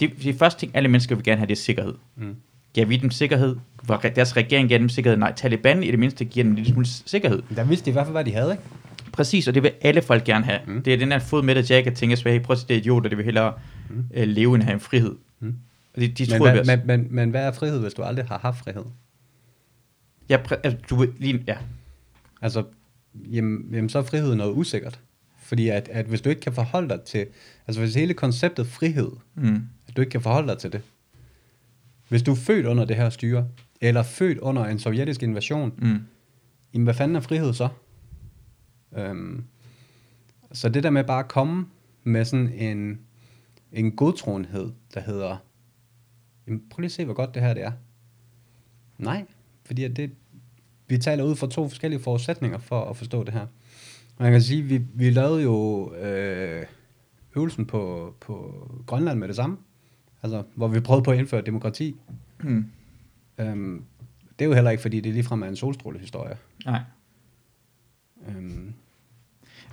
[0.00, 1.94] det, det første ting, alle mennesker vil gerne have, det er sikkerhed.
[2.16, 2.36] Mm.
[2.74, 3.56] Giver vi dem sikkerhed?
[3.82, 5.16] Hvor deres regering giver dem sikkerhed?
[5.16, 7.42] Nej, Taliban i det mindste giver dem en lille smule sikkerhed.
[7.56, 8.62] Der vidste de i hvert fald, hvad de havde, ikke?
[9.16, 10.60] Præcis, og det vil alle folk gerne have.
[10.66, 10.82] Mm.
[10.82, 12.74] Det er den der fod med, at Jack tænker sig, hey, prøv at se, det
[12.74, 13.52] er idioter, det vil hellere
[13.90, 14.04] mm.
[14.14, 15.14] øh, leve end have en frihed.
[15.40, 15.54] Mm.
[15.94, 18.26] Og de, de Men, tror, hvad, men, men, men hvad er frihed, hvis du aldrig
[18.26, 18.84] har haft frihed?
[20.28, 21.56] ja, præ- altså, du vil lige, ja.
[22.42, 22.64] Altså,
[23.14, 25.00] jamen, jamen så er frihed noget usikkert.
[25.42, 27.26] Fordi at, at hvis du ikke kan forholde dig til,
[27.66, 29.62] altså hvis hele konceptet frihed, Mm.
[29.88, 30.80] at du ikke kan forholde dig til det.
[32.08, 33.46] Hvis du er født under det her styre,
[33.80, 35.98] eller født under en sovjetisk invasion, Mm.
[36.74, 37.68] jamen hvad fanden er frihed så?
[38.96, 39.44] Øhm,
[40.52, 41.66] så det der med bare at komme
[42.04, 43.00] med sådan en,
[43.72, 45.36] en godtroenhed, der hedder,
[46.46, 47.72] jamen prøv lige at se, hvor godt det her det er.
[48.98, 49.24] Nej,
[49.64, 50.10] fordi at det,
[50.88, 53.46] vi taler ud fra to forskellige forudsætninger for at forstå det her.
[54.16, 56.66] Og man kan sige, vi, vi lavede jo øh,
[57.36, 58.54] øvelsen på, på
[58.86, 59.56] Grønland med det samme.
[60.22, 61.96] Altså, hvor vi prøvede på at indføre demokrati.
[62.42, 62.64] Mm.
[63.38, 63.84] Øhm,
[64.38, 66.36] det er jo heller ikke, fordi det ligefrem er en solstrålehistorie.
[66.64, 66.80] Nej.
[68.28, 68.72] Øhm,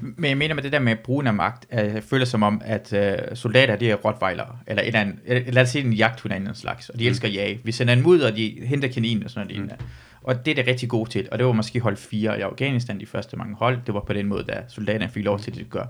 [0.02, 2.62] Men jeg mener med det der med brugen af magt, at jeg føler som om,
[2.66, 6.34] at øh, soldater, de er rottweilere, eller eller andet, eller lad os sige en jagthund
[6.34, 7.08] af en slags, og de Mm.
[7.10, 7.60] elsker at jage.
[7.64, 9.64] Vi sender dem ud, og de henter kaninen og sådan noget.
[9.64, 9.86] Mm.
[10.24, 13.00] Og det er det rigtig gode til, og det var måske hold 4 i Afghanistan,
[13.00, 15.60] de første mange hold, det var på den måde, da soldaterne fik lov til det,
[15.60, 15.86] de gør.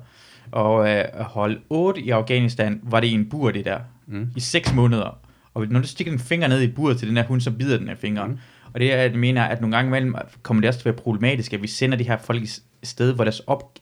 [0.51, 4.30] Og øh, hold 8 i Afghanistan, var det i en bur, det der, Mm.
[4.36, 5.20] i 6 måneder.
[5.54, 7.78] Og når du stikker en finger ned i buret til den her hund, så bider
[7.78, 8.32] den af fingeren.
[8.32, 8.38] Mm.
[8.74, 11.03] Og det er, jeg mener, at nogle gange imellem kommer det også til at være
[11.03, 13.80] problematisk, at vi sender de her folk et sted, hvor deres op...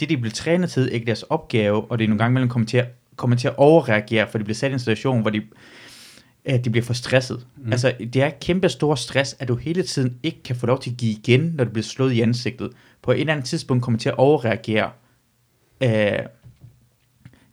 [0.00, 2.66] det, de bliver trænet til, ikke deres opgave, og det er nogle gange imellem kommer
[2.66, 2.86] til at,
[3.16, 5.42] kommer til at overreagere, for de bliver sat i en situation, hvor de,
[6.44, 7.46] at de bliver for stresset.
[7.56, 7.72] Mm.
[7.72, 10.90] Altså, det er kæmpe stor stress, at du hele tiden ikke kan få lov til
[10.90, 12.70] at give igen, når du bliver slået i ansigtet.
[13.02, 14.90] På et eller andet tidspunkt kommer til at overreagere.
[15.82, 16.18] Øh,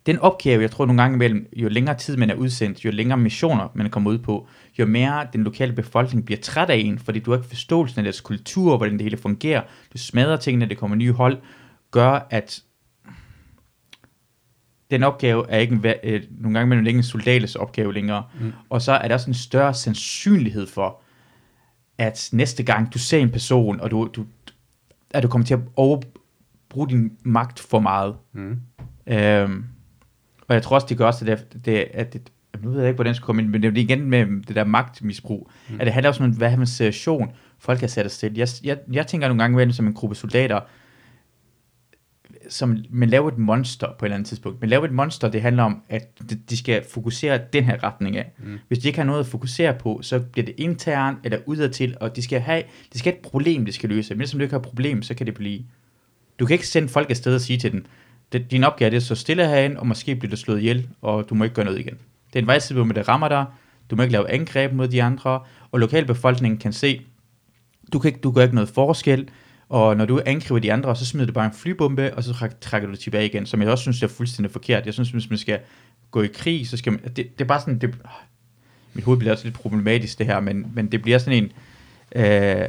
[0.06, 3.18] den opgave, jeg tror nogle gange imellem, jo længere tid man er udsendt, jo længere
[3.18, 4.48] missioner man kommer ud på,
[4.78, 8.04] jo mere den lokale befolkning bliver træt af en, fordi du har ikke forståelsen af
[8.04, 11.38] deres kultur, hvordan det hele fungerer, du smadrer tingene, det kommer nye hold,
[11.90, 12.62] gør, at
[14.90, 18.24] den opgave er ikke en, øh, nogle gange imellem ikke en soldaters opgave længere.
[18.40, 18.52] Mm.
[18.70, 21.00] Og så er der også en større sandsynlighed for,
[21.98, 24.26] at næste gang du ser en person, og du, du,
[25.10, 28.16] at du kommer til at overbruge din magt for meget.
[28.32, 28.60] Mm.
[29.06, 29.64] Øhm,
[30.52, 32.32] og jeg tror også, det gør også, at det, det, at det
[32.62, 34.56] nu ved jeg ikke, hvordan det skal komme ind, men det er igen med det
[34.56, 35.80] der magtmisbrug, mm.
[35.80, 38.36] at det handler også om, hvad har man situation, folk har sat os til.
[38.36, 40.60] Jeg, jeg, jeg tænker nogle gange imellem som en gruppe soldater,
[42.48, 44.60] som man laver et monster på et eller andet tidspunkt.
[44.60, 48.16] Man laver et monster, det handler om, at de, de skal fokusere den her retning
[48.16, 48.32] af.
[48.38, 48.58] Mm.
[48.68, 52.16] Hvis de ikke har noget at fokusere på, så bliver det internt eller udadtil, og
[52.16, 54.14] de skal have, de skal have et problem, de skal løse.
[54.14, 55.62] Men hvis du ikke har et problem, så kan det blive...
[56.38, 57.84] Du kan ikke sende folk afsted og sige til dem,
[58.32, 61.28] det, din opgave er at stå stille herinde, og måske bliver du slået ihjel, og
[61.30, 61.94] du må ikke gøre noget igen.
[62.32, 63.44] Det er en vejsid, hvor det rammer dig,
[63.90, 65.40] du må ikke lave angreb mod de andre,
[65.72, 67.02] og lokalbefolkningen kan se,
[67.92, 69.28] du kan ikke, du gør ikke noget forskel,
[69.72, 72.60] Og når du angriber de andre, så smider du bare en flybombe, og så træk-
[72.60, 74.86] trækker du tilbage igen, som jeg også synes er fuldstændig forkert.
[74.86, 75.58] Jeg synes, hvis man skal
[76.10, 77.00] gå i krig, så skal man...
[77.02, 77.78] Det, det er bare sådan...
[77.78, 77.94] Det,
[78.94, 81.52] mit hoved bliver også lidt problematisk, det her, men, men det bliver sådan en...
[82.22, 82.68] Øh,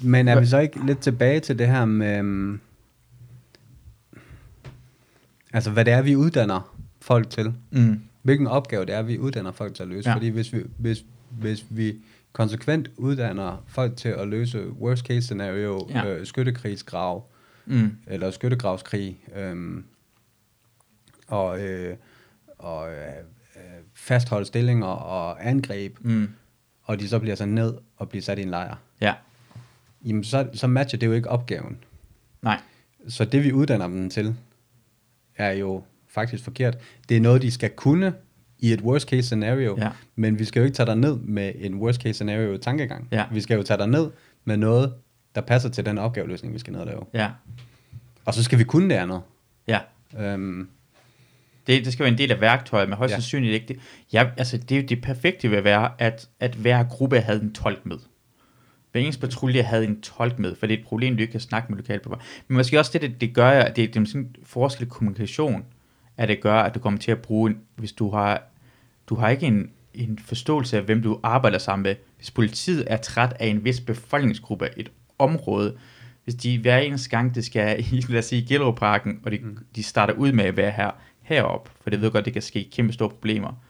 [0.00, 2.22] Men er vi så ikke lidt tilbage til det her med,
[5.52, 7.54] altså hvad det er, vi uddanner folk til?
[7.70, 10.08] mm, Hvilken opgave det er, vi uddanner folk til at løse?
[10.10, 10.14] Ja.
[10.16, 11.96] Fordi hvis vi, hvis, hvis vi
[12.32, 16.06] konsekvent uddanner folk til at løse worst case scenario, Ja.
[16.06, 16.14] ja.
[16.18, 17.24] øh, skyttekrigsgrav,
[17.66, 19.84] mm, eller skyttegravskrig, øhm,
[21.28, 21.96] og, øh,
[22.58, 22.96] og øh,
[23.56, 23.62] øh,
[23.94, 26.28] fastholde stillinger og angreb, mm,
[26.82, 29.14] og de så bliver sat ned og bliver sat i en lejr, ja,
[30.04, 31.78] jamen så, så matcher det jo ikke opgaven.
[32.42, 32.60] nej,
[33.08, 34.34] Så det vi uddanner dem til,
[35.36, 36.78] er jo faktisk forkert.
[37.08, 38.14] Det er noget, de skal kunne
[38.58, 39.90] i et worst case scenario, Ja.
[40.16, 43.08] men vi skal jo ikke tage dig ned med en worst case scenario tankegang.
[43.12, 43.24] Ja.
[43.32, 44.10] Vi skal jo tage dig ned
[44.44, 44.94] med noget,
[45.34, 47.02] der passer til den opgaveløsning, vi skal ned og lave.
[47.14, 47.30] ja,
[48.24, 49.20] Og så skal vi kunne det andet.
[49.68, 49.78] ja.
[50.18, 50.68] Øhm,
[51.66, 53.16] Det, det skal være en del af værktøjet, men højst Ja.
[53.16, 53.76] sandsynligt ikke det.
[54.12, 57.52] Ja, altså det, er jo det perfekte vil være, at, at hver gruppe havde en
[57.52, 57.96] tolk med.
[58.92, 61.40] Hver eneste patrulje havde en tolk med, for det er et problem, du ikke kan
[61.40, 62.24] snakke med lokalbevejere.
[62.48, 64.88] Men måske også det, det, det gør, at det, det er sådan en forskel i
[64.88, 65.64] kommunikation,
[66.16, 68.42] at det gør, at du kommer til at bruge, en, hvis du har,
[69.06, 71.94] du har ikke en, en forståelse af, hvem du arbejder sammen med.
[72.16, 75.76] Hvis politiet er træt af en vis befolkningsgruppe, et område,
[76.24, 79.58] hvis de hver eneste gang, det skal i, lad os sige, Gellerup-parken, og de, mm.
[79.76, 80.90] de starter ud med at være her,
[81.22, 83.62] herop, for det ved godt, det kan ske kæmpe store problemer,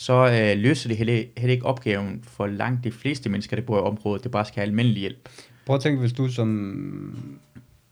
[0.00, 3.78] så øh, løser det heller, heller ikke opgaven for langt de fleste mennesker, der bor
[3.78, 5.28] i området, det bare skal have almindelig hjælp.
[5.66, 6.48] prøv at tænke, hvis du som...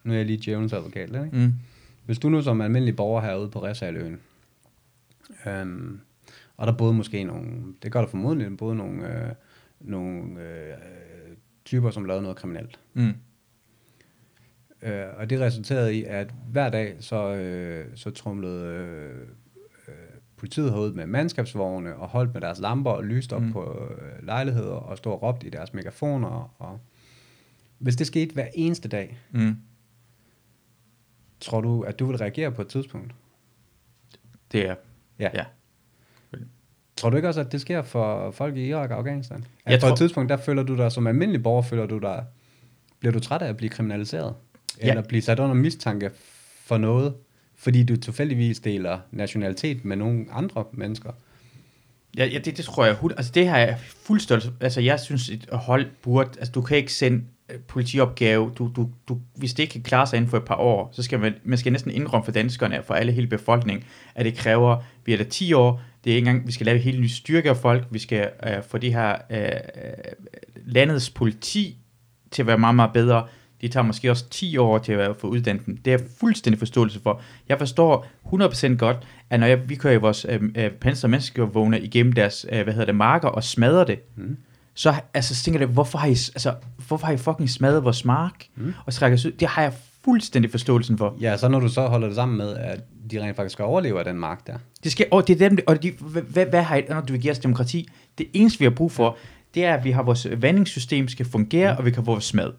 [0.04, 1.28] Nu er jeg lige djævelens advokat, ikke?
[1.32, 1.52] Mm.
[2.06, 4.20] Hvis du nu som almindelig borger herude på Ræsaløen,
[5.46, 6.00] øhm,
[6.56, 7.50] og der boede måske nogle,
[7.82, 9.32] det gør der formodentlig, der boede nogle, øh,
[9.80, 10.74] nogle øh,
[11.64, 12.78] typer, som lavede noget kriminelt.
[12.94, 13.12] Mm.
[14.82, 19.28] Øh, og det resulterede i, at hver dag så, øh, så trumlede øh,
[20.39, 23.53] politiet herud med mandskabsvogne og holdt med deres lamper og lyste op Mm.
[23.53, 26.55] på øh, lejligheder og stod og råbte i deres megafoner.
[26.59, 26.80] Og
[27.78, 29.57] hvis det skete hver eneste dag, Mm.
[31.41, 33.14] tror du, at du vil reagere på et tidspunkt?
[34.53, 34.74] Det er,
[35.18, 35.30] Ja.
[35.34, 35.45] ja.
[36.97, 39.45] Tror du ikke også, at det sker for folk i Irak og Afghanistan?
[39.64, 41.99] At Jeg på tror- et tidspunkt, der føler du dig som almindelig borger, føler du
[41.99, 42.24] dig,
[42.99, 44.34] bliver du træt af at blive kriminaliseret?
[44.82, 44.89] Ja.
[44.91, 46.11] Eller blive sat under mistanke
[46.64, 47.14] for noget,
[47.59, 51.12] fordi du tilfældigvis deler nationalitet med nogle andre mennesker?
[52.16, 52.96] Ja, ja det, det tror jeg.
[53.16, 54.50] Altså det har jeg fuldstændig...
[54.61, 56.30] Altså jeg synes, et hold burde...
[56.38, 58.52] Altså du kan ikke sende øh, politiopgave.
[58.59, 61.02] Du, du, du, hvis det ikke kan klare sig inden for et par år, så
[61.02, 63.84] skal man, man skal næsten indrømme for danskerne, for alle hele befolkningen,
[64.14, 66.78] at det kræver, vi er der 10 år, det er ikke engang, vi skal lave
[66.78, 69.52] helt nye styrke af folk, vi skal øh, få det her øh, øh
[70.66, 71.76] landets politi
[72.30, 73.26] til at være meget, meget bedre.
[73.61, 75.76] Det tager måske også 10 år til at få uddannet dem.
[75.76, 77.20] Det er jeg fuldstændig forståelse for.
[77.48, 78.96] Jeg forstår 100% godt,
[79.30, 82.72] at når jeg, vi kører i vores øh, øh, panser menneskevogne igennem deres øh, hvad
[82.72, 84.36] hedder det, marker og smadrer det, Mm.
[84.74, 86.54] så, altså, så tænker jeg, hvorfor har I, altså,
[86.88, 88.74] hvorfor har I fucking smadret vores mark Mm.
[88.86, 89.30] og trækker ud?
[89.32, 89.72] Det har jeg
[90.04, 91.16] fuldstændig forståelsen for.
[91.20, 92.80] Ja, så når du så holder det sammen med, at
[93.11, 94.54] de rent faktisk skal overleve af den mark der.
[94.84, 97.22] Det skal, og det er dem, og de, hvad, hvad, har I, når du vil
[97.22, 97.88] give os demokrati?
[98.18, 99.16] Det eneste, vi har brug for,
[99.54, 102.52] det er, at vi har vores vandingssystem skal fungere, og vi kan få vores mad.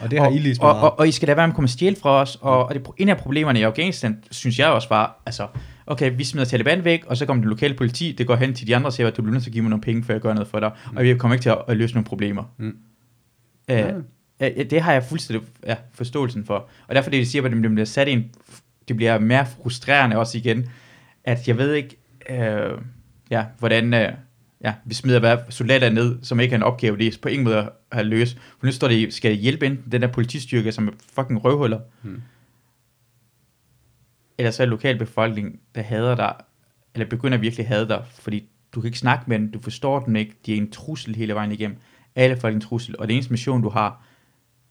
[0.00, 1.54] Og det har og, I lige og, og, og, I skal da være med at
[1.54, 4.88] komme stjæle fra os, og, og det, en af problemerne i Afghanistan, synes jeg også
[4.88, 5.46] var, altså,
[5.86, 8.66] okay, vi smider Taliban væk, og så kommer det lokale politi, det går hen til
[8.66, 10.14] de andre og siger, at du bliver nødt til at give mig nogle penge, før
[10.14, 10.96] jeg gør noget for dig, mm.
[10.96, 12.44] og vi kommer ikke til at, løse nogle problemer.
[12.58, 12.76] Mm.
[13.70, 13.92] Øh, Ja.
[14.40, 16.68] ja, det har jeg fuldstændig ja, forståelsen for.
[16.88, 18.30] Og derfor det, de siger, at det bliver sat i en,
[18.88, 20.68] det bliver mere frustrerende også igen,
[21.24, 21.96] at jeg ved ikke,
[22.30, 22.78] øh,
[23.30, 24.12] ja, hvordan, øh,
[24.64, 27.70] ja, vi smider hvad, soldater ned, som ikke har en opgave, de på ingen måde
[27.92, 28.38] har løst.
[28.58, 32.22] For nu står det, skal hjælpe enten den der politistyrke, som er fucking røvhuller, Mm.
[34.38, 36.34] eller så er lokalbefolkningen, der hader dig,
[36.94, 40.00] eller begynder virkelig at hade dig, fordi du kan ikke snakke med dem, du forstår
[40.04, 41.76] dem ikke, de er en trussel hele vejen igennem.
[42.14, 44.04] Alle folk er en trussel, og det eneste mission, du har,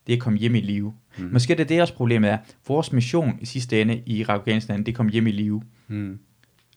[0.08, 0.94] det er at komme hjem i live.
[1.18, 1.30] Mm.
[1.32, 2.38] Måske er det det også problemet er.
[2.68, 5.62] Vores mission i sidste ende i Irak Afghanistan, det er at komme hjem i live.
[5.88, 6.20] Mm.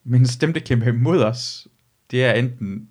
[0.05, 1.69] Men dem, der kæmper imod os,
[2.11, 2.89] det er enten...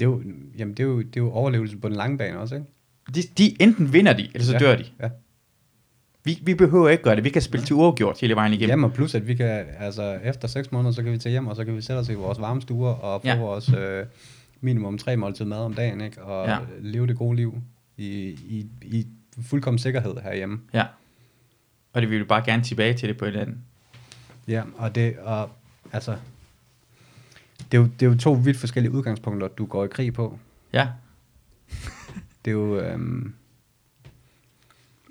[0.00, 0.22] Det er jo,
[0.58, 2.66] jamen, det er jo, det er jo overlevelse på den lange bane også, ikke?
[3.14, 4.58] De, de enten vinder de, eller så Ja.
[4.58, 4.84] dør de.
[5.02, 5.08] Ja.
[6.24, 7.24] Vi, vi behøver ikke gøre det.
[7.24, 8.70] Vi kan spille til uafgjort hele vejen igennem.
[8.70, 11.46] Jamen, og plus at vi kan, altså efter seks måneder, så kan vi tage hjem,
[11.46, 13.34] og så kan vi sætte os i vores varme stuer og få Ja.
[13.34, 13.40] ja.
[13.40, 14.06] vores øh,
[14.60, 16.22] minimum tre måltid mad om dagen, ikke?
[16.22, 16.52] Og Ja.
[16.52, 16.58] ja.
[16.80, 17.54] leve det gode liv
[17.96, 18.08] i,
[18.48, 19.06] i, i
[19.42, 20.60] fuldkommen sikkerhed herhjemme.
[20.74, 20.84] Ja.
[21.92, 23.56] Og det vil vi bare gerne tilbage til det på et eller andet.
[24.48, 25.50] Ja, og det, og
[25.92, 26.16] altså,
[27.72, 30.38] det er, jo, det er jo to vidt forskellige udgangspunkter, du går i krig på.
[30.72, 30.88] Ja.
[32.44, 33.34] Det er jo, øhm,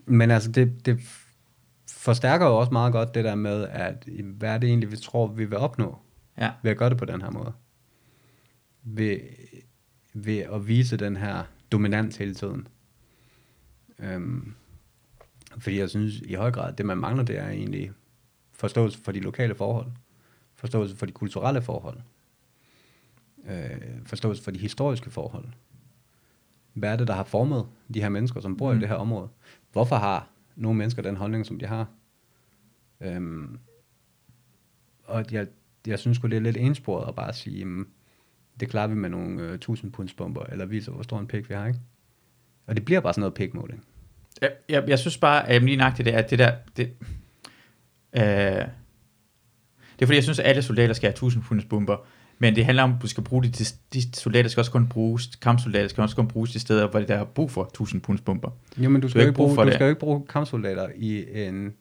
[0.05, 0.99] Men altså, det, det
[1.87, 5.27] forstærker jo også meget godt det der med, at hvad er det egentlig, vi tror,
[5.27, 5.97] vi vil opnå
[6.37, 6.51] Ja.
[6.63, 7.53] ved at gøre det på den her måde.
[8.83, 9.19] Ved,
[10.13, 12.67] ved at vise den her dominans hele tiden.
[13.99, 14.53] Øhm,
[15.57, 17.91] fordi jeg synes i høj grad, det man mangler, det er egentlig
[18.53, 19.87] forståelse for de lokale forhold.
[20.55, 21.97] Forståelse for de kulturelle forhold.
[23.49, 25.45] Øh, forståelse for de historiske forhold.
[26.73, 28.77] Hvad er det, der har formet de her mennesker, som bor mm.
[28.77, 29.29] i det her område?
[29.71, 31.87] Hvorfor har nogle mennesker den holdning, som de har?
[33.01, 33.59] Øhm,
[35.03, 35.47] og jeg,
[35.87, 37.87] jeg synes sgu, det er lidt ensporet at bare sige, jamen,
[38.59, 41.53] det klarer vi med nogle øh, 1000 pundsbomber, eller viser, hvor stor en pik vi
[41.53, 41.79] har, ikke?
[42.67, 43.83] Og det bliver bare sådan noget pikmåling.
[44.41, 46.91] Jeg, jeg, jeg synes bare, at lige nøjagtigt det, at det der, det,
[48.13, 48.21] øh,
[49.95, 51.97] det er fordi, jeg synes, at alle soldater skal have 1000 punds bomber,
[52.39, 54.88] men det handler om, at du skal bruge de, til, de soldater skal også kun
[54.88, 58.21] bruges, kampsoldater skal også kun bruges de steder, hvor der er brug for 1000 punds
[58.21, 58.49] bomber.
[58.77, 59.73] Jo, men du skal, jo ikke ikke brug bruge, for du det.
[59.75, 61.73] skal jo ikke bruge kampsoldater i en,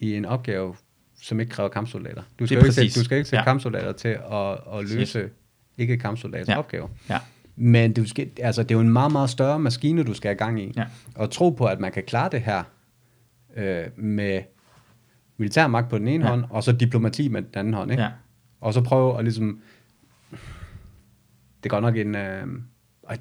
[0.00, 0.74] i en opgave,
[1.22, 2.22] som ikke kræver kampsoldater.
[2.38, 3.44] Du skal, jo ikke, sætte- du skal ikke sætte Ja.
[3.44, 5.28] kampsoldater til at, at løse
[5.78, 6.52] ikke kampsoldaters Ja.
[6.52, 6.58] ja.
[6.58, 6.88] opgave.
[7.10, 7.18] Ja,
[7.56, 10.36] Men du skal, altså, det er jo en meget, meget større maskine, du skal have
[10.38, 10.72] gang i.
[10.76, 10.84] Ja.
[11.14, 12.62] Og tro på, at man kan klare det her
[13.56, 14.40] øh, med
[15.36, 16.30] militær magt på den ene ja.
[16.30, 17.90] hånd, og så diplomati med den anden hånd.
[17.90, 18.02] Ikke?
[18.02, 18.08] ja,
[18.60, 19.60] og så prøve at ligesom...
[21.62, 22.14] Det er godt nok en...
[22.14, 22.46] Øh,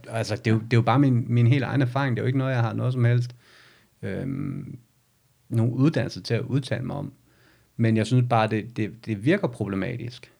[0.09, 2.15] altså, det er, jo, det er jo bare min, min helt egen erfaring.
[2.15, 3.35] Det er jo ikke noget, jeg har noget som helst...
[4.01, 4.27] Øh,
[5.49, 7.13] nogen uddannelse til at udtale mig om.
[7.77, 10.31] Men jeg synes bare, det, det, det virker problematisk.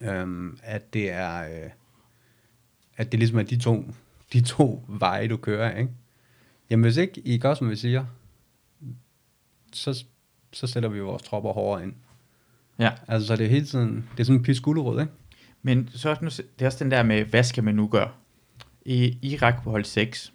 [0.00, 1.64] Øhm, at det er...
[1.64, 1.70] Øh,
[2.96, 3.84] at det ligesom er de to,
[4.32, 5.90] de to veje, du kører, ikke?
[6.70, 8.04] Jamen, hvis ikke I gør, som vi siger,
[9.72, 10.04] så,
[10.52, 11.94] så sætter vi vores tropper hårdere ind
[12.78, 12.90] ja.
[13.08, 15.12] Altså, så det er hele tiden, det er sådan en piskullerod, ikke?
[15.62, 17.86] Men så er det, nu, det er også den der med, hvad skal man nu
[17.88, 18.10] gøre?
[18.84, 20.32] I Irak på hold 6,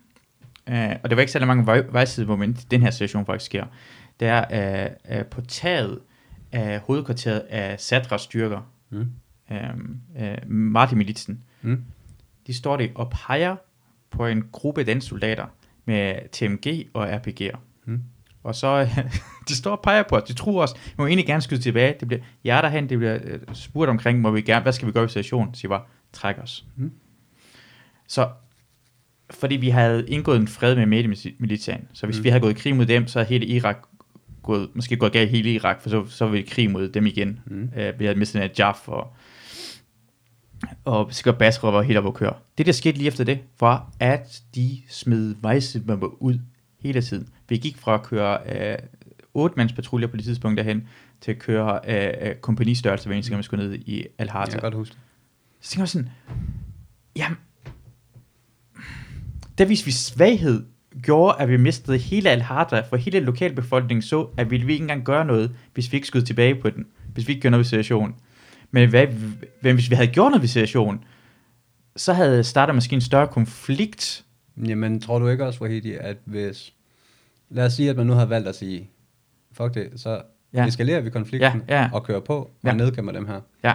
[0.68, 0.74] uh,
[1.04, 3.66] og det var ikke særlig mange vej, vejsidemoment, i den her situation faktisk sker,
[4.20, 4.90] det er
[5.20, 6.00] uh, på taget
[6.52, 9.12] af hovedkvarteret af Sadras styrker, Mm.
[9.52, 11.84] um, uh, Marti-militsen, Mm.
[12.48, 13.56] de står der og peger
[14.12, 15.46] på en gruppe danske soldater
[15.86, 17.58] med TMG og RPG'er.
[17.86, 18.02] Mm.
[18.44, 18.90] Og så,
[19.48, 21.96] de står og peger på os, de tror os, vi må egentlig gerne skyde tilbage,
[22.00, 24.92] det bliver jer derhen, det bliver øh, spurgt omkring, må vi gerne, hvad skal vi
[24.92, 25.54] gøre i situationen?
[25.54, 25.82] Så siger bare,
[26.14, 26.66] træk os.
[26.76, 26.92] Mm.
[28.08, 28.30] Så,
[29.32, 32.24] fordi vi havde indgået en fred med Medi-militæren, så hvis Mm.
[32.24, 33.78] vi havde gået i krig mod dem, så havde hele Irak
[34.44, 37.06] gået, måske gået galt hele Irak, for så, så var vi i krig mod dem
[37.06, 37.40] igen.
[37.46, 37.70] Mm.
[37.78, 39.14] Øh, vi havde mistet Najaf og,
[40.86, 42.34] og sikkert Basra var helt oppe at køre.
[42.58, 46.40] Det, der skete lige efter det, var, at de smed vejsibomber ud
[46.84, 47.28] hele tiden.
[47.50, 48.38] Vi gik fra at køre
[48.72, 48.78] øh,
[49.34, 50.88] 8 patruljer på det tidspunkt derhen,
[51.22, 54.52] til at køre øh, øh, kompanistørrelse, hver eneste gang vi skulle ned i Jeg Al-Harta.
[54.52, 55.02] kan godt huske det.
[55.62, 56.10] Så tænker jeg sådan,
[57.16, 57.38] jamen,
[59.58, 60.64] der viste vi svaghed,
[61.02, 65.04] gjorde, at vi mistede hele Al-Harta, for hele lokalbefolkningen så, at vi ville ikke engang
[65.04, 67.70] gøre noget, hvis vi ikke skød tilbage på den, hvis vi ikke gjorde noget ved
[67.70, 68.16] situationen.
[68.72, 69.08] Men hvad,
[69.62, 71.04] hvad, hvis vi havde gjort noget ved situationen,
[71.96, 74.26] så havde startet måske en større konflikt.
[74.58, 76.74] Jamen, tror du ikke også, Wahidi, at hvis...
[77.50, 78.90] Lad os sige, at man nu har valgt at sige,
[79.52, 80.22] fuck det, så
[80.54, 80.66] Ja.
[80.68, 81.90] eskalerer vi konflikten Ja, ja.
[81.94, 82.74] og kører på og Ja.
[82.74, 83.42] nedkæmper dem her.
[83.64, 83.74] Ja,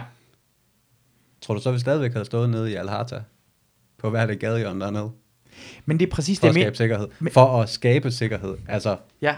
[1.41, 3.21] Tror du så, at vi stadigvæk havde stået nede i Al-Harta
[3.97, 5.11] på hver det gadehjørne dernede?
[5.85, 7.07] men det er præcis For det, at skabe sikkerhed.
[7.19, 8.55] men- For at skabe sikkerhed.
[8.67, 9.35] Altså Ja,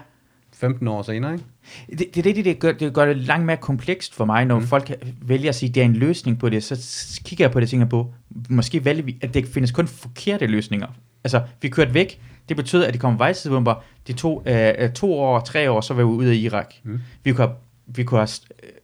[0.53, 1.45] 15 år senere, ikke?
[1.89, 4.65] Det, det, det, det, gør, det gør det langt mere komplekst for mig, når mm.
[4.65, 4.91] Folk
[5.21, 7.65] vælger at sige, at det er en løsning på det, så kigger jeg på det
[7.65, 8.13] og tænker på,
[8.49, 10.87] måske vælger vi, at det findes kun forkerte løsninger.
[11.23, 13.75] Altså, vi kørte væk, det betød, at det kom vejsidebomber,
[14.07, 16.73] det tog øh, to år, tre år, så var vi ude af Irak.
[16.83, 16.91] Mm.
[16.91, 16.99] Mm.
[17.23, 18.29] Vi kunne have, vi kunne have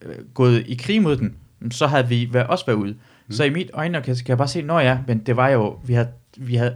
[0.02, 1.36] øh, gået i krig mod den,
[1.72, 2.92] så havde vi været, også været ude.
[2.94, 3.32] Mm.
[3.32, 5.80] Så i mit øjne kan, kan jeg bare se, nå ja, men det var jo,
[5.86, 6.76] vi havde, vi havde,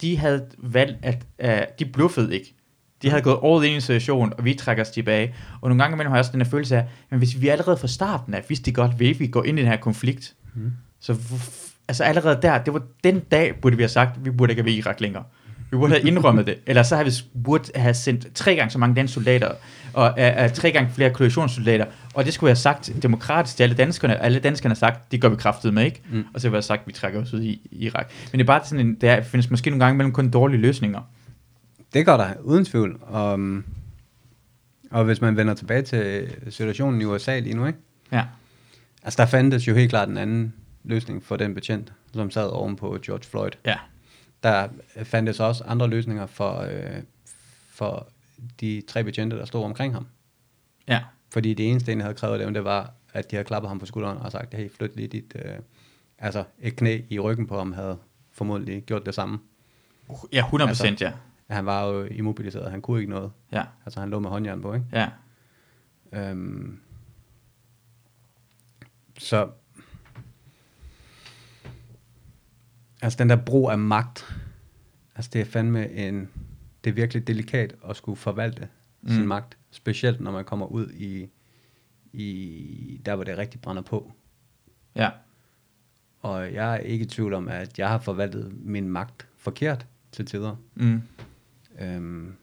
[0.00, 2.54] de havde valgt, at uh, de bluffede ikke.
[3.02, 5.34] De havde gået all in i en situation, og vi trækker os tilbage.
[5.60, 7.76] Og nogle gange imellem har jeg også den her følelse af, men hvis vi allerede
[7.76, 10.72] fra starten af vidste godt, vil vi gå ind i den her konflikt, Mm.
[11.00, 11.16] så
[11.88, 14.66] altså allerede der, det var den dag, burde vi have sagt, vi burde ikke have
[14.66, 15.24] været i Irak længere.
[15.70, 16.58] Vi burde have indrømmet det.
[16.66, 17.10] Eller så har vi
[17.44, 19.50] burde have sendt tre gange så mange danske soldater,
[19.92, 21.86] og uh, uh, tre gange flere koalitionssoldater.
[22.14, 24.22] Og det skulle vi have sagt demokratisk til alle danskerne.
[24.22, 26.02] Alle danskerne har sagt, det gør vi kraftet med, ikke?
[26.10, 26.24] Mm.
[26.34, 28.10] Og så har have sagt, vi trækker os ud i, Irak.
[28.32, 31.00] Men det er bare sådan en, der findes måske nogle gange mellem kun dårlige løsninger.
[31.94, 33.00] Det gør der, uden tvivl.
[33.14, 33.64] Um,
[34.90, 37.78] og hvis man vender tilbage til situationen i USA lige nu, ikke?
[38.12, 38.24] Ja.
[39.02, 40.54] Altså, der fandtes jo helt klart en anden
[40.84, 43.50] løsning for den betjent, som sad oven på George Floyd.
[43.66, 43.78] Ja.
[44.42, 44.68] Der
[45.02, 47.02] fandtes også andre løsninger for, øh,
[47.68, 48.08] for
[48.60, 50.06] de tre betjente, der stod omkring ham.
[50.88, 51.02] Ja.
[51.32, 53.86] Fordi det eneste, egentlig havde krævet dem, det var, at de havde klappet ham på
[53.86, 55.36] skulderen og sagt, hey, flyt lige dit...
[55.44, 55.54] Øh,
[56.18, 57.98] altså, et knæ i ryggen på ham havde
[58.32, 59.38] formodentlig gjort det samme.
[60.32, 61.04] Ja, 100 procent, Altså,
[61.48, 61.54] ja.
[61.54, 63.32] han var jo immobiliseret, han kunne ikke noget.
[63.52, 64.86] Ja, Altså han lå med håndjern på, ikke?
[64.92, 65.08] ja,
[66.12, 66.80] Øhm,
[69.18, 69.48] så
[73.04, 74.34] altså den der brug af magt,
[75.14, 76.28] altså det er fandme en,
[76.84, 78.68] det er virkelig delikat at skulle forvalte
[79.02, 79.08] mm.
[79.08, 81.28] sin magt, specielt når man kommer ud i,
[82.12, 84.12] i der hvor det rigtig brænder på.
[84.94, 85.10] ja,
[86.20, 90.26] Og jeg er ikke i tvivl om, at jeg har forvaltet min magt forkert til
[90.26, 90.56] tider.
[90.74, 91.02] mm,
[91.80, 92.36] Øhm,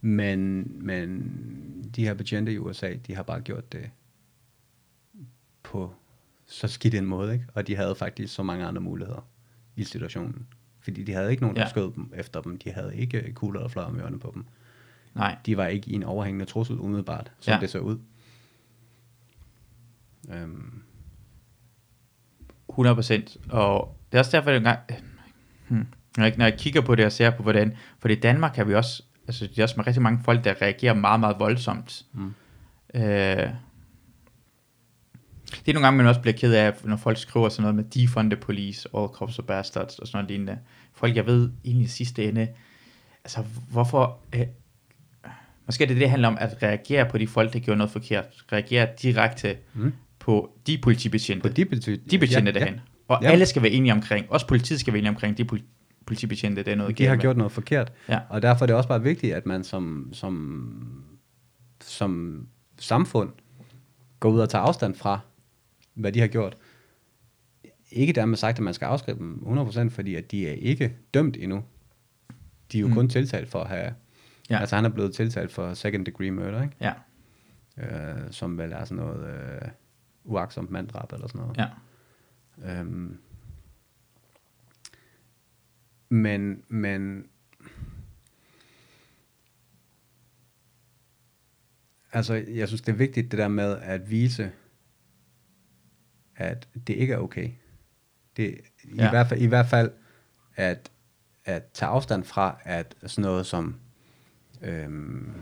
[0.00, 3.90] men, men de her betjente i USA, de har bare gjort det
[5.62, 5.94] på
[6.54, 7.44] så skidt en måde, ikke?
[7.54, 9.26] Og de havde faktisk så mange andre muligheder
[9.76, 10.46] i situationen.
[10.80, 11.68] Fordi de havde ikke nogen, der Ja.
[11.68, 12.58] skød dem efter dem.
[12.58, 14.44] De havde ikke kugler og fløj om ørerne på dem.
[15.14, 17.60] nej, De var ikke i en overhængende trussel umiddelbart, som Ja.
[17.60, 17.98] det så ud.
[20.32, 20.82] Øhm,
[22.68, 23.36] 100 procent.
[23.50, 24.80] Og det er også derfor, at jeg,
[25.68, 25.86] hmm,
[26.16, 28.64] når, jeg, når jeg kigger på det og ser på, hvordan, for i Danmark har
[28.64, 32.06] vi også, altså det er også rigtig mange folk, der reagerer meget, meget voldsomt.
[32.12, 32.34] Mm.
[32.94, 33.48] Øh,
[35.50, 37.84] det er nogle gange, man også bliver ked af, når folk skriver sådan noget med
[37.84, 40.58] defund the police, all cops are bastards og sådan noget lignende.
[40.92, 42.48] Folk, jeg ved egentlig i sidste ende,
[43.24, 44.40] altså hvorfor, øh,
[45.66, 48.24] måske det det, handler om, at reagere på de folk, der gjorde noget forkert.
[48.52, 49.92] Reagere direkte Mm.
[50.18, 51.42] på de politibetjente.
[51.42, 52.80] på de, bety- de betjente ja, derhen.
[53.08, 53.30] Og Ja.
[53.30, 55.62] alle skal være enige omkring, også politiet skal være enige omkring, de pol-
[56.06, 57.20] politibetjente, det er noget de har med.
[57.20, 57.92] gjort noget forkert.
[58.08, 58.18] Ja.
[58.28, 61.04] Og derfor er det også bare vigtigt, at man som, som,
[61.80, 62.46] som
[62.78, 63.30] samfund
[64.20, 65.20] går ud og tager afstand fra,
[65.94, 66.56] hvad de har gjort.
[67.90, 71.36] Ikke dermed sagt, at man skal afskrive dem 100%, fordi at de er ikke dømt
[71.36, 71.64] endnu.
[72.72, 72.94] De er jo Mm.
[72.94, 73.94] kun tiltalt for at have...
[74.50, 74.58] Ja.
[74.60, 76.76] Altså han er blevet tiltalt for second degree murder, ikke?
[76.80, 76.92] Ja,
[77.78, 79.68] Øh, som vel er sådan noget øh,
[80.24, 81.56] uaksomt manddrab eller sådan noget.
[81.56, 81.68] ja,
[82.80, 83.18] Øhm,
[86.08, 87.26] men, men
[92.12, 94.52] altså, jeg synes, det er vigtigt det der med at vise,
[96.36, 97.50] at det ikke er okay.
[98.36, 99.10] Det, i, Ja.
[99.10, 99.90] hvert fald, I hvert fald
[100.56, 100.90] at,
[101.44, 103.76] at tage afstand fra, at sådan noget som
[104.62, 105.32] øhm,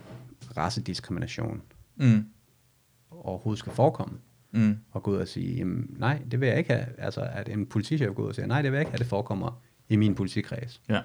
[0.57, 1.63] racediskrimination
[1.97, 2.27] mm,
[3.11, 4.19] overhovedet skal forekomme
[4.51, 6.87] mm, og gå ud og sige, jamen, nej, det vil jeg ikke have.
[6.99, 9.07] Altså, at en politichef går ud og siger, nej, det vil jeg ikke have, det
[9.07, 10.83] forekommer i min politikreds.
[10.89, 11.01] ja,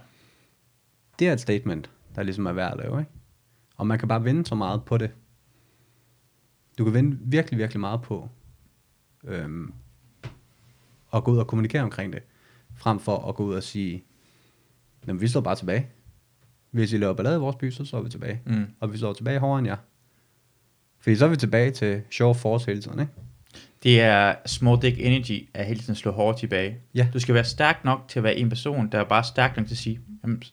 [1.20, 3.12] Det er et statement, der ligesom er værd at lave, ikke?
[3.76, 5.12] Og man kan bare vinde så meget på det.
[6.78, 8.30] Du kan vinde virkelig, virkelig meget på
[9.28, 9.74] øhm,
[11.14, 12.24] at gå ud og kommunikere omkring det,
[12.76, 14.04] frem for at gå ud og sige,
[15.08, 15.88] jamen, vi står bare tilbage.
[16.72, 18.42] Hvis I laver ballade i vores by, så står vi tilbage.
[18.46, 18.66] mm.
[18.80, 19.78] Og vi står tilbage hårdere end jer.
[21.00, 23.12] Fordi så er vi tilbage til show force hele tiden, ikke?
[23.84, 26.78] Det er small dick energy, at hele tiden slå hårdt tilbage.
[26.96, 27.08] Ja.
[27.14, 29.66] Du skal være stærk nok til at være en person, der er bare stærk nok
[29.66, 30.44] til at sige, jamen,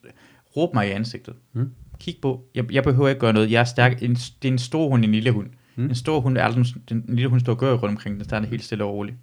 [0.56, 1.34] råb mig i ansigtet.
[1.52, 1.70] Mm.
[1.98, 4.02] Kig på, jeg, jeg behøver ikke gøre noget, jeg er stærk.
[4.02, 5.51] En, det er en stor hund, en lille hund.
[5.76, 5.84] Mm.
[5.84, 8.24] En stor hund er aldrig, den en lille hund står og gør rundt omkring, den
[8.24, 9.16] starter helt stille og roligt.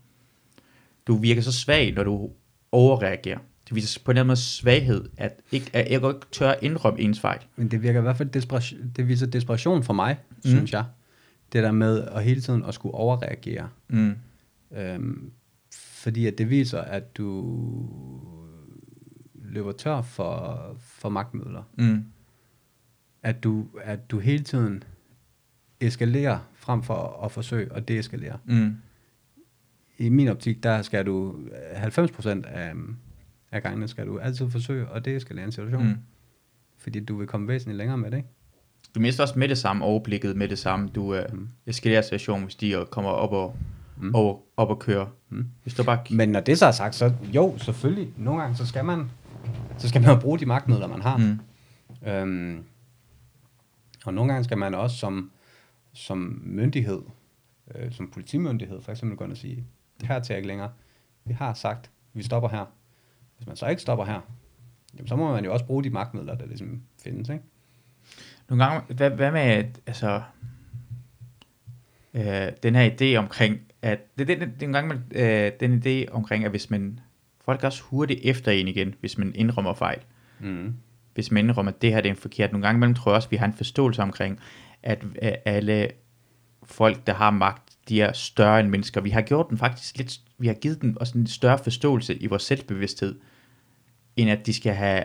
[1.08, 2.30] Du virker så svag, når du
[2.72, 3.40] overreagerer.
[3.70, 6.52] Det viser på en eller anden måde svaghed, at, ikke, at jeg godt ikke tør
[6.52, 7.40] at indrømme ens fejl.
[7.56, 10.42] Men det virker i hvert fald desperation, det viser desperation for mig, mm.
[10.44, 10.86] synes jeg.
[11.54, 13.70] Det der med at hele tiden at skulle overreagere.
[13.88, 14.16] Mm.
[14.78, 15.32] Øhm,
[15.74, 17.58] fordi at det viser, at du
[19.34, 21.64] løber tør for, for magtmidler.
[21.78, 22.06] Mm.
[23.24, 24.84] At du, at du hele tiden
[25.82, 28.38] eskalerer frem for at forsøge at deeskalere.
[28.46, 28.76] Mm.
[29.98, 31.36] I min optik, der skal du
[31.74, 32.74] 90% af,
[33.52, 35.84] af gangene skal du altid forsøge at deeskalere en situation.
[35.88, 35.96] Mm.
[36.78, 38.30] Fordi du vil komme væsentligt længere med det, ikke?
[38.96, 40.90] Du mister også med det samme overblikket, med det samme.
[40.96, 41.48] Du uh, Mm.
[41.66, 43.56] eskalerer situationen, hvis de kommer op og,
[43.98, 44.16] mm.
[44.16, 45.06] Over, op og kører.
[45.30, 45.46] Mm.
[45.64, 46.00] Hvis du bare...
[46.12, 48.14] Men når det så er sagt, så jo, selvfølgelig.
[48.18, 49.12] Nogle gange, så skal man,
[49.78, 51.18] så skal man bruge de magtmidler, man har.
[51.18, 51.40] Mm.
[52.10, 52.64] Øhm,
[54.06, 55.32] og nogle gange skal man også som,
[55.94, 57.02] som myndighed,
[57.76, 59.66] øh, som politimyndighed for eksempel gå ind og sige,
[60.04, 60.72] her til ikke længere.
[61.26, 62.66] Vi har sagt, vi stopper her.
[63.38, 64.22] Hvis man så ikke stopper her,
[64.94, 67.30] jamen, så må man jo også bruge de magtmidler, der ligesom findes.
[67.30, 67.44] Ikke?
[68.50, 70.22] Nogle gange, hvad, hvad med, at, altså,
[72.14, 75.52] øh, den her idé omkring, at, det, det, det, det er en gang med, øh,
[75.60, 77.00] den idé omkring, at hvis man,
[77.46, 80.00] folk også hurtigt efter en igen, hvis man indrømmer fejl.
[80.40, 80.76] Mm.
[81.14, 82.52] Hvis man indrømmer, at det her det er en forkert.
[82.52, 84.40] Nogle gange imellem tror jeg også, at vi har en forståelse omkring,
[84.84, 85.04] at
[85.46, 85.88] alle
[86.64, 89.02] folk, der har magt, de er større end mennesker.
[89.02, 92.28] Vi har gjort den faktisk lidt, vi har givet dem også en større forståelse i
[92.28, 93.20] vores selvbevidsthed,
[94.16, 95.04] end at de skal have,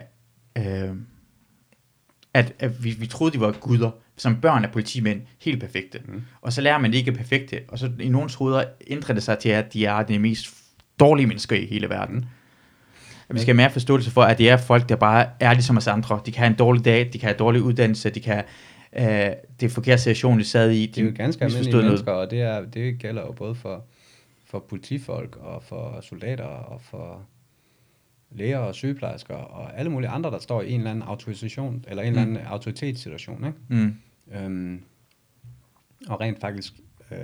[0.58, 0.94] øh,
[2.34, 3.90] at, at vi, vi troede, de var guder.
[4.18, 6.00] Som børn er politimænd helt perfekte.
[6.04, 6.22] Mm.
[6.40, 7.60] Og så lærer man, de ikke er perfekte.
[7.68, 10.54] Og så i nogens hoveder ændrer det sig til, at de er de mest
[11.00, 12.24] dårlige mennesker i hele verden.
[13.28, 15.76] At vi skal have mere forståelse for, at det er folk, der bare er ligesom
[15.76, 16.20] os andre.
[16.26, 18.44] De kan have en dårlig dag, de kan have dårlig uddannelse, de kan
[18.98, 19.04] øh,
[19.60, 20.86] det er forkerte situation, de sad i.
[20.86, 21.90] De Det er jo ganske almindelige misforstod noget.
[21.90, 23.84] mennesker, og det, er, det gælder jo både for,
[24.44, 27.26] for politifolk, og for soldater, og for
[28.30, 32.02] læger og sygeplejersker, og alle mulige andre, der står i en eller anden autorisation, eller
[32.02, 33.58] en eller anden autoritetssituation, ikke?
[33.68, 33.94] Mm.
[34.32, 34.82] Øhm,
[36.08, 36.72] og rent faktisk
[37.10, 37.18] øh,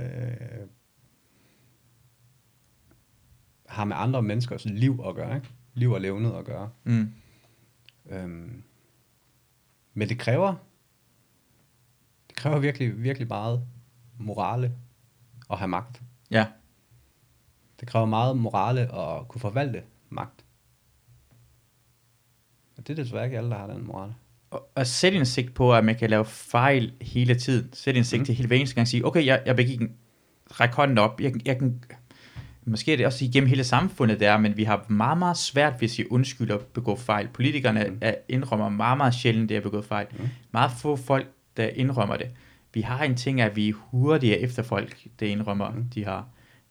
[3.67, 5.49] har med andre menneskers liv at gøre, ikke?
[5.75, 6.71] Liv og levnet at gøre.
[6.85, 7.13] Mm.
[8.11, 8.63] Øhm,
[9.95, 10.55] men det kræver,
[12.43, 13.63] kræver virkelig, virkelig meget
[14.19, 14.73] morale
[15.51, 16.03] at have magt.
[16.31, 16.47] Ja.
[17.81, 20.45] Det kræver meget morale at kunne forvalte magt.
[22.77, 24.15] Og det er desværre ikke alle, der har den morale.
[24.51, 27.73] Og, og sæt indsigt på, at man kan lave fejl hele tiden.
[27.73, 28.25] Sæt indsigt mm.
[28.25, 28.89] til hele hver eneste gang.
[28.89, 29.97] Sige, okay, jeg, jeg begik en,
[30.61, 31.21] ræk hånden op.
[31.21, 31.85] Jeg, jeg kan,
[32.65, 35.89] måske er det også igennem hele samfundet der, men vi har meget, meget svært ved
[35.89, 37.29] at sige undskyld og begå fejl.
[37.29, 37.99] Politikerne mm.
[38.01, 40.07] er, indrømmer meget, meget sjældent, det at begå fejl.
[40.19, 40.29] Mm.
[40.51, 41.27] Meget få folk,
[41.57, 42.31] der indrømmer det.
[42.75, 45.85] Vi har en ting, at vi er hurtigere efter folk, der indrømmer, mm.
[45.95, 46.29] de har,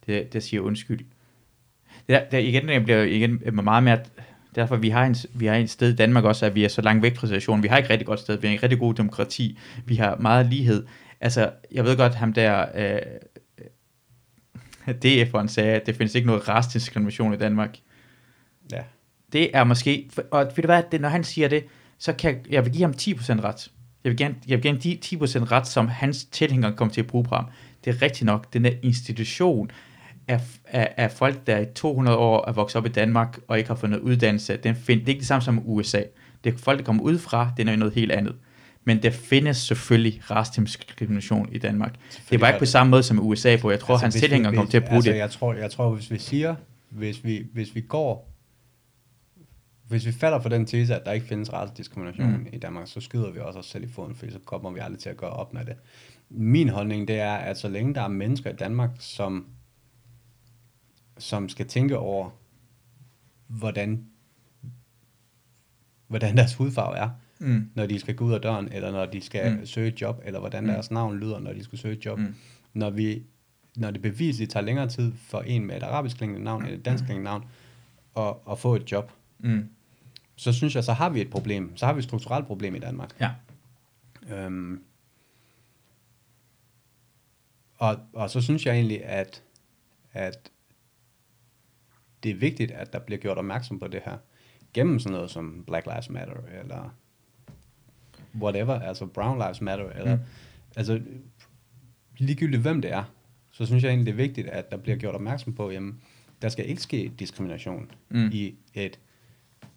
[0.07, 0.99] der, der siger undskyld.
[0.99, 3.99] Det der, der igen, det bliver igen meget mere
[4.55, 6.81] derfor vi har, en, vi har et sted i Danmark også, at vi er så
[6.81, 7.63] langt væk fra situationen.
[7.63, 10.45] Vi har ikke rigtig godt sted, vi har en rigtig god demokrati, vi har meget
[10.45, 10.85] lighed.
[11.21, 12.99] Altså, jeg ved godt, ham der, øh,
[15.05, 17.77] DF'eren sagde, at det findes ikke noget rastdiskrimination i Danmark.
[18.71, 18.83] Ja.
[19.33, 21.65] Det er måske, og ved du hvad, det, når han siger det,
[21.97, 23.71] så kan jeg, jeg vil give ham 10% ret.
[24.03, 27.07] Jeg vil gerne, jeg vil gerne give 10% ret, som hans tilhængere kommer til at
[27.07, 27.45] bruge på ham.
[27.85, 29.71] Det er rigtigt nok, den der institution,
[30.27, 33.67] af, af, af folk, der i 200 år er vokset op i Danmark, og ikke
[33.67, 36.01] har fundet uddannelse, den find, det er ikke det samme som USA.
[36.43, 38.35] Det er folk, der kommer udefra, det er noget helt andet.
[38.85, 41.95] Men der findes selvfølgelig rastdiskrimination i Danmark.
[42.29, 44.15] Det er bare ikke på samme måde som i USA, hvor jeg tror, altså, hans
[44.15, 45.17] tilhængere kommer til at bruge altså, det.
[45.17, 46.55] Jeg tror, jeg tror, hvis vi siger,
[46.89, 48.30] hvis vi, hvis vi går,
[49.91, 52.47] hvis vi falder for den tese, at der ikke findes rastdiskrimination mm.
[52.53, 54.99] i Danmark, så skyder vi også os selv i foden, for så kommer vi aldrig
[54.99, 55.75] til at gøre op med det.
[56.29, 59.47] Min holdning, det er, at så længe der er mennesker i Danmark, som
[61.17, 62.29] som skal tænke over,
[63.47, 64.05] hvordan,
[66.07, 67.09] hvordan deres hudfarve er,
[67.39, 67.69] Mm.
[67.75, 69.65] når de skal gå ud af døren, eller når de skal Mm.
[69.65, 70.69] søge et job, eller hvordan Mm.
[70.69, 72.19] deres navn lyder, når de skal søge et job.
[72.19, 72.35] Mm.
[72.73, 73.23] Når, vi,
[73.75, 76.85] når det beviseligt tager længere tid for en med et arabisk klingende navn, eller et
[76.85, 77.45] dansk klingende navn,
[78.17, 79.11] at, at få et job,
[79.43, 79.69] Mm.
[80.35, 81.77] Så synes jeg, så har vi et problem.
[81.77, 83.15] Så har vi et strukturelt problem i Danmark.
[83.19, 83.31] Ja.
[84.35, 84.83] Øhm,
[87.77, 89.43] og, og så synes jeg egentlig, at,
[90.13, 90.51] at
[92.23, 94.17] det er vigtigt, at der bliver gjort opmærksom på det her,
[94.73, 96.95] gennem sådan noget som Black Lives Matter, eller
[98.41, 100.21] whatever, altså Brown Lives Matter, eller Mm.
[100.75, 101.01] altså
[102.17, 103.03] ligegyldigt hvem det er,
[103.51, 106.01] så synes jeg egentlig, det er vigtigt, at der bliver gjort opmærksom på, jamen,
[106.41, 108.29] der skal ikke ske diskrimination Mm.
[108.33, 108.99] i et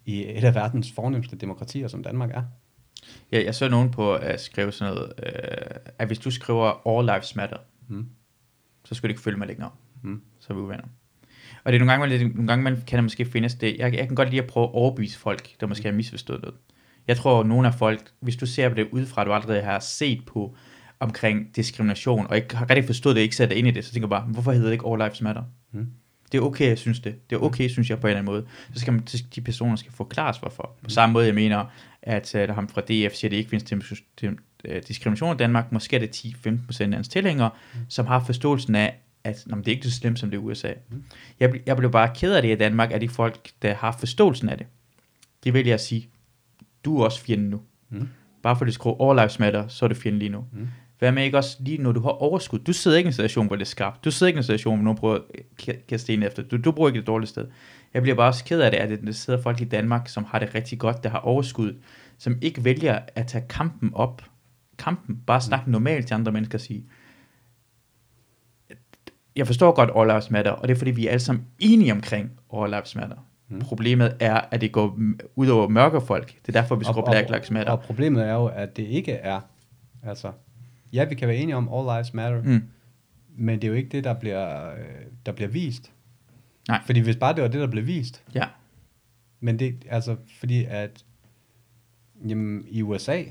[0.05, 2.43] i et af verdens fornemmeste demokratier, som Danmark er.
[3.31, 7.05] Ja, jeg så nogen på at skrive sådan noget, øh, at hvis du skriver All
[7.05, 7.57] Lives Matter,
[7.87, 8.05] Mm.
[8.85, 9.69] så skal du ikke følge mig længere.
[10.03, 10.21] Mm.
[10.39, 10.83] Så er vi uvenner.
[11.63, 13.77] Og det er nogle gange, man, nogle gange man kan der måske findes det.
[13.77, 16.55] Jeg, jeg kan godt lide at prøve at overbevise folk, der måske har misforstået noget.
[17.07, 19.79] Jeg tror, at nogle af folk, hvis du ser på det udefra, du allerede har
[19.79, 20.55] set på
[20.99, 24.05] omkring diskrimination, og ikke har rigtig forstået det, ikke sat ind i det, så tænker
[24.07, 25.43] jeg bare, hvorfor hedder det ikke All Lives Matter?
[25.71, 25.87] Mm.
[26.35, 27.29] Det er okay, jeg synes det.
[27.29, 28.45] Det er okay, synes jeg på en eller anden måde.
[28.73, 29.03] Så skal man,
[29.35, 30.75] de personer skal forklares, hvorfor.
[30.83, 31.65] På samme måde, jeg mener,
[32.01, 35.37] at uh, der ham fra DF siger, at det ikke findes dim- øh, diskrimination i
[35.37, 35.71] Danmark.
[35.71, 37.49] Måske er det 10-15% af hans tilhængere,
[37.89, 40.45] som har forståelsen af, at nå, det er ikke så slemt, som det er i
[40.45, 40.71] USA.
[41.39, 43.95] Jeg, bl- jeg blev bare ked af det i Danmark, at de folk, der har
[43.99, 44.67] forståelsen af det,
[45.43, 46.09] de vælger at sige,
[46.85, 47.61] du er også fjenden nu.
[47.89, 48.07] Mm.
[48.43, 50.45] Bare fordi du skriver All Lives Matter, så er du fjenden lige nu.
[50.53, 50.67] Mm.
[50.99, 52.59] Hvad med ikke også lige når du har overskud?
[52.59, 54.05] Du sidder ikke i en situation, hvor det er skarpt.
[54.05, 55.21] Du sidder ikke i en situation, hvor nogen prøver at
[55.61, 56.43] ka- kaste en efter.
[56.43, 57.47] Du, du bruger ikke det dårlige sted.
[57.93, 60.39] Jeg bliver bare også ked af det, at der sidder folk i Danmark, som har
[60.39, 61.75] det rigtig godt, der har overskud,
[62.17, 64.21] som ikke vælger at tage kampen op.
[64.77, 65.19] Kampen.
[65.27, 66.85] Bare snakke normalt til andre mennesker og sige,
[69.35, 71.91] jeg forstår godt All Lives Matter, og det er fordi, vi er alle sammen enige
[71.91, 73.15] omkring All Lives Matter.
[73.49, 73.59] Mm.
[73.59, 74.99] Problemet er, at det går
[75.35, 76.27] ud over mørke folk.
[76.45, 77.71] Det er derfor, vi skriver Black Lives Matter.
[77.71, 79.39] Og problemet er jo, at det ikke er,
[80.03, 80.31] altså,
[80.93, 82.63] ja, vi kan være enige om All Lives Matter, Mm.
[83.35, 84.85] men det er jo ikke det, der bliver, øh,
[85.25, 85.91] der bliver vist.
[86.67, 86.81] Nej.
[86.85, 88.47] Fordi hvis bare det var det, der blev vist, Ja.
[89.39, 91.05] men det, altså, fordi at,
[92.27, 93.23] jamen, i USA,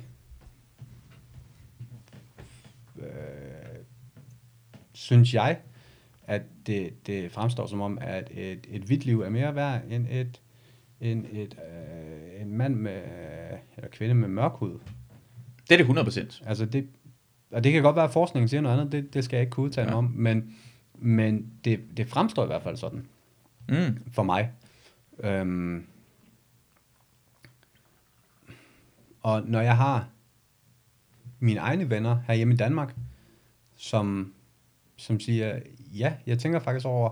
[2.98, 3.04] øh,
[4.92, 5.58] synes jeg,
[6.26, 10.06] at det, det fremstår som om, at et, et hvidt liv er mere værd end
[10.10, 10.40] et,
[11.00, 13.02] end et, øh, en mand med,
[13.76, 14.78] eller kvinde med mørk hud.
[15.70, 16.42] Det er det 100%.
[16.46, 16.88] Altså det,
[17.54, 19.50] og det kan godt være, at forskningen siger noget andet, det, det skal jeg ikke
[19.50, 19.96] kunne udtale ja.
[19.96, 20.54] om, men,
[20.94, 23.06] men det, det fremstår i hvert fald sådan.
[23.68, 23.98] Mm.
[24.12, 24.52] For mig.
[25.18, 25.86] Øhm,
[29.22, 30.08] og når jeg har
[31.38, 32.94] mine egne venner her hjemme i Danmark,
[33.76, 34.34] som,
[34.96, 35.58] som siger,
[35.94, 37.10] ja, jeg tænker faktisk over,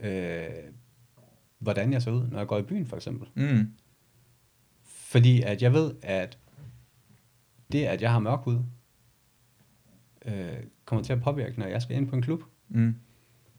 [0.00, 0.44] øh,
[1.58, 3.28] hvordan jeg ser ud, når jeg går i byen for eksempel.
[3.34, 3.74] Mm.
[4.84, 6.38] Fordi at jeg ved, at
[7.72, 8.58] det, at jeg har mørk hud,
[10.24, 10.52] øh,
[10.84, 12.42] kommer til at påvirke, når jeg skal ind på en klub.
[12.68, 12.94] Mm.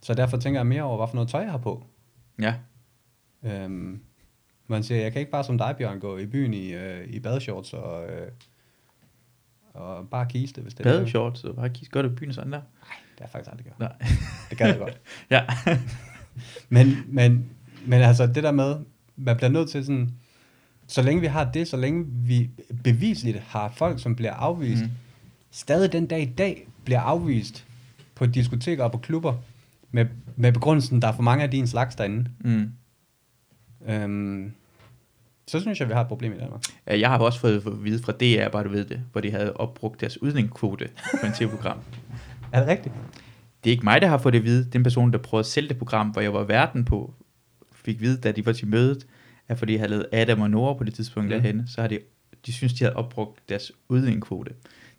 [0.01, 1.85] Så derfor tænker jeg mere over, hvad for noget tøj jeg har på.
[2.39, 2.55] Ja.
[3.43, 4.01] Øhm,
[4.67, 7.19] man siger, jeg kan ikke bare som dig, Bjørn, gå i byen i, øh, i
[7.19, 8.31] badeshorts og, øh,
[9.73, 10.99] og bare kiste, hvis det er det.
[10.99, 12.59] Badeshorts, så bare kigge godt i byen sådan der.
[12.59, 13.79] Det har jeg faktisk aldrig gjort.
[13.79, 13.93] Nej.
[14.49, 15.01] Det kan jeg godt.
[15.31, 15.45] ja.
[16.69, 17.49] Men, men,
[17.85, 18.75] men altså det der med,
[19.15, 20.11] man bliver nødt til sådan,
[20.87, 22.49] så længe vi har det, så længe vi
[22.83, 24.89] bevisligt har folk, som bliver afvist, Mm.
[25.55, 27.65] Stadig den dag i dag bliver afvist
[28.15, 29.33] på diskoteker og på klubber,
[29.91, 30.05] med,
[30.35, 32.25] med begrundelsen, der er for mange af din slags derinde.
[32.39, 32.71] Mm.
[33.87, 34.51] Øhm,
[35.47, 36.61] så synes jeg, vi har et problem i Danmark.
[36.87, 39.53] Jeg har også fået at vide fra DR, bare du ved det, hvor de havde
[39.57, 40.89] opbrugt deres udlændingskvote
[41.21, 41.77] på en tv-program.
[42.53, 42.95] Er det rigtigt?
[43.63, 44.69] Det er ikke mig, der har fået det at vide.
[44.73, 47.13] Den person, der prøvede at sælge det program, hvor jeg var verden på,
[47.71, 49.07] fik vide, da de var til mødet,
[49.47, 51.33] at fordi jeg havde lavet Adam og Nora på det tidspunkt mm.
[51.33, 51.99] Derhen, så har de,
[52.45, 54.51] de synes, de havde opbrugt deres udlændingskvote.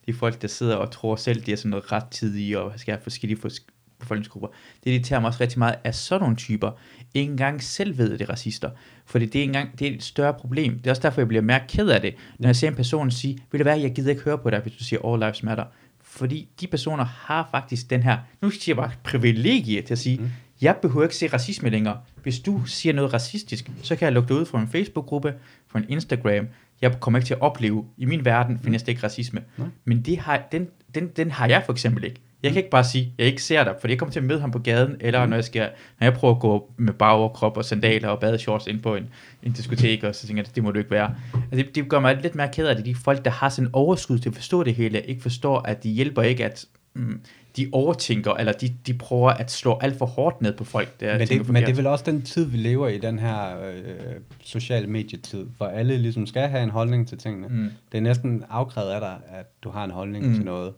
[0.09, 2.93] Er folk, der sidder og tror selv, de er sådan noget ret tidige og skal
[2.93, 3.67] have forskellige fors-
[3.99, 4.49] befolkningsgrupper.
[4.85, 6.71] Det irriterer mig også rigtig meget, at sådan nogle typer
[7.15, 8.71] ikke engang selv ved, at det er racister.
[9.07, 10.79] Fordi det er, engang, det er et større problem.
[10.79, 13.11] Det er også derfor, jeg bliver mere ked af det, når jeg ser en person
[13.11, 15.43] sige, vil det være, jeg gider ikke høre på dig, hvis du siger All Lives
[15.43, 15.65] Matter.
[16.03, 20.19] Fordi de personer har faktisk den her, nu siger jeg bare privilegie til at sige,
[20.19, 20.31] mm.
[20.61, 22.01] jeg behøver ikke se racisme længere.
[22.23, 25.35] Hvis du siger noget racistisk, så kan jeg lukke dig ud fra en Facebook-gruppe,
[25.69, 26.47] fra en Instagram.
[26.83, 29.43] Jeg kommer ikke til at opleve, i min verden findes det ikke racisme.
[29.57, 29.69] Nej.
[29.85, 32.21] Men det har, den, den, den har jeg for eksempel ikke.
[32.43, 34.41] Jeg kan ikke bare sige, jeg ikke ser dig, for jeg kommer til at møde
[34.41, 35.31] ham på gaden, eller mm.
[35.31, 35.71] når, jeg skal,
[36.01, 39.09] når jeg prøver at gå med bare overkrop og sandaler og badeshorts ind på en,
[39.43, 41.15] en diskotek, og så tænker jeg, det må du ikke være.
[41.35, 43.71] Altså, det, det gør mig lidt mere ked af det, de folk, der har sådan
[43.73, 47.21] overskud til at forstå det hele, ikke forstår, at de hjælper ikke, at mm,
[47.57, 51.19] de overtænker, eller de, de prøver at slå alt for hårdt ned på folk, der
[51.19, 54.21] Men det, men det er vel også den tid, vi lever i, den her øh,
[54.41, 57.49] sociale medietid, hvor alle ligesom skal have en holdning til tingene.
[57.49, 57.71] Mm.
[57.93, 60.35] Det er næsten afkrævet af dig, at du har en holdning Mm.
[60.35, 60.75] til noget.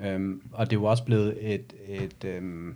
[0.00, 2.74] Øhm, og det er jo også blevet et, et, øhm,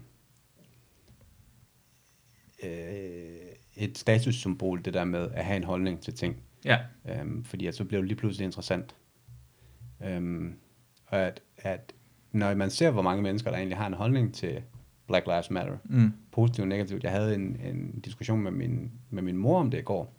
[2.63, 2.71] øh,
[3.77, 6.37] et statussymbol, det der med at have en holdning til ting.
[6.65, 8.95] Ja, Øhm, fordi at så bliver det lige pludselig interessant.
[10.07, 10.55] Øhm,
[11.07, 11.93] og at, at
[12.33, 14.63] når man ser, hvor mange mennesker, der egentlig har en holdning til
[15.07, 16.13] Black Lives Matter, mm.
[16.33, 17.05] positivt og negativt.
[17.05, 20.15] Jeg havde en, en diskussion med min, med min mor om det i går,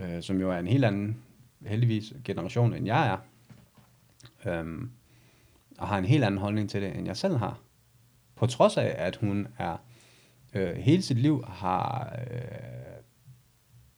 [0.00, 1.16] øh, som jo er en helt anden,
[1.66, 3.18] heldigvis, generation, end jeg er.
[4.50, 4.90] Øhm,
[5.78, 7.58] og har en helt anden holdning til det, end jeg selv har.
[8.34, 9.76] På trods af, at hun er
[10.54, 12.40] øh, hele sit liv har øh,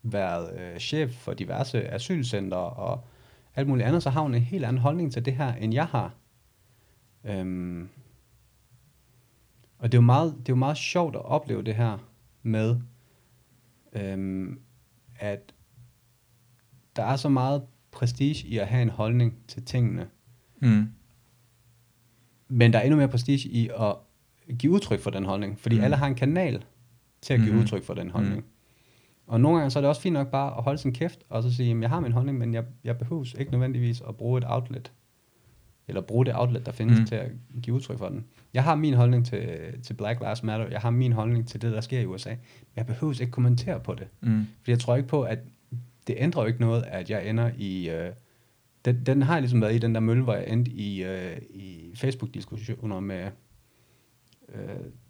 [0.03, 3.05] været øh, chef for diverse asylcenter og
[3.57, 5.87] alt muligt andet, så har hun en helt anden holdning til det her, end jeg
[5.87, 6.15] har.
[7.25, 7.89] Øhm,
[9.79, 11.99] og det er, jo meget, det er jo meget sjovt at opleve det her
[12.43, 12.77] med,
[13.93, 14.61] øhm,
[15.17, 15.55] at
[16.97, 17.63] der er så meget
[17.93, 20.09] prestige i at have en holdning til tingene,
[20.63, 20.89] Mm.
[22.49, 23.97] men der er endnu mere prestige i at
[24.59, 25.85] give udtryk for den holdning, fordi Mm.
[25.85, 26.65] alle har en kanal
[27.21, 27.59] til at give mm.
[27.61, 28.37] udtryk for den holdning.
[28.41, 28.45] Mm.
[29.27, 31.43] Og nogle gange så er det også fint nok bare at holde sin kæft, og
[31.43, 34.39] så sige, at jeg har min holdning, men jeg, jeg behøves ikke nødvendigvis at bruge
[34.39, 34.93] et outlet,
[35.89, 37.07] eller bruge det outlet, der findes Mm.
[37.07, 37.31] til at
[37.63, 38.25] give udtryk for den.
[38.55, 39.49] Jeg har min holdning til,
[39.83, 42.35] til Black Lives Matter, jeg har min holdning til det, der sker i USA.
[42.77, 44.07] Jeg behøves ikke kommentere på det.
[44.21, 44.47] Mm.
[44.59, 45.39] Fordi jeg tror ikke på, at
[46.07, 47.91] det ændrer jo ikke noget, at jeg ender i...
[47.91, 48.11] Øh,
[48.85, 51.37] den, den har jeg ligesom været i, den der mølle, hvor jeg endte i, øh,
[51.51, 53.25] i Facebook-diskussioner med
[54.55, 54.61] øh,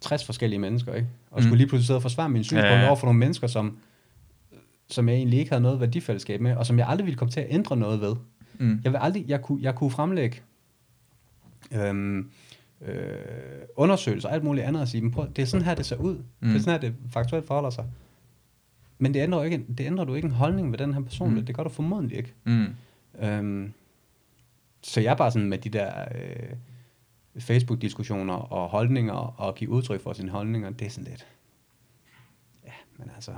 [0.00, 1.08] 60 forskellige mennesker, ikke?
[1.30, 1.42] Og Mm.
[1.42, 2.80] skulle lige pludselig sidde og forsvare mine synspunkter ja.
[2.80, 2.86] ja.
[2.86, 3.78] over for nogle mennesker, som,
[4.90, 7.40] som jeg egentlig ikke havde noget værdifællesskab med, og som jeg aldrig ville komme til
[7.40, 8.14] at ændre noget ved.
[8.58, 8.80] Mm.
[8.84, 10.40] Jeg vil aldrig, jeg kunne, jeg kunne fremlægge
[11.72, 12.30] øhm,
[12.80, 13.14] øh,
[13.76, 15.96] undersøgelser og alt muligt andet og sige, "Men prøv, det er sådan her, det ser
[15.96, 16.14] ud.
[16.14, 16.24] Mm.
[16.40, 16.48] Mm.
[16.48, 17.84] Det er sådan her, det faktuelt forholder sig.
[18.98, 21.28] Men det ændrer, jo ikke, det ændrer du ikke en holdning ved den her person.
[21.30, 21.34] Mm.
[21.36, 21.46] Mm.
[21.46, 22.34] Det gør du formodentlig ikke.
[22.44, 22.66] Mm.
[23.20, 23.72] Øhm,
[24.82, 26.56] så jeg er bare sådan med de der øh,
[27.40, 31.26] Facebook-diskussioner og holdninger og give udtryk for sine holdninger, det er sådan lidt...
[32.64, 33.32] Ja, men altså...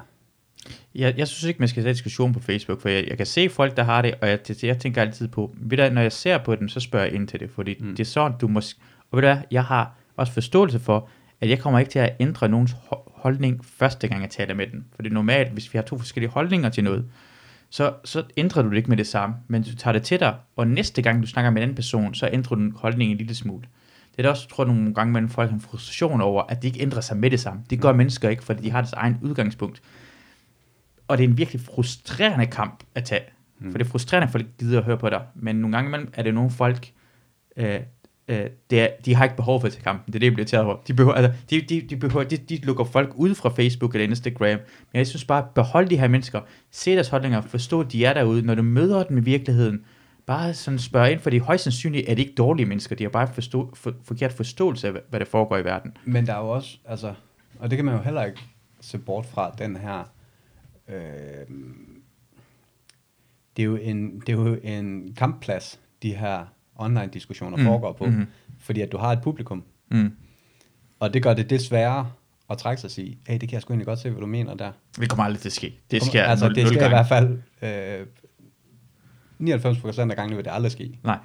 [0.94, 3.48] Jeg, jeg synes ikke, man skal tage diskussion på Facebook, for jeg, jeg kan se
[3.48, 6.38] folk, der har det, og jeg, jeg tænker altid på, ved du, når jeg ser
[6.38, 7.86] på dem, så spørger jeg ind til det, fordi mm.
[7.86, 7.96] Mm.
[7.96, 8.80] det er sådan, du måske,
[9.10, 11.08] og ved du hvad, jeg har også forståelse for,
[11.40, 14.66] at jeg kommer ikke til at ændre nogens ho- holdning første gang, jeg taler med
[14.66, 14.84] den.
[14.94, 17.04] For det er normalt, hvis vi har to forskellige holdninger til noget,
[17.70, 20.34] så, så ændrer du det ikke med det samme, men du tager det til dig,
[20.56, 23.34] og næste gang du snakker med en anden person, så ændrer du holdningen en lille
[23.34, 23.62] smule.
[24.10, 26.62] Det er da også, tror jeg, nogle gange mellem folk har en frustration over, at
[26.62, 27.62] de ikke ændrer sig med det samme.
[27.70, 29.82] Det gør mennesker ikke, fordi de har deres egen udgangspunkt.
[31.10, 33.22] Og det er en virkelig frustrerende kamp at tage.
[33.58, 33.70] Mm.
[33.70, 35.22] For det er frustrerende, at folk gider at høre på dig.
[35.34, 36.92] Men nogle gange imellem er det nogle folk,
[37.56, 37.80] øh,
[38.28, 40.12] øh, det er, de har ikke behov for til kampen.
[40.12, 40.76] Det er det, jeg bliver taget over.
[40.88, 44.08] De, behøver, altså, de, de, de, behøver, de, de lukker folk ud fra Facebook eller
[44.08, 44.58] Instagram.
[44.92, 46.40] Men jeg synes bare, behold de her mennesker.
[46.70, 47.40] Se deres holdninger.
[47.40, 48.42] Forstå, at de er derude.
[48.42, 49.84] Når du møder dem i virkeligheden,
[50.26, 52.96] bare sådan spørg ind, for det højst sandsynligt er det ikke dårlige mennesker.
[52.96, 55.96] De har bare forstå, for, forkert forståelse af, hvad der foregår i verden.
[56.04, 57.14] Men der er jo også, altså,
[57.58, 58.40] og det kan man jo heller ikke
[58.80, 60.04] se bort fra, den her,
[60.92, 61.46] øh,
[63.56, 66.44] det, er jo en, det er jo en kampplads, de her
[66.76, 67.64] online-diskussioner mm.
[67.64, 68.26] foregår på, mm.
[68.58, 69.64] fordi at du har et publikum.
[69.90, 70.12] Mm.
[71.00, 72.10] Og det gør det det sværere
[72.50, 74.26] at trække sig og sige, hey, det kan jeg sgu egentlig godt se, hvad du
[74.26, 74.72] mener der.
[75.00, 75.74] Det kommer aldrig til at ske.
[75.90, 78.06] Det sker altså, det sker i hvert fald øh,
[79.40, 80.98] 99% af gangen vil det aldrig ske.
[81.04, 81.18] Nej.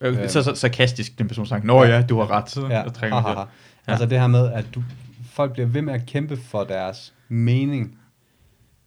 [0.00, 2.50] Øh, så, så sarkastisk, den person sagt, nå ja, du har ret.
[2.50, 2.82] Så ja.
[2.88, 3.40] trækker ha, ha, ha.
[3.40, 3.46] Ja.
[3.86, 4.82] Altså det her med, at du,
[5.24, 7.98] folk bliver ved med at kæmpe for deres mening.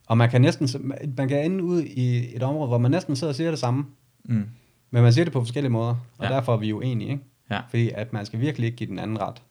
[0.08, 3.32] Og man kan næsten, man kan ende ud i et område, hvor man næsten sidder
[3.32, 3.86] og siger det samme.
[4.26, 4.50] Mm.
[4.92, 6.34] Men man siger det på forskellige måder, og ja.
[6.34, 7.24] derfor er vi jo enige, ikke?
[7.52, 7.62] Ja.
[7.70, 9.42] Fordi at man skal virkelig ikke give den anden ret.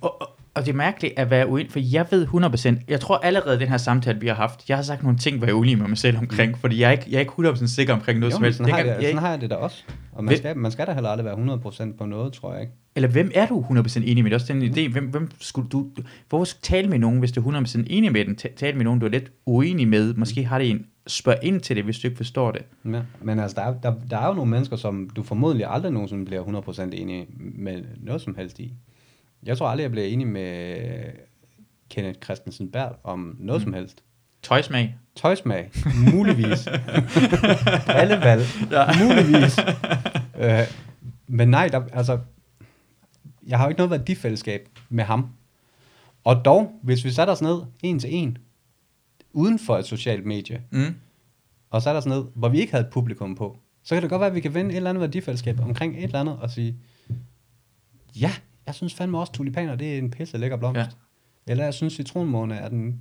[0.00, 3.16] Og, og, og det er mærkeligt at være uenig, for jeg ved 100%, jeg tror
[3.18, 5.56] allerede den her samtale, vi har haft, jeg har sagt nogle ting, hvor jeg er
[5.56, 6.58] uenig med mig selv omkring, mm.
[6.58, 8.58] fordi jeg er ikke, jeg er ikke 100% sikker omkring noget jo, som helst.
[8.58, 9.82] Sådan, har, jeg, jeg, sådan har jeg det da også.
[10.12, 12.72] Og man, skal, man skal da heller aldrig være 100% på noget, tror jeg ikke.
[12.96, 14.24] Eller hvem er du 100% enig med?
[14.24, 14.72] Det er også den mm.
[14.74, 15.86] idé, hvem, hvem skulle du,
[16.28, 18.36] hvorfor skal tale med nogen, hvis du er 100% enig med den?
[18.56, 20.14] Tale med nogen, du er lidt uenig med.
[20.14, 22.62] Måske har det en spørg ind til det, hvis du ikke forstår det.
[22.84, 25.92] Ja, men altså, der er, der, der er jo nogle mennesker, som du formodentlig aldrig
[25.92, 28.72] nogensinde bliver 100% enig med noget som helst i.
[29.42, 30.76] Jeg tror aldrig, jeg bliver enig med
[31.90, 33.64] Kenneth Christensen Bert om noget mm.
[33.64, 34.02] som helst.
[34.42, 34.94] Tøjsmag?
[35.16, 35.70] Tøjsmag,
[36.12, 36.66] muligvis.
[38.00, 39.04] Alle valg, ja.
[39.04, 39.58] muligvis.
[40.38, 40.60] øh,
[41.26, 42.18] men nej, der, altså,
[43.46, 45.28] jeg har jo ikke noget værdifællesskab med ham.
[46.24, 48.38] Og dog, hvis vi satte os ned en til en,
[49.32, 50.94] uden for et socialt medie, mm.
[51.70, 54.20] og satte os ned, hvor vi ikke havde et publikum på, så kan det godt
[54.20, 56.76] være, at vi kan vinde et eller andet værdifællesskab omkring et eller andet, og sige,
[58.20, 58.32] ja,
[58.66, 60.78] jeg synes fandme også, tulipaner, det er en pisse lækker blomst.
[60.78, 60.86] Ja.
[61.46, 63.00] Eller jeg synes, citronmåne er den...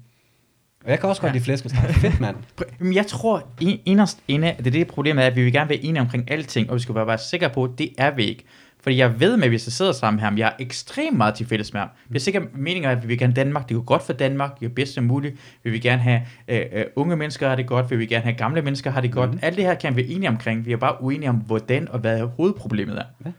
[0.86, 1.34] Og jeg kan også godt ja.
[1.34, 1.96] lide flæskesteg.
[1.96, 2.36] Fedt, mand.
[2.80, 3.48] Men jeg tror,
[3.86, 6.70] inderst inde, det er det problemet er, at vi vil gerne være enige omkring alting,
[6.70, 8.46] og vi skal bare være sikre på, at det er vi ikke.
[8.82, 11.36] Fordi jeg ved med, at hvis jeg sidder sammen med ham, jeg er ekstremt meget
[11.36, 11.90] til fælles med ham.
[12.10, 14.66] Vi er sikkert meninger, at vi vil gerne Danmark, det går godt for Danmark, det
[14.66, 15.36] er bedst som muligt.
[15.64, 16.22] Vi vil gerne have
[16.52, 19.12] uh, uh, unge mennesker har det godt, vi vil gerne have gamle mennesker har det
[19.12, 19.32] godt.
[19.32, 19.40] Mm.
[19.42, 20.66] Alt det her kan vi være enige omkring.
[20.66, 23.04] Vi er bare uenige om, hvordan og hvad hovedproblemet er.
[23.26, 23.32] Ja.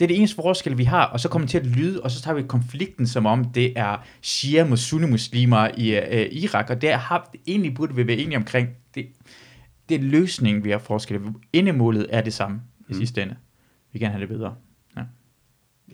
[0.00, 2.10] Det er det eneste forskel, vi har, og så kommer det til at lyde, og
[2.10, 6.82] så tager vi konflikten, som om det er shia mod sunni-muslimer i uh, Irak, og
[6.82, 8.68] det har egentlig burde vi være enige omkring.
[8.94, 9.06] Det,
[9.88, 11.20] det er løsningen, vi har forskel.
[11.52, 12.98] Indemålet er det samme i mm.
[12.98, 13.36] sidste ende.
[13.92, 14.54] Vi kan have det bedre.
[14.96, 15.02] Ja,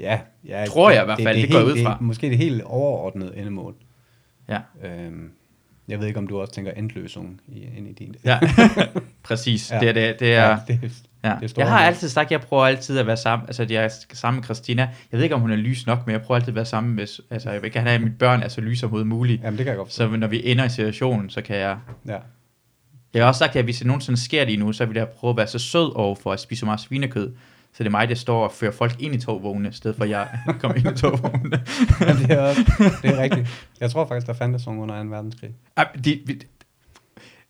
[0.00, 1.92] ja, ja tror jeg i hvert fald, det, det, det går ud fra.
[1.92, 3.74] Det, måske det helt overordnede endemål.
[4.48, 4.60] Ja.
[4.84, 5.30] Øhm,
[5.88, 7.40] jeg ved ikke, om du også tænker endløsning
[7.76, 8.14] ind i din.
[8.24, 8.40] Ja,
[9.24, 9.70] præcis.
[9.70, 9.80] Ja.
[9.80, 11.36] Det, er, det, det er, ja, det, Ja.
[11.40, 13.88] Det jeg har altid sagt, at jeg prøver altid at være sammen, altså jeg er
[14.12, 14.82] sammen med Christina.
[14.82, 16.94] Jeg ved ikke, om hun er lys nok, men jeg prøver altid at være sammen
[16.94, 19.42] med, altså jeg vil gerne have, at mine børn er så lys som overhovedet muligt.
[19.42, 20.10] Jamen det kan jeg godt forstå.
[20.10, 21.76] Så når vi ender i situationen, så kan jeg...
[22.06, 22.16] Ja.
[23.14, 25.30] Jeg har også sagt, at hvis det nogensinde sker lige nu, så vil jeg prøve
[25.30, 27.32] at være så sød over for at spise så meget svinekød.
[27.72, 30.04] Så det er mig, der står og fører folk ind i togvogne, i stedet for
[30.04, 30.28] at jeg
[30.60, 31.64] kommer ind i togvogne.
[32.00, 32.60] ja, det er, også,
[33.02, 33.68] det er rigtigt.
[33.80, 35.08] Jeg tror faktisk, der fandtes sådan under 2.
[35.08, 35.50] verdenskrig.
[35.78, 36.20] Ja, de,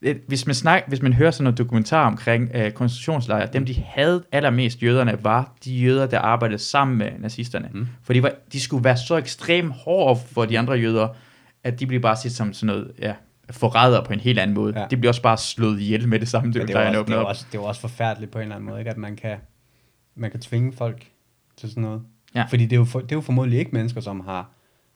[0.01, 4.25] hvis man, snak, hvis man hører sådan noget dokumentar omkring øh, koncentrationslejre, dem de havde
[4.33, 7.71] allermest jøderne, var de jøder, der arbejdede sammen med nazisterne.
[7.73, 7.89] Mm.
[8.03, 11.09] For de, var, de skulle være så ekstremt hårde for de andre jøder,
[11.65, 13.15] at de blev bare set som sådan noget, ja,
[13.51, 14.81] forræder på en helt anden måde.
[14.81, 14.87] Ja.
[14.91, 17.25] De bliver også bare slået ihjel med det samme, det, det, var også, det, var
[17.25, 18.91] også, det var også forfærdeligt på en eller anden måde, ikke?
[18.91, 19.37] at man kan,
[20.15, 21.07] man kan tvinge folk
[21.57, 22.03] til sådan noget.
[22.35, 22.45] Ja.
[22.51, 24.51] Fordi det er, jo for, det er jo formodentlig ikke mennesker, som har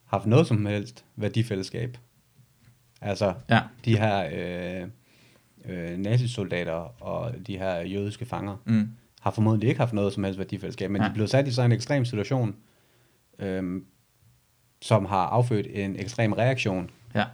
[0.07, 1.97] haft noget som helst værdifællesskab.
[3.01, 3.61] Altså, ja.
[3.85, 4.89] de her øh,
[5.65, 8.89] øh, nazisoldater og de her jødiske fanger, mm.
[9.21, 11.09] har formodentlig ikke haft noget som helst værdifællesskab, men ja.
[11.09, 12.57] de blev sat i sådan en ekstrem situation,
[13.39, 13.83] øh,
[14.83, 16.91] som har affødt en ekstrem reaktion.
[17.15, 17.25] Ja.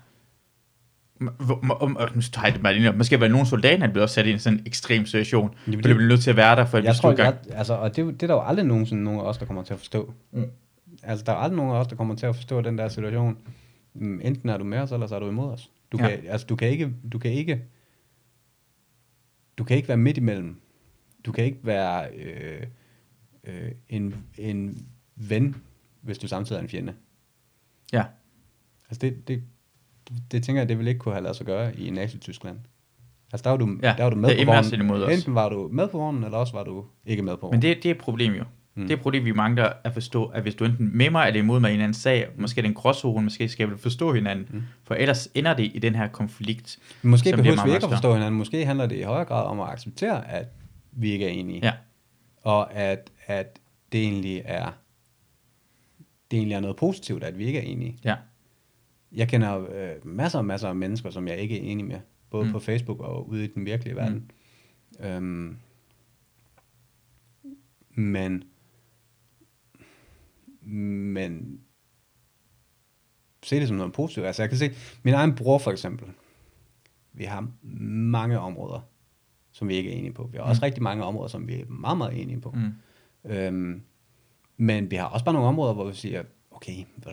[2.95, 5.83] Måske være nogle soldater, der bliver også sat i en sådan ekstrem situation, for det
[5.83, 7.37] bliver nødt til at være der for at jeg tror, gang.
[7.49, 9.63] Jeg, altså, og det, det er der jo aldrig nogensinde nogen af os, der kommer
[9.63, 10.13] til at forstå.
[10.33, 10.45] Mm.
[11.03, 13.37] Altså, der er aldrig nogen af os, der kommer til at forstå den der situation.
[14.01, 15.71] Enten er du med os, eller så er du imod os.
[15.93, 16.09] Du, ja.
[16.09, 17.63] kan, altså, du, kan ikke, du kan ikke
[19.59, 20.61] du kan ikke være midt imellem.
[21.25, 22.63] Du kan ikke være øh,
[23.45, 24.87] øh, en, en
[25.17, 25.57] ven,
[26.01, 26.95] hvis du samtidig er en fjende.
[27.93, 28.05] Ja.
[28.91, 29.43] Altså det, det,
[30.31, 32.59] det tænker jeg, det vil ikke kunne have lavet sig gøre i Nazi-Tyskland.
[33.33, 35.11] Altså der var du, ja, der var du med på vognen.
[35.11, 37.57] Enten var du med på vognen, eller også var du ikke med på vognen.
[37.57, 38.45] Men det, det er et problem jo.
[38.77, 38.83] Mm.
[38.83, 41.61] Det er problemet, vi mangler at forstå, at hvis du enten med mig eller imod
[41.61, 44.49] mig i en anden sag, måske er det en gråzone, måske skal vi forstå hinanden,
[44.51, 44.63] mm.
[44.85, 46.79] for ellers ender det i den her konflikt.
[47.03, 49.69] Måske behøver vi ikke at forstå hinanden, måske handler det i højere grad om at
[49.69, 50.49] acceptere, at
[50.93, 51.61] vi ikke er enige.
[51.63, 51.73] Ja.
[52.43, 53.59] Og at, at
[53.93, 54.71] det egentlig er
[56.31, 57.99] det egentlig er noget positivt, at vi ikke er enige.
[58.05, 58.17] Ja.
[59.13, 62.01] Jeg kender øh, masser og masser af mennesker, som jeg ikke er enig med,
[62.31, 62.53] både mm.
[62.53, 64.33] på Facebook og ude i den virkelige verden.
[64.99, 65.07] Mm.
[65.07, 65.57] Øhm,
[67.91, 68.45] men
[70.67, 71.61] men
[73.43, 74.27] se det som noget positivt.
[74.27, 74.71] Altså jeg kan se,
[75.03, 76.09] min egen bror for eksempel,
[77.13, 78.81] vi har mange områder,
[79.53, 80.29] som vi ikke er enige på.
[80.33, 80.65] Vi har også mm.
[80.65, 82.51] rigtig mange områder, som vi er meget, meget enige på.
[82.51, 83.31] Mm.
[83.31, 83.83] Øhm,
[84.57, 87.13] men vi har også bare nogle områder, hvor vi siger, okay, ved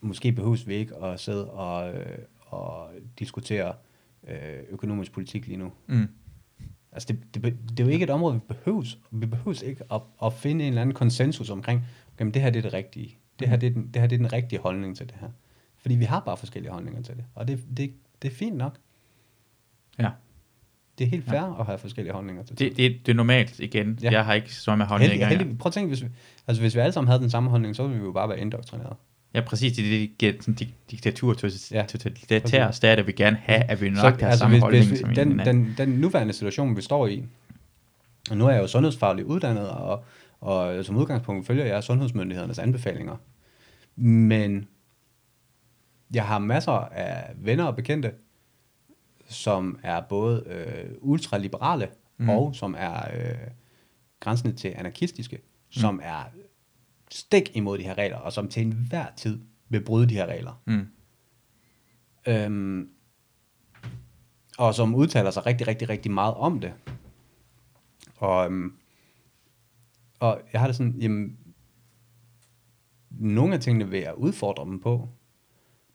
[0.00, 3.74] måske behøves vi ikke at sidde og, øh, og diskutere
[4.28, 5.72] øh, økonomisk politik lige nu.
[5.86, 6.08] Mm.
[6.92, 8.98] Altså det, det, det er jo ikke et område, vi behøves.
[9.10, 12.58] Vi behøves ikke at, at finde en eller anden konsensus omkring, okay, det her det
[12.58, 13.18] er det rigtige.
[13.38, 13.60] Det her, mm.
[13.60, 15.28] det er, den, det her det er den rigtige holdning til det her.
[15.76, 17.24] Fordi vi har bare forskellige holdninger til det.
[17.34, 17.92] Og det, det,
[18.22, 18.78] det er fint nok.
[19.98, 20.10] Ja.
[20.98, 21.60] Det er helt fair ja.
[21.60, 22.76] at have forskellige holdninger til det.
[22.76, 23.98] Det, det er normalt igen.
[24.02, 24.10] Ja.
[24.10, 25.26] Jeg har ikke så meget holdninger.
[25.26, 26.08] Heldig, heldig, prøv at tænke, hvis vi,
[26.46, 28.40] altså hvis vi alle sammen havde den samme holdning, så ville vi jo bare være
[28.40, 28.96] indoktrineret.
[29.34, 29.76] Ja, præcis.
[29.76, 31.36] Det, det sådan dik, diktatur
[31.72, 34.88] ja, totalitære stater vil gerne have, at vi nok så, har altså, samme hvis, holdning
[34.88, 37.24] hvis, som den, den, den nuværende situation, vi står i,
[38.30, 40.04] og nu er jeg jo sundhedsfaglig uddannet, og,
[40.40, 43.16] og som udgangspunkt følger jeg sundhedsmyndighedernes anbefalinger.
[43.96, 44.68] Men
[46.14, 48.12] jeg har masser af venner og bekendte,
[49.28, 51.88] som er både øh, ultraliberale,
[52.18, 52.28] mm.
[52.28, 53.34] og som er øh,
[54.20, 55.72] grænsende til anarkistiske, mm.
[55.72, 56.24] som er
[57.10, 60.62] stik imod de her regler, og som til enhver tid vil bryde de her regler.
[60.66, 60.86] Mm.
[62.26, 62.88] Øhm,
[64.58, 66.72] og som udtaler sig rigtig, rigtig, rigtig meget om det.
[68.16, 68.72] Og, øhm,
[70.20, 71.36] og jeg har det sådan, jamen,
[73.10, 75.08] nogle af tingene vil jeg udfordre dem på,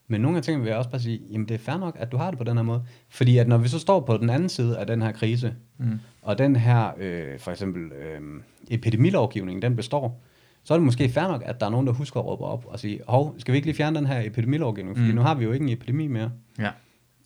[0.07, 2.11] men nogle af tingene vil jeg også bare sige, jamen det er fair nok, at
[2.11, 2.85] du har det på den her måde.
[3.09, 5.99] Fordi at når vi så står på den anden side af den her krise, mm.
[6.21, 8.21] og den her, øh, for eksempel, øh,
[8.69, 10.21] epidemilovgivning, den består,
[10.65, 12.65] så er det måske fair nok, at der er nogen, der husker at råbe op
[12.65, 15.15] og sige, hov, skal vi ikke lige fjerne den her epidemilovgivning, fordi mm.
[15.15, 16.31] nu har vi jo ikke en epidemi mere.
[16.59, 16.71] Ja.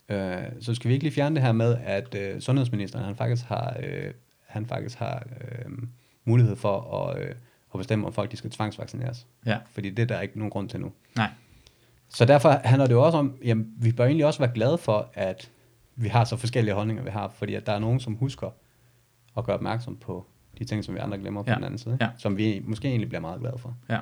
[0.08, 3.44] Øh, så skal vi ikke lige fjerne det her med, at øh, sundhedsministeren, han faktisk
[3.44, 4.12] har, øh,
[4.46, 5.72] han faktisk har øh,
[6.24, 7.34] mulighed for at, øh,
[7.74, 9.26] at bestemme, om folk de skal tvangsvaccineres.
[9.46, 9.58] Ja.
[9.70, 10.92] Fordi det er der ikke nogen grund til nu.
[11.16, 11.30] Nej.
[12.08, 15.10] Så derfor handler det jo også om, jamen, vi bør egentlig også være glade for,
[15.14, 15.50] at
[15.96, 18.50] vi har så forskellige holdninger, vi har, fordi at der er nogen, som husker
[19.36, 20.26] at gøre opmærksom på
[20.60, 21.56] de ting, som vi andre glemmer på ja.
[21.56, 22.08] den anden side, ja.
[22.18, 23.76] som vi måske egentlig bliver meget glade for.
[23.90, 23.98] Ja.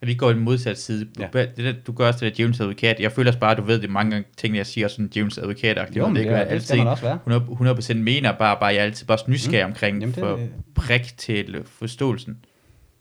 [0.00, 1.08] Vi går i den modsatte side.
[1.18, 1.28] Ja.
[1.32, 3.00] Det der, du gør også det der djævelens advokat.
[3.00, 5.38] Jeg føler også bare, at du ved det mange gange ting, jeg siger sådan djævelens
[5.38, 5.96] advokat.
[5.96, 7.18] Jo, det, det, også være.
[7.26, 9.70] 100%, 100% mener bare, bare jeg er altid bare nysgerrig mm.
[9.70, 12.38] omkring Jamen, for det, prik til forståelsen.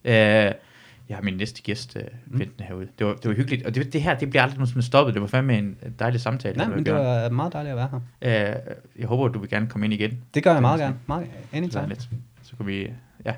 [0.06, 2.66] Uh, jeg har min næste gæst uh, ventende mm.
[2.68, 2.88] herude.
[3.00, 3.66] Det var, det var hyggeligt.
[3.66, 5.14] Og det, det her, det bliver aldrig nogensinde stoppet.
[5.14, 6.58] Det var fandme en dejlig samtale.
[6.58, 8.56] Nej, men det var meget dejligt at være her.
[8.56, 10.20] Uh, jeg håber, du vil gerne komme ind igen.
[10.34, 10.96] Det gør jeg meget gerne.
[11.08, 11.96] Meget, anytime.
[12.00, 12.08] Så,
[12.48, 12.90] så kan vi
[13.26, 13.34] ja.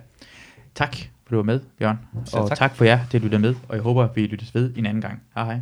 [0.76, 1.99] Tak, for du var med, Bjørn.
[2.34, 2.57] og tak.
[2.57, 5.22] tak for jer, det lyttede med, og jeg håber, vi lyttes ved en anden gang.
[5.36, 5.60] Hej hej.